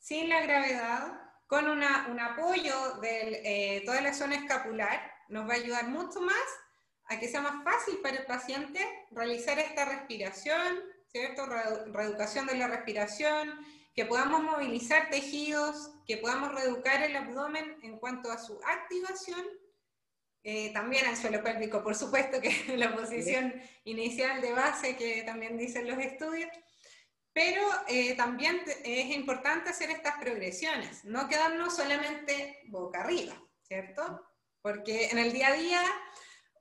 sin 0.00 0.28
la 0.28 0.40
gravedad, 0.42 1.20
con 1.46 1.68
una, 1.68 2.08
un 2.08 2.18
apoyo 2.18 2.94
de 3.00 3.76
eh, 3.76 3.82
toda 3.86 4.00
la 4.00 4.12
zona 4.12 4.34
escapular, 4.34 5.08
nos 5.28 5.48
va 5.48 5.52
a 5.52 5.58
ayudar 5.58 5.86
mucho 5.86 6.20
más 6.20 6.63
a 7.14 7.20
que 7.20 7.28
sea 7.28 7.40
más 7.40 7.64
fácil 7.64 7.98
para 8.02 8.18
el 8.18 8.26
paciente 8.26 8.80
realizar 9.10 9.58
esta 9.58 9.84
respiración, 9.84 10.80
¿cierto? 11.08 11.46
reeducación 11.46 12.46
de 12.46 12.56
la 12.56 12.68
respiración, 12.68 13.64
que 13.94 14.04
podamos 14.04 14.42
movilizar 14.42 15.08
tejidos, 15.10 15.92
que 16.06 16.16
podamos 16.16 16.52
reeducar 16.52 17.02
el 17.02 17.16
abdomen 17.16 17.76
en 17.82 17.98
cuanto 17.98 18.30
a 18.30 18.38
su 18.38 18.60
activación, 18.64 19.44
eh, 20.42 20.72
también 20.72 21.06
al 21.06 21.16
suelo 21.16 21.42
pélvico, 21.42 21.82
por 21.82 21.94
supuesto 21.94 22.40
que 22.40 22.48
es 22.48 22.68
la 22.78 22.94
posición 22.94 23.54
inicial 23.84 24.40
de 24.40 24.52
base 24.52 24.96
que 24.96 25.22
también 25.22 25.56
dicen 25.56 25.88
los 25.88 25.98
estudios, 25.98 26.50
pero 27.32 27.62
eh, 27.88 28.14
también 28.14 28.62
es 28.84 29.06
importante 29.14 29.70
hacer 29.70 29.90
estas 29.90 30.18
progresiones, 30.18 31.04
no 31.04 31.28
quedarnos 31.28 31.74
solamente 31.74 32.60
boca 32.66 33.02
arriba, 33.02 33.34
¿cierto? 33.62 34.24
Porque 34.60 35.06
en 35.06 35.18
el 35.18 35.32
día 35.32 35.48
a 35.48 35.52
día 35.52 35.82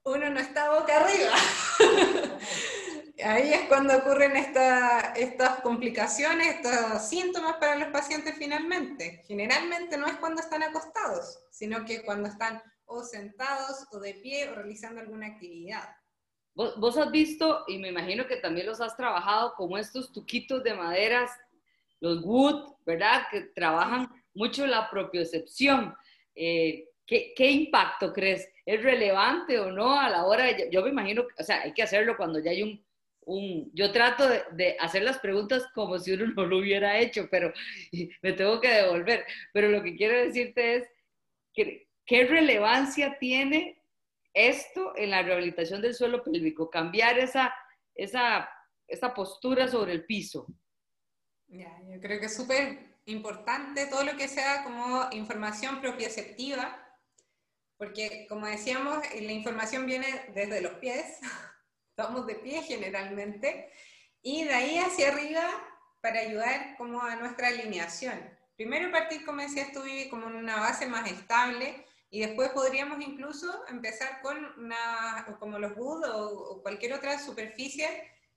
uno 0.05 0.29
no 0.29 0.39
está 0.39 0.71
boca 0.71 0.97
arriba. 0.97 1.33
Ahí 3.23 3.53
es 3.53 3.67
cuando 3.69 3.95
ocurren 3.95 4.35
estas 4.35 5.61
complicaciones, 5.61 6.55
estos 6.55 7.07
síntomas 7.07 7.57
para 7.57 7.77
los 7.77 7.87
pacientes 7.89 8.35
finalmente. 8.37 9.23
Generalmente 9.27 9.97
no 9.97 10.07
es 10.07 10.17
cuando 10.17 10.41
están 10.41 10.63
acostados, 10.63 11.39
sino 11.51 11.85
que 11.85 12.03
cuando 12.03 12.27
están 12.27 12.61
o 12.85 13.03
sentados 13.03 13.87
o 13.91 13.99
de 13.99 14.15
pie 14.15 14.49
o 14.49 14.55
realizando 14.55 14.99
alguna 14.99 15.27
actividad. 15.27 15.89
Vos 16.55 16.97
has 16.97 17.09
visto, 17.11 17.63
y 17.67 17.79
me 17.79 17.89
imagino 17.89 18.27
que 18.27 18.37
también 18.37 18.67
los 18.67 18.81
has 18.81 18.95
trabajado, 18.95 19.53
como 19.55 19.77
estos 19.77 20.11
tuquitos 20.11 20.63
de 20.63 20.73
maderas, 20.73 21.31
los 21.99 22.23
wood, 22.23 22.75
¿verdad? 22.85 23.23
Que 23.31 23.41
trabajan 23.55 24.07
mucho 24.33 24.67
la 24.67 24.89
propiocepción. 24.89 25.95
Eh, 26.35 26.89
¿qué, 27.07 27.33
¿Qué 27.35 27.49
impacto 27.49 28.11
crees? 28.11 28.47
¿Es 28.66 28.82
relevante 28.82 29.59
o 29.59 29.72
no 29.72 29.99
a 29.99 30.09
la 30.09 30.26
hora 30.26 30.45
de, 30.45 30.70
yo 30.72 30.82
me 30.84 30.89
imagino, 30.89 31.24
o 31.38 31.43
sea, 31.43 31.61
hay 31.61 31.74
que 31.74 31.84
hacerlo 31.84 32.16
cuando 32.16 32.39
ya 32.39 32.51
hay 32.51 32.64
un, 32.64 32.84
un 33.26 33.72
yo 33.74 33.91
trato 33.91 34.28
de, 34.28 34.78
hacer 34.80 35.03
las 35.03 35.20
preguntas 35.20 35.68
como 35.74 35.99
si 35.99 36.14
uno 36.14 36.26
no 36.36 36.45
lo 36.45 36.59
hubiera 36.59 36.97
hecho, 36.97 37.28
pero 37.30 37.53
me 38.22 38.34
tengo 38.34 38.59
que 38.61 38.70
devolver. 38.70 39.26
Pero 39.51 39.70
lo 39.70 39.84
que 39.84 39.95
quiero 39.95 40.18
decirte 40.18 40.76
es, 40.76 40.89
¿qué 41.53 42.26
relevancia 42.26 43.18
tiene 43.20 43.82
esto 44.34 44.93
en 44.95 45.11
la 45.11 45.22
rehabilitación 45.22 45.82
del 45.82 45.93
suelo 45.93 46.24
pélvico? 46.24 46.70
Cambiar 46.70 47.20
esa, 47.20 47.53
esa, 47.93 48.49
esa 48.88 49.14
postura 49.14 49.68
sobre 49.68 49.93
el 49.93 50.05
piso. 50.05 50.47
Ya, 51.47 51.82
yo 51.88 51.99
creo 51.99 52.20
que 52.20 52.26
es 52.26 52.36
súper 52.36 52.93
importante 53.05 53.86
todo 53.88 54.03
lo 54.03 54.16
que 54.16 54.28
sea 54.28 54.64
como 54.64 55.07
información 55.11 55.82
propioceptiva 55.82 56.82
porque 57.78 58.26
como 58.30 58.47
decíamos, 58.47 59.03
eh, 59.13 59.21
la 59.21 59.32
información 59.32 59.86
viene 59.86 60.07
desde 60.34 60.61
los 60.61 60.74
pies, 60.74 61.19
estamos 61.89 62.26
de 62.28 62.36
pie 62.36 62.61
generalmente, 62.63 63.69
y 64.21 64.43
de 64.43 64.53
ahí 64.53 64.78
hacia 64.78 65.09
arriba 65.09 65.43
para 66.01 66.19
ayudar 66.19 66.76
como 66.78 67.01
a 67.01 67.15
nuestra 67.15 67.47
alineación. 67.47 68.19
Primero 68.55 68.91
partir, 68.91 69.26
como 69.26 69.41
decías 69.41 69.71
tú, 69.71 69.82
como 70.09 70.28
en 70.28 70.36
una 70.36 70.59
base 70.59 70.86
más 70.86 71.09
estable, 71.09 71.86
y 72.09 72.19
después 72.19 72.49
podríamos 72.49 73.01
incluso 73.01 73.65
empezar 73.67 74.21
con 74.21 74.38
una, 74.57 75.36
como 75.39 75.57
los 75.57 75.76
wood 75.76 76.03
o, 76.13 76.61
cualquier 76.61 76.93
otra 76.93 77.17
superficie 77.17 77.88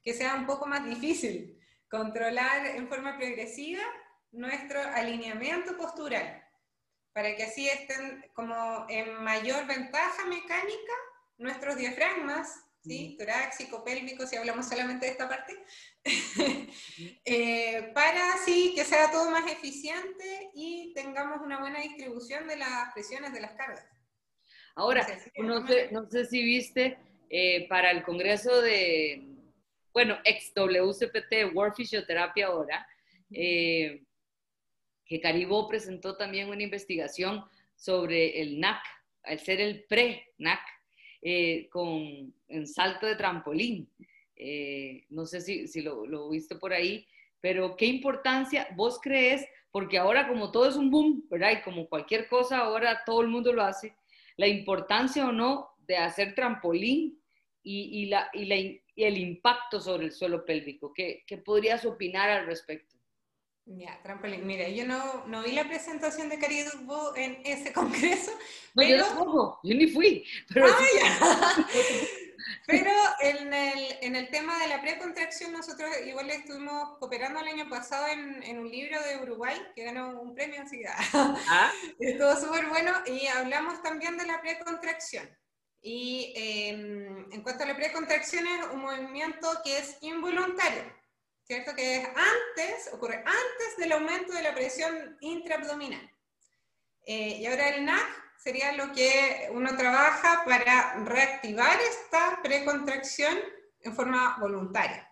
que 0.02 0.14
sea 0.14 0.34
un 0.34 0.46
poco 0.46 0.66
más 0.66 0.84
difícil. 0.86 1.60
Controlar 1.90 2.64
en 2.66 2.88
forma 2.88 3.18
progresiva 3.18 3.82
nuestro 4.32 4.80
alineamiento 4.80 5.76
postural 5.76 6.45
para 7.16 7.34
que 7.34 7.44
así 7.44 7.66
estén 7.66 8.26
como 8.34 8.84
en 8.90 9.24
mayor 9.24 9.66
ventaja 9.66 10.26
mecánica 10.26 10.92
nuestros 11.38 11.78
diafragmas, 11.78 12.62
¿sí? 12.82 13.16
torácico, 13.18 13.82
pélvico, 13.82 14.26
si 14.26 14.36
hablamos 14.36 14.68
solamente 14.68 15.06
de 15.06 15.12
esta 15.12 15.26
parte, 15.26 15.54
eh, 17.24 17.90
para 17.94 18.34
así 18.34 18.74
que 18.74 18.84
sea 18.84 19.10
todo 19.10 19.30
más 19.30 19.50
eficiente 19.50 20.50
y 20.54 20.92
tengamos 20.94 21.40
una 21.40 21.58
buena 21.58 21.80
distribución 21.80 22.46
de 22.48 22.56
las 22.58 22.92
presiones 22.92 23.32
de 23.32 23.40
las 23.40 23.52
cargas. 23.52 23.88
Ahora, 24.74 25.06
no 25.38 25.66
sé, 25.66 25.88
no 25.92 26.10
sé 26.10 26.26
si 26.26 26.42
viste 26.42 26.98
eh, 27.30 27.66
para 27.66 27.92
el 27.92 28.02
Congreso 28.02 28.60
de, 28.60 29.26
bueno, 29.94 30.18
ex 30.22 30.52
WCPT, 30.54 31.54
World 31.54 31.76
Fisioterapia 31.76 32.48
ahora, 32.48 32.86
eh, 33.30 34.05
que 35.06 35.20
Caribó 35.20 35.68
presentó 35.68 36.16
también 36.16 36.48
una 36.48 36.62
investigación 36.62 37.44
sobre 37.74 38.40
el 38.40 38.58
NAC, 38.58 38.82
al 39.22 39.38
ser 39.38 39.60
el 39.60 39.84
pre-NAC, 39.84 40.60
eh, 41.22 41.68
con 41.70 42.34
en 42.48 42.66
salto 42.66 43.06
de 43.06 43.16
trampolín. 43.16 43.88
Eh, 44.36 45.04
no 45.08 45.24
sé 45.26 45.40
si, 45.40 45.80
lo, 45.82 46.06
lo, 46.06 46.28
viste 46.30 46.56
por 46.56 46.72
ahí, 46.72 47.06
pero 47.40 47.76
qué 47.76 47.86
importancia 47.86 48.68
vos 48.76 48.98
crees, 49.00 49.46
porque 49.70 49.98
ahora 49.98 50.28
como 50.28 50.50
todo 50.50 50.68
es 50.68 50.76
un 50.76 50.90
boom, 50.90 51.26
¿verdad? 51.30 51.52
Y 51.52 51.62
como 51.62 51.88
cualquier 51.88 52.28
cosa, 52.28 52.58
ahora 52.58 53.02
todo 53.04 53.22
el 53.22 53.28
mundo 53.28 53.52
lo 53.52 53.62
hace, 53.62 53.94
la 54.36 54.46
importancia 54.46 55.26
o 55.26 55.32
no 55.32 55.70
de 55.86 55.96
hacer 55.96 56.34
trampolín 56.34 57.20
y, 57.62 58.10
el 58.96 59.18
impacto 59.18 59.80
sobre 59.80 60.06
el 60.06 60.12
suelo 60.12 60.44
pélvico. 60.44 60.92
¿Qué, 60.94 61.24
¿Qué 61.26 61.38
podrías 61.38 61.84
opinar 61.84 62.30
al 62.30 62.46
respecto? 62.46 62.95
Ya, 63.68 64.00
trampolín. 64.00 64.46
Mira, 64.46 64.68
yo 64.68 64.86
no, 64.86 65.26
no 65.26 65.42
vi 65.42 65.50
la 65.50 65.66
presentación 65.66 66.28
de 66.28 66.38
Cari 66.38 66.60
en 67.16 67.40
ese 67.44 67.72
congreso. 67.72 68.30
pero... 68.76 69.04
yo 69.04 69.60
yo 69.64 69.74
ni 69.74 69.88
fui. 69.88 70.24
Pero, 70.54 70.68
ah, 70.68 71.66
pero 72.64 72.92
en, 73.20 73.52
el, 73.52 73.98
en 74.02 74.14
el 74.14 74.28
tema 74.30 74.56
de 74.60 74.68
la 74.68 74.80
precontracción, 74.80 75.52
nosotros 75.52 75.90
igual 76.06 76.30
estuvimos 76.30 76.96
cooperando 77.00 77.40
el 77.40 77.48
año 77.48 77.68
pasado 77.68 78.06
en, 78.06 78.40
en 78.44 78.60
un 78.60 78.70
libro 78.70 79.02
de 79.02 79.16
Uruguay 79.22 79.60
que 79.74 79.82
ganó 79.82 80.20
un 80.20 80.32
premio 80.32 80.60
enseguida. 80.60 80.94
¿Ah? 81.12 81.72
Estuvo 81.98 82.36
súper 82.36 82.66
bueno 82.68 82.92
y 83.04 83.26
hablamos 83.26 83.82
también 83.82 84.16
de 84.16 84.26
la 84.26 84.40
precontracción. 84.40 85.28
Y 85.82 86.32
em, 86.36 87.32
en 87.32 87.42
cuanto 87.42 87.64
a 87.64 87.66
la 87.66 87.76
precontracción, 87.76 88.46
es 88.46 88.66
un 88.72 88.80
movimiento 88.80 89.48
que 89.64 89.78
es 89.78 89.98
involuntario 90.02 90.84
¿cierto? 91.46 91.74
Que 91.74 91.96
es 91.96 92.08
antes, 92.08 92.92
ocurre 92.92 93.16
antes 93.18 93.76
del 93.78 93.92
aumento 93.92 94.32
de 94.32 94.42
la 94.42 94.54
presión 94.54 95.16
intraabdominal. 95.20 96.10
Eh, 97.06 97.38
y 97.38 97.46
ahora 97.46 97.68
el 97.68 97.84
NAC 97.84 98.34
sería 98.36 98.72
lo 98.72 98.92
que 98.92 99.48
uno 99.52 99.76
trabaja 99.76 100.44
para 100.44 100.94
reactivar 101.04 101.78
esta 101.80 102.40
precontracción 102.42 103.38
en 103.80 103.94
forma 103.94 104.36
voluntaria. 104.40 105.08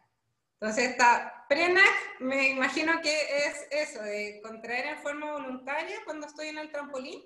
Entonces, 0.61 0.91
esta 0.91 1.47
pre-NAC 1.49 2.21
me 2.21 2.49
imagino 2.49 3.01
que 3.01 3.47
es 3.47 3.67
eso, 3.71 4.03
de 4.03 4.41
contraer 4.43 4.87
en 4.87 4.99
forma 4.99 5.33
voluntaria 5.33 6.03
cuando 6.05 6.27
estoy 6.27 6.49
en 6.49 6.59
el 6.59 6.71
trampolín 6.71 7.23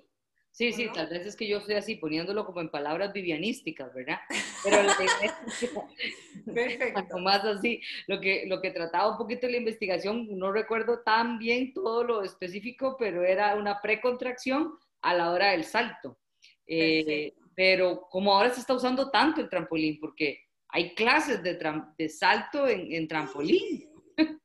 Sí, 0.51 0.73
sí, 0.73 0.89
tal 0.93 1.07
vez 1.07 1.25
es 1.25 1.35
que 1.35 1.47
yo 1.47 1.59
estoy 1.59 1.75
así 1.75 1.95
poniéndolo 1.95 2.45
como 2.45 2.59
en 2.59 2.69
palabras 2.69 3.13
vivianísticas, 3.13 3.93
¿verdad? 3.93 4.19
Pero 4.63 4.83
lo 4.83 4.89
Perfecto. 6.53 7.17
más 7.19 7.45
así, 7.45 7.81
lo 8.07 8.19
que, 8.19 8.45
lo 8.47 8.59
que 8.59 8.71
trataba 8.71 9.11
un 9.11 9.17
poquito 9.17 9.47
de 9.47 9.53
la 9.53 9.59
investigación, 9.59 10.27
no 10.37 10.51
recuerdo 10.51 11.01
tan 11.01 11.39
bien 11.39 11.73
todo 11.73 12.03
lo 12.03 12.23
específico, 12.23 12.97
pero 12.99 13.23
era 13.23 13.55
una 13.55 13.79
precontracción 13.81 14.73
a 15.01 15.13
la 15.13 15.31
hora 15.31 15.51
del 15.51 15.63
salto. 15.63 16.19
Eh, 16.67 17.33
pero 17.55 18.07
como 18.09 18.33
ahora 18.33 18.49
se 18.53 18.59
está 18.59 18.73
usando 18.73 19.09
tanto 19.11 19.41
el 19.41 19.49
trampolín, 19.49 19.99
porque 19.99 20.45
hay 20.69 20.93
clases 20.93 21.41
de, 21.41 21.57
de 21.97 22.09
salto 22.09 22.67
en, 22.67 22.91
en 22.91 23.07
trampolín. 23.07 23.89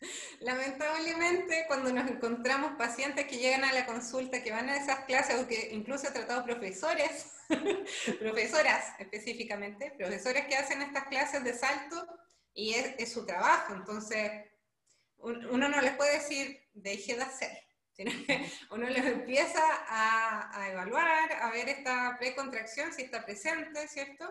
Lamentablemente, 0.40 1.64
cuando 1.66 1.92
nos 1.92 2.10
encontramos 2.10 2.72
pacientes 2.76 3.26
que 3.26 3.38
llegan 3.38 3.64
a 3.64 3.72
la 3.72 3.86
consulta, 3.86 4.42
que 4.42 4.52
van 4.52 4.68
a 4.68 4.76
esas 4.76 5.00
clases, 5.04 5.40
o 5.40 5.48
que 5.48 5.70
incluso 5.72 6.08
he 6.08 6.12
tratado 6.12 6.44
profesores, 6.44 7.32
profesoras 8.20 8.92
específicamente, 8.98 9.92
profesores 9.96 10.46
que 10.46 10.56
hacen 10.56 10.82
estas 10.82 11.04
clases 11.04 11.42
de 11.44 11.54
salto 11.54 12.06
y 12.54 12.74
es, 12.74 13.12
su 13.12 13.24
trabajo. 13.24 13.74
Entonces, 13.74 14.30
uno 15.18 15.68
no 15.68 15.80
les 15.80 15.96
puede 15.96 16.18
decir, 16.18 16.68
deje 16.72 17.16
de 17.16 17.22
hacer. 17.22 17.68
Uno 18.70 18.88
les 18.88 19.04
empieza 19.04 19.60
a, 19.88 20.56
a 20.56 20.70
evaluar, 20.70 21.32
a 21.32 21.50
ver 21.50 21.68
esta 21.68 22.16
precontracción, 22.16 22.92
si 22.92 23.02
está 23.02 23.24
presente, 23.24 23.88
¿cierto? 23.88 24.24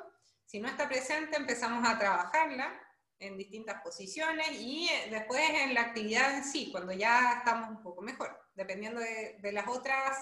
Si 0.45 0.61
no 0.61 0.70
está 0.70 0.88
presente, 0.88 1.36
empezamos 1.36 1.86
a 1.86 1.99
trabajarla 1.99 2.87
en 3.20 3.38
distintas 3.38 3.82
posiciones 3.82 4.51
y 4.51 4.88
eh, 4.88 5.09
después 5.09 5.41
en 5.49 5.74
la 5.74 5.82
actividad 5.82 6.36
en 6.36 6.43
sí, 6.43 6.70
cuando 6.72 6.93
ya 6.93 7.38
estamos 7.39 7.70
un 7.70 7.82
poco 7.82 8.01
mejor, 8.01 8.38
dependiendo 8.53 9.01
de, 9.01 9.51
las 9.51 9.68
otras 9.68 10.18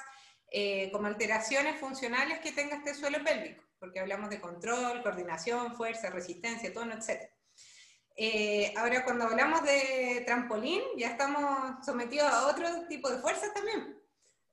eh, 0.51 0.89
como 0.91 1.07
alteraciones 1.07 1.79
funcionales 1.79 2.39
que 2.39 2.51
tenga 2.51 2.77
este 2.77 2.93
suelo 2.93 3.23
pélvico, 3.23 3.63
porque 3.79 3.99
hablamos 3.99 4.29
de 4.29 4.39
control, 4.39 5.01
coordinación, 5.03 5.75
fuerza, 5.75 6.09
resistencia, 6.09 6.73
tono, 6.73 6.93
etc. 6.93 7.29
Eh, 8.17 8.73
ahora, 8.77 9.03
cuando 9.03 9.25
hablamos 9.25 9.63
de 9.63 10.23
trampolín, 10.25 10.81
ya 10.97 11.09
estamos 11.09 11.85
sometidos 11.85 12.31
a 12.31 12.47
otro 12.47 12.87
tipo 12.87 13.09
de 13.09 13.19
fuerzas 13.19 13.53
también. 13.53 14.01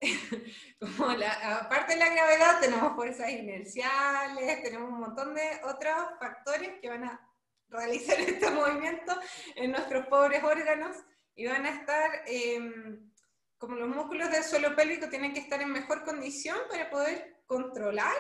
Como 0.81 1.13
la, 1.13 1.59
aparte 1.61 1.93
de 1.93 2.01
la 2.01 2.09
gravedad, 2.09 2.61
tenemos 2.61 2.97
fuerzas 2.97 3.31
inerciales, 3.31 4.63
tenemos 4.65 4.89
un 4.89 4.99
montón 4.99 5.33
de 5.33 5.61
otros 5.63 5.95
factores 6.19 6.81
que 6.81 6.89
van 6.89 7.05
a 7.05 7.32
realizar 7.73 8.19
este 8.21 8.51
movimiento 8.51 9.19
en 9.57 9.73
nuestros 9.73 10.07
pobres 10.07 10.43
órganos 10.43 10.97
y 11.35 11.47
van 11.47 11.65
a 11.67 11.71
estar, 11.71 12.23
em, 12.27 13.11
como 13.59 13.77
los 13.77 13.89
músculos 13.89 14.31
del 14.31 14.45
suelo 14.45 14.77
pélvico 14.77 15.09
tienen 15.09 15.33
que 15.33 15.41
estar 15.41 15.61
en 15.63 15.71
mejor 15.71 16.05
condición 16.05 16.59
para 16.71 16.91
poder 16.91 17.43
controlar 17.47 18.15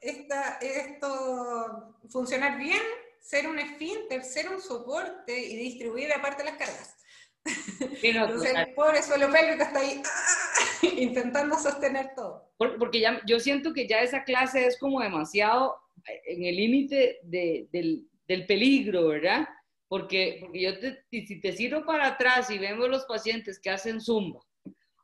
esta, 0.00 0.58
esto, 0.60 1.96
funcionar 2.08 2.58
bien, 2.58 2.80
ser 3.20 3.46
un 3.46 3.58
esfínter, 3.58 4.24
ser 4.24 4.48
un 4.48 4.60
soporte 4.60 5.36
y 5.38 5.56
distribuir 5.56 6.12
aparte 6.12 6.44
las 6.44 6.56
cargas. 6.56 6.96
Entonces 8.02 8.54
el 8.54 8.74
pobre 8.74 9.02
suelo 9.02 9.30
pélvico 9.30 9.62
está 9.62 9.80
ahí 9.80 10.02
¡ah! 10.04 10.56
intentando 10.96 11.58
sostener 11.58 12.14
todo. 12.14 12.50
Porque 12.56 13.00
ya, 13.00 13.20
yo 13.26 13.38
siento 13.38 13.72
que 13.72 13.86
ya 13.86 14.00
esa 14.00 14.24
clase 14.24 14.66
es 14.66 14.78
como 14.78 15.00
demasiado 15.00 15.76
eh, 16.06 16.22
en 16.26 16.44
el 16.44 16.56
límite 16.56 17.18
de, 17.22 17.68
del, 17.72 18.08
del 18.26 18.46
peligro, 18.46 19.08
¿verdad? 19.08 19.48
Porque, 19.88 20.38
porque 20.40 20.60
yo 20.60 20.78
te, 20.78 21.04
si 21.10 21.40
te 21.40 21.52
sirvo 21.52 21.84
para 21.84 22.08
atrás 22.08 22.50
y 22.50 22.58
vemos 22.58 22.88
los 22.88 23.04
pacientes 23.04 23.60
que 23.60 23.70
hacen 23.70 24.00
zumba 24.00 24.40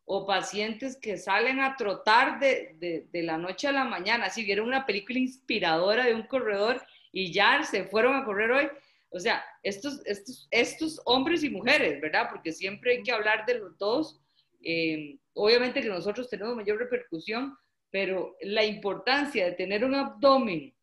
o 0.05 0.27
pacientes 0.27 0.99
que 1.01 1.17
salen 1.17 1.61
a 1.61 1.77
trotar 1.77 2.41
de, 2.41 3.07
de, 3.11 3.23
la 3.23 3.39
noche 3.39 3.69
a 3.69 3.73
la 3.73 3.85
mañana, 3.85 4.29
si 4.29 4.45
vieron 4.45 4.67
una 4.67 4.85
película 4.85 5.19
inspiradora 5.19 6.05
de 6.05 6.15
un 6.15 6.25
corredor 6.25 6.83
y 7.13 7.33
ya 7.33 7.63
se 7.63 7.85
fueron 7.85 8.17
a 8.17 8.25
correr 8.25 8.51
hoy, 8.51 8.69
o 9.11 9.21
sea, 9.21 9.45
estos, 9.63 10.05
estos, 10.05 10.49
estos 10.51 11.01
hombres 11.05 11.45
y 11.45 11.51
mujeres, 11.51 12.01
¿verdad? 12.01 12.29
Porque 12.31 12.51
siempre 12.51 12.93
hay 12.93 13.03
que 13.03 13.13
hablar 13.13 13.47
de 13.47 13.59
los 13.59 13.79
dos. 13.79 14.21
Eh, 14.65 15.19
obviamente 15.35 15.83
que 15.83 15.89
nosotros 15.89 16.29
tenemos 16.31 16.57
mayor 16.57 16.79
repercusión, 16.79 17.57
pero 17.91 18.37
la 18.41 18.65
importancia 18.65 19.45
de 19.45 19.53
tener 19.53 19.85
un 19.85 19.95
abdomen 19.95 20.75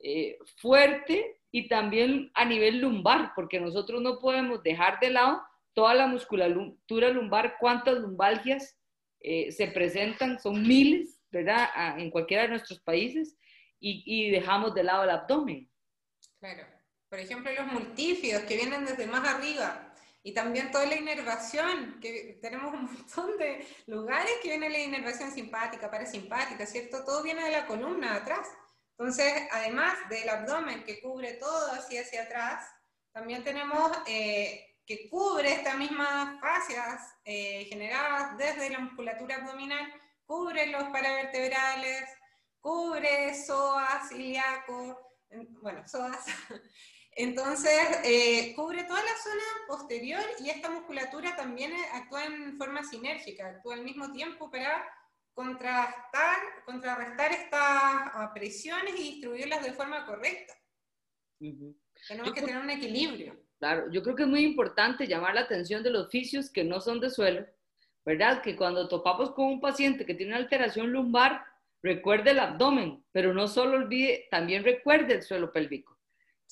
eh, 0.00 0.38
fuerte 0.56 1.38
y 1.54 1.68
también 1.68 2.32
a 2.34 2.44
nivel 2.44 2.80
lumbar, 2.80 3.30
porque 3.36 3.60
nosotros 3.60 4.02
no 4.02 4.18
podemos 4.18 4.60
dejar 4.64 4.98
de 4.98 5.10
lado 5.10 5.40
toda 5.72 5.94
la 5.94 6.08
musculatura 6.08 7.10
lumbar, 7.10 7.58
cuántas 7.60 7.94
lumbalgias 7.94 8.76
eh, 9.20 9.52
se 9.52 9.68
presentan, 9.68 10.40
son 10.40 10.66
miles, 10.66 11.22
¿verdad?, 11.30 11.68
en 11.96 12.10
cualquiera 12.10 12.42
de 12.42 12.48
nuestros 12.48 12.80
países, 12.80 13.36
y, 13.78 14.02
y, 14.04 14.32
dejamos 14.32 14.74
de 14.74 14.82
lado 14.82 15.04
el 15.04 15.10
abdomen. 15.10 15.70
Claro, 16.40 16.66
por 17.08 17.20
ejemplo, 17.20 17.52
los 17.52 17.72
multífidos 17.72 18.42
que 18.42 18.56
vienen 18.56 18.84
desde 18.84 19.06
más 19.06 19.24
arriba, 19.24 19.94
y 20.24 20.32
también 20.32 20.72
toda 20.72 20.86
la 20.86 20.96
inervación, 20.96 22.00
que 22.00 22.36
tenemos 22.42 22.74
un 22.74 22.86
montón 22.86 23.38
de 23.38 23.64
lugares 23.86 24.32
que 24.42 24.48
viene 24.48 24.70
la 24.70 24.80
inervación 24.80 25.30
simpática, 25.30 25.88
parasimpática, 25.88 26.66
¿cierto? 26.66 27.04
Todo 27.04 27.22
viene 27.22 27.44
de 27.44 27.52
la 27.52 27.68
columna 27.68 28.16
atrás. 28.16 28.48
Entonces, 28.96 29.32
además 29.50 29.94
del 30.08 30.28
abdomen 30.28 30.84
que 30.84 31.00
cubre 31.00 31.34
todo 31.34 31.72
así 31.72 31.98
hacia 31.98 32.22
atrás, 32.22 32.64
también 33.12 33.42
tenemos 33.42 33.90
eh, 34.06 34.76
que 34.86 35.08
cubre 35.08 35.52
estas 35.52 35.76
mismas 35.76 36.40
fascias 36.40 37.14
eh, 37.24 37.64
generadas 37.68 38.36
desde 38.38 38.70
la 38.70 38.78
musculatura 38.78 39.36
abdominal, 39.36 39.92
cubre 40.26 40.66
los 40.66 40.84
paravertebrales, 40.84 42.04
cubre 42.60 43.34
psoas, 43.34 44.12
ilíaco, 44.12 45.10
bueno, 45.62 45.86
psoas. 45.88 46.24
Entonces, 47.16 47.80
eh, 48.04 48.52
cubre 48.56 48.84
toda 48.84 49.02
la 49.02 49.16
zona 49.22 49.44
posterior 49.68 50.22
y 50.40 50.50
esta 50.50 50.68
musculatura 50.70 51.36
también 51.36 51.72
actúa 51.92 52.24
en 52.24 52.58
forma 52.58 52.82
sinérgica, 52.82 53.48
actúa 53.48 53.74
al 53.74 53.84
mismo 53.84 54.12
tiempo 54.12 54.50
para 54.50 54.84
contrastar, 55.34 56.36
contrarrestar 56.64 57.32
estas 57.32 58.30
presiones 58.32 58.94
y 58.98 59.02
distribuirlas 59.02 59.62
de 59.62 59.72
forma 59.72 60.06
correcta. 60.06 60.54
Tenemos 62.08 62.32
que 62.32 62.40
tener 62.40 62.62
un 62.62 62.70
equilibrio. 62.70 63.38
Claro, 63.58 63.90
yo 63.90 64.02
creo 64.02 64.14
que 64.14 64.22
es 64.22 64.28
muy 64.28 64.44
importante 64.44 65.06
llamar 65.06 65.34
la 65.34 65.42
atención 65.42 65.82
de 65.82 65.90
los 65.90 66.10
fisios 66.10 66.50
que 66.50 66.64
no 66.64 66.80
son 66.80 67.00
de 67.00 67.10
suelo, 67.10 67.46
¿verdad? 68.04 68.42
Que 68.42 68.56
cuando 68.56 68.88
topamos 68.88 69.32
con 69.32 69.46
un 69.46 69.60
paciente 69.60 70.06
que 70.06 70.14
tiene 70.14 70.32
una 70.32 70.40
alteración 70.40 70.90
lumbar, 70.90 71.44
recuerde 71.82 72.30
el 72.30 72.38
abdomen, 72.38 73.04
pero 73.12 73.34
no 73.34 73.48
solo 73.48 73.76
olvide, 73.76 74.26
también 74.30 74.64
recuerde 74.64 75.14
el 75.14 75.22
suelo 75.22 75.52
pélvico, 75.52 75.98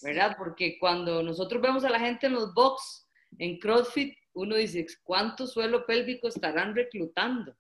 ¿verdad? 0.03 0.37
Porque 0.37 0.79
cuando 0.79 1.23
nosotros 1.23 1.63
vemos 1.63 1.85
a 1.85 1.91
la 1.91 2.01
gente 2.01 2.27
en 2.27 2.35
los 2.35 2.53
box, 2.55 3.09
en 3.39 3.59
CrossFit, 3.59 4.17
uno 4.35 4.57
dice, 4.57 4.87
¿cuánto 5.03 5.47
suelo 5.47 5.87
pélvico 5.87 6.29
estarán 6.29 6.75
reclutando? 6.75 7.57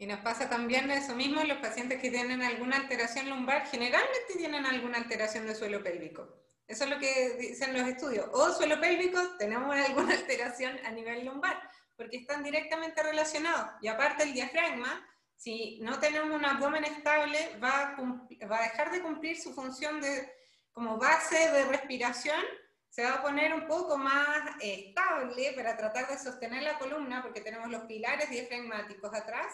Y 0.00 0.06
nos 0.06 0.20
pasa 0.20 0.48
también 0.48 0.90
eso 0.90 1.14
mismo 1.14 1.42
en 1.42 1.48
los 1.48 1.58
pacientes 1.58 2.00
que 2.00 2.10
tienen 2.10 2.40
alguna 2.40 2.76
alteración 2.76 3.28
lumbar, 3.28 3.66
generalmente 3.66 4.32
tienen 4.34 4.64
alguna 4.64 4.96
alteración 4.96 5.46
de 5.46 5.54
suelo 5.54 5.82
pélvico. 5.82 6.26
Eso 6.66 6.84
es 6.84 6.90
lo 6.90 6.98
que 6.98 7.36
dicen 7.38 7.74
los 7.74 7.86
estudios. 7.86 8.26
O 8.32 8.50
suelo 8.50 8.80
pélvico, 8.80 9.20
tenemos 9.38 9.76
alguna 9.76 10.14
alteración 10.18 10.80
a 10.86 10.90
nivel 10.90 11.26
lumbar, 11.26 11.60
porque 11.98 12.16
están 12.16 12.42
directamente 12.42 13.02
relacionados. 13.02 13.72
Y 13.82 13.88
aparte 13.88 14.22
el 14.22 14.32
diafragma, 14.32 15.06
si 15.36 15.78
no 15.82 16.00
tenemos 16.00 16.30
un 16.30 16.46
abdomen 16.46 16.84
estable, 16.84 17.58
va 17.62 17.94
a, 17.94 18.46
va 18.46 18.58
a 18.58 18.62
dejar 18.62 18.90
de 18.92 19.02
cumplir 19.02 19.38
su 19.38 19.52
función 19.52 20.00
de, 20.00 20.32
como 20.72 20.96
base 20.96 21.36
de 21.50 21.66
respiración 21.66 22.40
se 22.88 23.04
va 23.04 23.16
a 23.16 23.22
poner 23.22 23.52
un 23.54 23.66
poco 23.68 23.96
más 23.96 24.56
estable 24.60 25.52
para 25.54 25.76
tratar 25.76 26.08
de 26.08 26.18
sostener 26.18 26.62
la 26.62 26.78
columna, 26.78 27.22
porque 27.22 27.40
tenemos 27.40 27.68
los 27.70 27.82
pilares 27.82 28.30
diafragmáticos 28.30 29.14
atrás. 29.14 29.46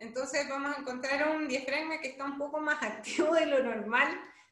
Entonces 0.00 0.48
vamos 0.48 0.74
a 0.74 0.80
encontrar 0.80 1.28
un 1.28 1.46
diafragma 1.46 2.00
que 2.00 2.08
está 2.08 2.24
un 2.24 2.38
poco 2.38 2.58
más 2.58 2.82
activo 2.82 3.34
de 3.34 3.46
lo 3.46 3.62
normal. 3.62 4.08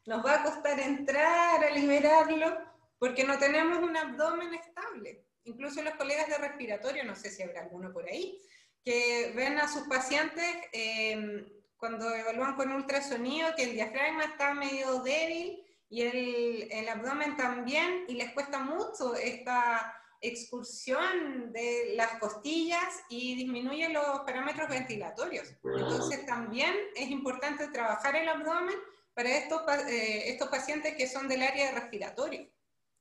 Nos 0.07 0.24
va 0.24 0.36
a 0.36 0.42
costar 0.44 0.78
entrar 0.78 1.64
a 1.64 1.70
liberarlo 1.70 2.57
porque 2.99 3.24
no 3.24 3.38
tenemos 3.38 3.78
un 3.78 3.96
abdomen 3.96 4.55
estable. 4.55 5.24
Incluso 5.44 5.82
los 5.82 5.94
colegas 5.94 6.28
de 6.28 6.38
respiratorio, 6.38 7.05
no 7.05 7.16
sé 7.16 7.30
si 7.30 7.42
habrá 7.42 7.62
alguno 7.62 7.92
por 7.92 8.07
ahí, 8.07 8.38
que 8.84 9.32
ven 9.34 9.59
a 9.59 9.68
sus 9.68 9.88
pacientes 9.88 10.44
eh, 10.72 11.46
cuando 11.78 12.12
evalúan 12.14 12.55
con 12.55 12.72
ultrasonido 12.72 13.55
que 13.57 13.64
el 13.64 13.72
diafragma 13.72 14.24
está 14.24 14.53
medio 14.53 15.01
débil 15.01 15.64
y 15.88 16.03
el, 16.03 16.68
el, 16.70 16.88
abdomen 16.88 17.36
también, 17.36 18.05
y 18.09 18.14
les 18.14 18.32
cuesta 18.32 18.59
mucho 18.59 19.14
esta 19.14 19.97
excursión 20.21 21.53
de 21.53 21.95
las 21.95 22.19
costillas 22.19 23.05
y 23.09 23.37
disminuye 23.37 23.89
los 23.89 24.21
parámetros 24.21 24.69
ventilatorios. 24.69 25.49
Entonces 25.62 26.27
también 26.27 26.75
es 26.97 27.11
importante 27.11 27.69
trabajar 27.69 28.16
el 28.16 28.29
abdomen 28.29 28.75
para 29.14 29.37
estos, 29.37 29.62
eh, 29.89 30.31
estos 30.31 30.49
pacientes 30.49 30.95
que 30.97 31.07
son 31.07 31.29
del 31.29 31.43
área 31.43 31.73
respiratorio 31.73 32.49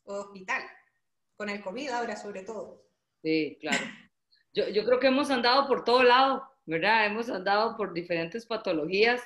o 0.03 0.15
hospital, 0.15 0.63
con 1.36 1.49
el 1.49 1.61
COVID 1.61 1.89
ahora 1.89 2.15
sobre 2.15 2.43
todo. 2.43 2.84
Sí, 3.24 3.57
claro. 3.59 3.84
Yo, 4.53 4.70
yo 4.70 4.86
creo 4.86 4.99
que 4.99 5.07
hemos 5.07 5.30
andado 5.30 5.68
por 5.68 5.84
todo 5.84 6.03
lado, 6.03 6.43
¿verdad? 6.65 7.05
Hemos 7.05 7.30
andado 7.30 7.78
por 7.78 7.93
diferentes 7.93 8.45
patologías 8.45 9.22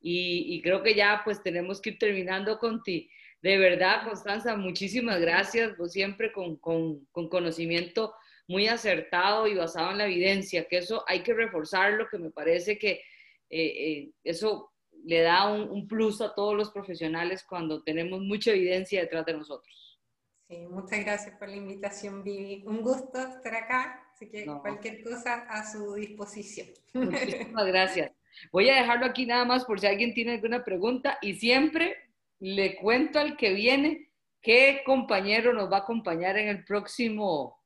y, 0.00 0.62
creo 0.62 0.82
que 0.82 0.94
ya 0.94 1.22
pues 1.24 1.42
tenemos 1.42 1.80
que 1.80 1.90
ir 1.90 1.98
terminando 1.98 2.58
con 2.58 2.82
ti. 2.82 3.10
De 3.46 3.58
verdad, 3.58 4.02
Constanza, 4.02 4.56
muchísimas 4.56 5.20
gracias, 5.20 5.76
vos 5.76 5.92
siempre 5.92 6.32
con, 6.32 6.56
con, 6.56 7.04
con, 7.12 7.28
conocimiento 7.28 8.12
muy 8.48 8.66
acertado 8.66 9.46
y 9.46 9.54
basado 9.54 9.92
en 9.92 9.98
la 9.98 10.06
evidencia, 10.06 10.66
que 10.66 10.78
eso 10.78 11.04
hay 11.06 11.22
que 11.22 11.32
reforzarlo, 11.32 12.08
que 12.08 12.18
me 12.18 12.32
parece 12.32 12.76
que 12.76 13.02
eh, 13.48 13.66
eh, 13.88 14.10
eso 14.24 14.72
le 15.04 15.20
da 15.20 15.48
un, 15.48 15.70
un, 15.70 15.86
plus 15.86 16.20
a 16.22 16.34
todos 16.34 16.56
los 16.56 16.72
profesionales 16.72 17.44
cuando 17.48 17.84
tenemos 17.84 18.20
mucha 18.20 18.50
evidencia 18.50 19.02
detrás 19.02 19.24
de 19.24 19.34
nosotros. 19.34 20.00
Sí, 20.48 20.66
muchas 20.68 21.04
gracias 21.04 21.38
por 21.38 21.48
la 21.48 21.54
invitación, 21.54 22.24
Vivi. 22.24 22.64
Un 22.66 22.82
gusto 22.82 23.16
estar 23.16 23.54
acá, 23.54 24.08
así 24.12 24.28
que 24.28 24.44
cualquier 24.60 25.04
cosa 25.04 25.46
a 25.48 25.64
su 25.70 25.94
disposición. 25.94 26.66
Muchísimas 26.94 27.66
gracias. 27.68 28.10
Voy 28.50 28.68
a 28.70 28.74
dejarlo 28.74 29.06
aquí 29.06 29.24
nada 29.24 29.44
más 29.44 29.64
por 29.64 29.78
si 29.78 29.86
alguien 29.86 30.14
tiene 30.14 30.32
alguna 30.32 30.64
pregunta 30.64 31.16
y 31.22 31.34
siempre 31.34 32.05
le 32.40 32.76
cuento 32.76 33.18
al 33.18 33.36
que 33.36 33.52
viene 33.52 34.10
qué 34.42 34.82
compañero 34.84 35.52
nos 35.52 35.70
va 35.70 35.78
a 35.78 35.80
acompañar 35.80 36.38
en 36.38 36.48
el 36.48 36.64
próximo 36.64 37.60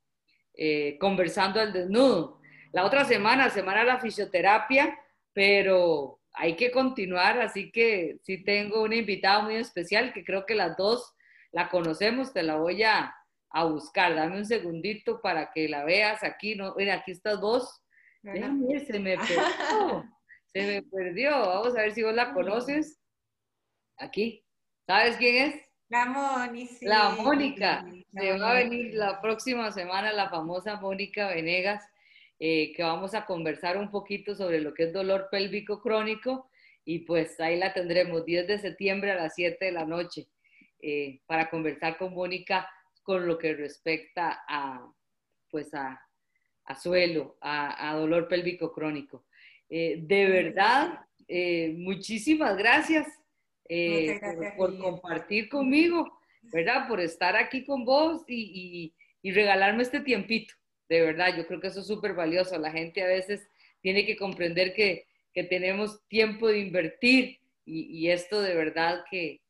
eh, 0.55 0.97
Conversando 0.99 1.61
al 1.61 1.73
Desnudo. 1.73 2.41
La 2.73 2.85
otra 2.85 3.05
semana, 3.05 3.51
semana 3.51 3.81
de 3.81 3.87
la 3.87 4.01
fisioterapia, 4.01 4.99
pero 5.33 6.21
hay 6.33 6.57
que 6.57 6.71
continuar, 6.71 7.41
así 7.41 7.71
que 7.73 8.19
sí 8.23 8.45
tengo 8.45 8.83
una 8.83 8.97
invitada 8.97 9.43
muy 9.43 9.57
especial 9.57 10.13
que 10.13 10.25
creo 10.25 10.47
que 10.47 10.55
las 10.55 10.77
dos 10.77 11.15
la 11.53 11.69
conocemos, 11.69 12.33
te 12.33 12.43
la 12.43 12.57
voy 12.57 12.83
a, 12.83 13.15
buscar. 13.69 14.15
Dame 14.15 14.37
un 14.37 14.47
segundito 14.47 15.21
para 15.21 15.51
que 15.51 15.69
la 15.69 15.85
veas 15.85 16.23
aquí. 16.23 16.55
No, 16.55 16.75
mira, 16.77 16.95
aquí 16.95 17.11
estás 17.11 17.41
vos. 17.41 17.83
Déjame, 18.23 18.79
se 18.87 19.01
me 19.01 19.17
perdió. 19.19 20.05
se 20.47 20.67
me 20.67 20.83
perdió. 20.83 21.31
Vamos 21.31 21.77
a 21.77 21.83
ver 21.83 21.93
si 21.93 22.05
vos 22.05 22.15
la 22.15 22.33
conoces. 22.33 23.01
Aquí. 23.99 24.45
¿Sabes 24.91 25.19
quién 25.19 25.37
es? 25.37 25.55
La 25.89 26.05
Mónica. 26.07 26.77
La 26.81 27.11
Mónica. 27.11 27.87
Se 28.13 28.37
va 28.37 28.51
a 28.51 28.55
venir 28.55 28.93
la 28.95 29.21
próxima 29.21 29.71
semana 29.71 30.13
la 30.13 30.29
famosa 30.29 30.81
Mónica 30.81 31.29
Venegas, 31.29 31.85
eh, 32.41 32.73
que 32.73 32.83
vamos 32.83 33.15
a 33.15 33.25
conversar 33.25 33.79
un 33.79 33.89
poquito 33.93 34.35
sobre 34.35 34.61
lo 34.61 34.75
que 34.75 34.87
es 34.87 34.93
dolor 34.93 35.29
pélvico 35.31 35.81
crónico. 35.81 36.51
Y 36.85 37.05
pues 37.07 37.39
ahí 37.39 37.57
la 37.57 37.73
tendremos 37.73 38.25
10 38.25 38.49
de 38.49 38.59
septiembre 38.59 39.13
a 39.13 39.15
las 39.15 39.37
7 39.37 39.65
de 39.65 39.71
la 39.71 39.85
noche. 39.85 40.27
Eh, 40.83 41.21
para 41.25 41.49
conversar 41.49 41.97
con 41.97 42.13
Mónica 42.13 42.69
con 43.05 43.29
lo 43.29 43.39
que 43.39 43.55
respecta 43.55 44.43
a, 44.49 44.93
pues 45.53 45.73
a, 45.73 46.05
suelo, 46.77 47.37
a, 47.41 47.95
dolor 47.95 48.27
pélvico 48.27 48.73
crónico. 48.73 49.25
Eh, 49.69 50.01
de 50.03 50.27
verdad, 50.27 50.99
muchísimas 51.77 52.57
gracias, 52.57 53.07
por, 54.57 54.79
compartir 54.79 55.49
conmigo, 55.49 56.19
¿verdad? 56.43 56.89
Por 56.89 57.01
estar 57.01 57.37
aquí 57.37 57.65
con 57.65 57.85
vos 57.85 58.23
y, 58.27 58.95
regalarme 59.23 59.83
este 59.83 60.01
tiempito. 60.01 60.55
De 60.89 61.01
verdad, 61.03 61.37
yo 61.37 61.47
creo 61.47 61.61
que 61.61 61.69
eso 61.69 61.81
es 61.81 61.87
súper 61.87 62.15
valioso. 62.15 62.59
La 62.59 62.73
gente 62.73 63.03
a 63.03 63.07
veces 63.07 63.49
tiene 63.81 64.05
que 64.05 64.17
comprender 64.17 64.75
que, 64.75 65.07
tenemos 65.49 66.07
tiempo 66.09 66.49
de 66.49 66.59
invertir 66.59 67.39
y 67.65 68.09
esto 68.09 68.43
de 68.43 68.55
verdad 68.55 69.05
que, 69.11 69.41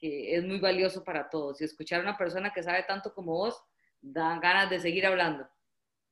que 0.00 0.34
es 0.34 0.44
muy 0.44 0.58
valioso 0.58 1.04
para 1.04 1.28
todos. 1.28 1.60
Y 1.60 1.64
escuchar 1.64 2.00
a 2.00 2.04
una 2.04 2.16
persona 2.16 2.52
que 2.52 2.62
sabe 2.62 2.82
tanto 2.84 3.12
como 3.12 3.32
vos, 3.32 3.62
da 4.00 4.38
ganas 4.40 4.70
de 4.70 4.80
seguir 4.80 5.06
hablando. 5.06 5.46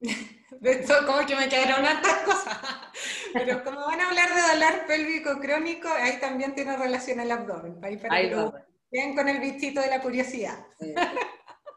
Esto 0.63 0.95
como 1.07 1.27
que 1.27 1.37
me 1.37 1.49
quedaron 1.49 1.85
altas 1.85 2.23
cosas. 2.25 2.59
Pero 3.33 3.63
como 3.65 3.87
van 3.87 4.01
a 4.01 4.09
hablar 4.09 4.35
de 4.35 4.41
dolor 4.41 4.87
pélvico 4.87 5.39
crónico, 5.41 5.89
ahí 5.89 6.19
también 6.21 6.55
tiene 6.55 6.77
relación 6.77 7.21
el 7.21 7.31
abdomen. 7.31 7.79
Ahí 7.83 7.97
para 7.97 8.17
que 8.91 9.15
con 9.15 9.29
el 9.29 9.41
bichito 9.41 9.81
de 9.81 9.89
la 9.89 10.01
curiosidad. 10.01 10.67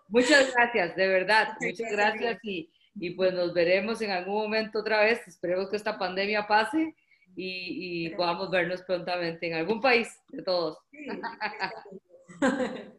Muchas 0.07 0.53
gracias, 0.53 0.95
de 0.95 1.07
verdad. 1.07 1.49
Muchas, 1.61 1.91
gracias, 1.91 2.39
y, 2.43 2.69
y, 2.95 3.11
pues 3.11 3.33
nos 3.33 3.53
veremos 3.53 4.01
en 4.01 4.11
algún 4.11 4.43
momento 4.43 4.79
otra 4.79 5.01
vez. 5.01 5.25
Esperemos 5.27 5.69
que 5.69 5.77
esta 5.77 5.97
pandemia 5.97 6.47
pase 6.47 6.95
y, 7.35 8.09
podamos 8.11 8.49
vernos 8.49 8.81
prontamente 8.83 9.47
en 9.47 9.55
algún 9.55 9.81
país 9.81 10.07
de 10.29 10.43
todos. 10.43 10.77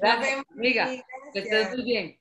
gracias, 0.00 0.44
amiga. 0.50 0.88
Que 1.32 1.40
estés 1.40 1.76
muy 1.76 1.84
bien. 1.84 2.19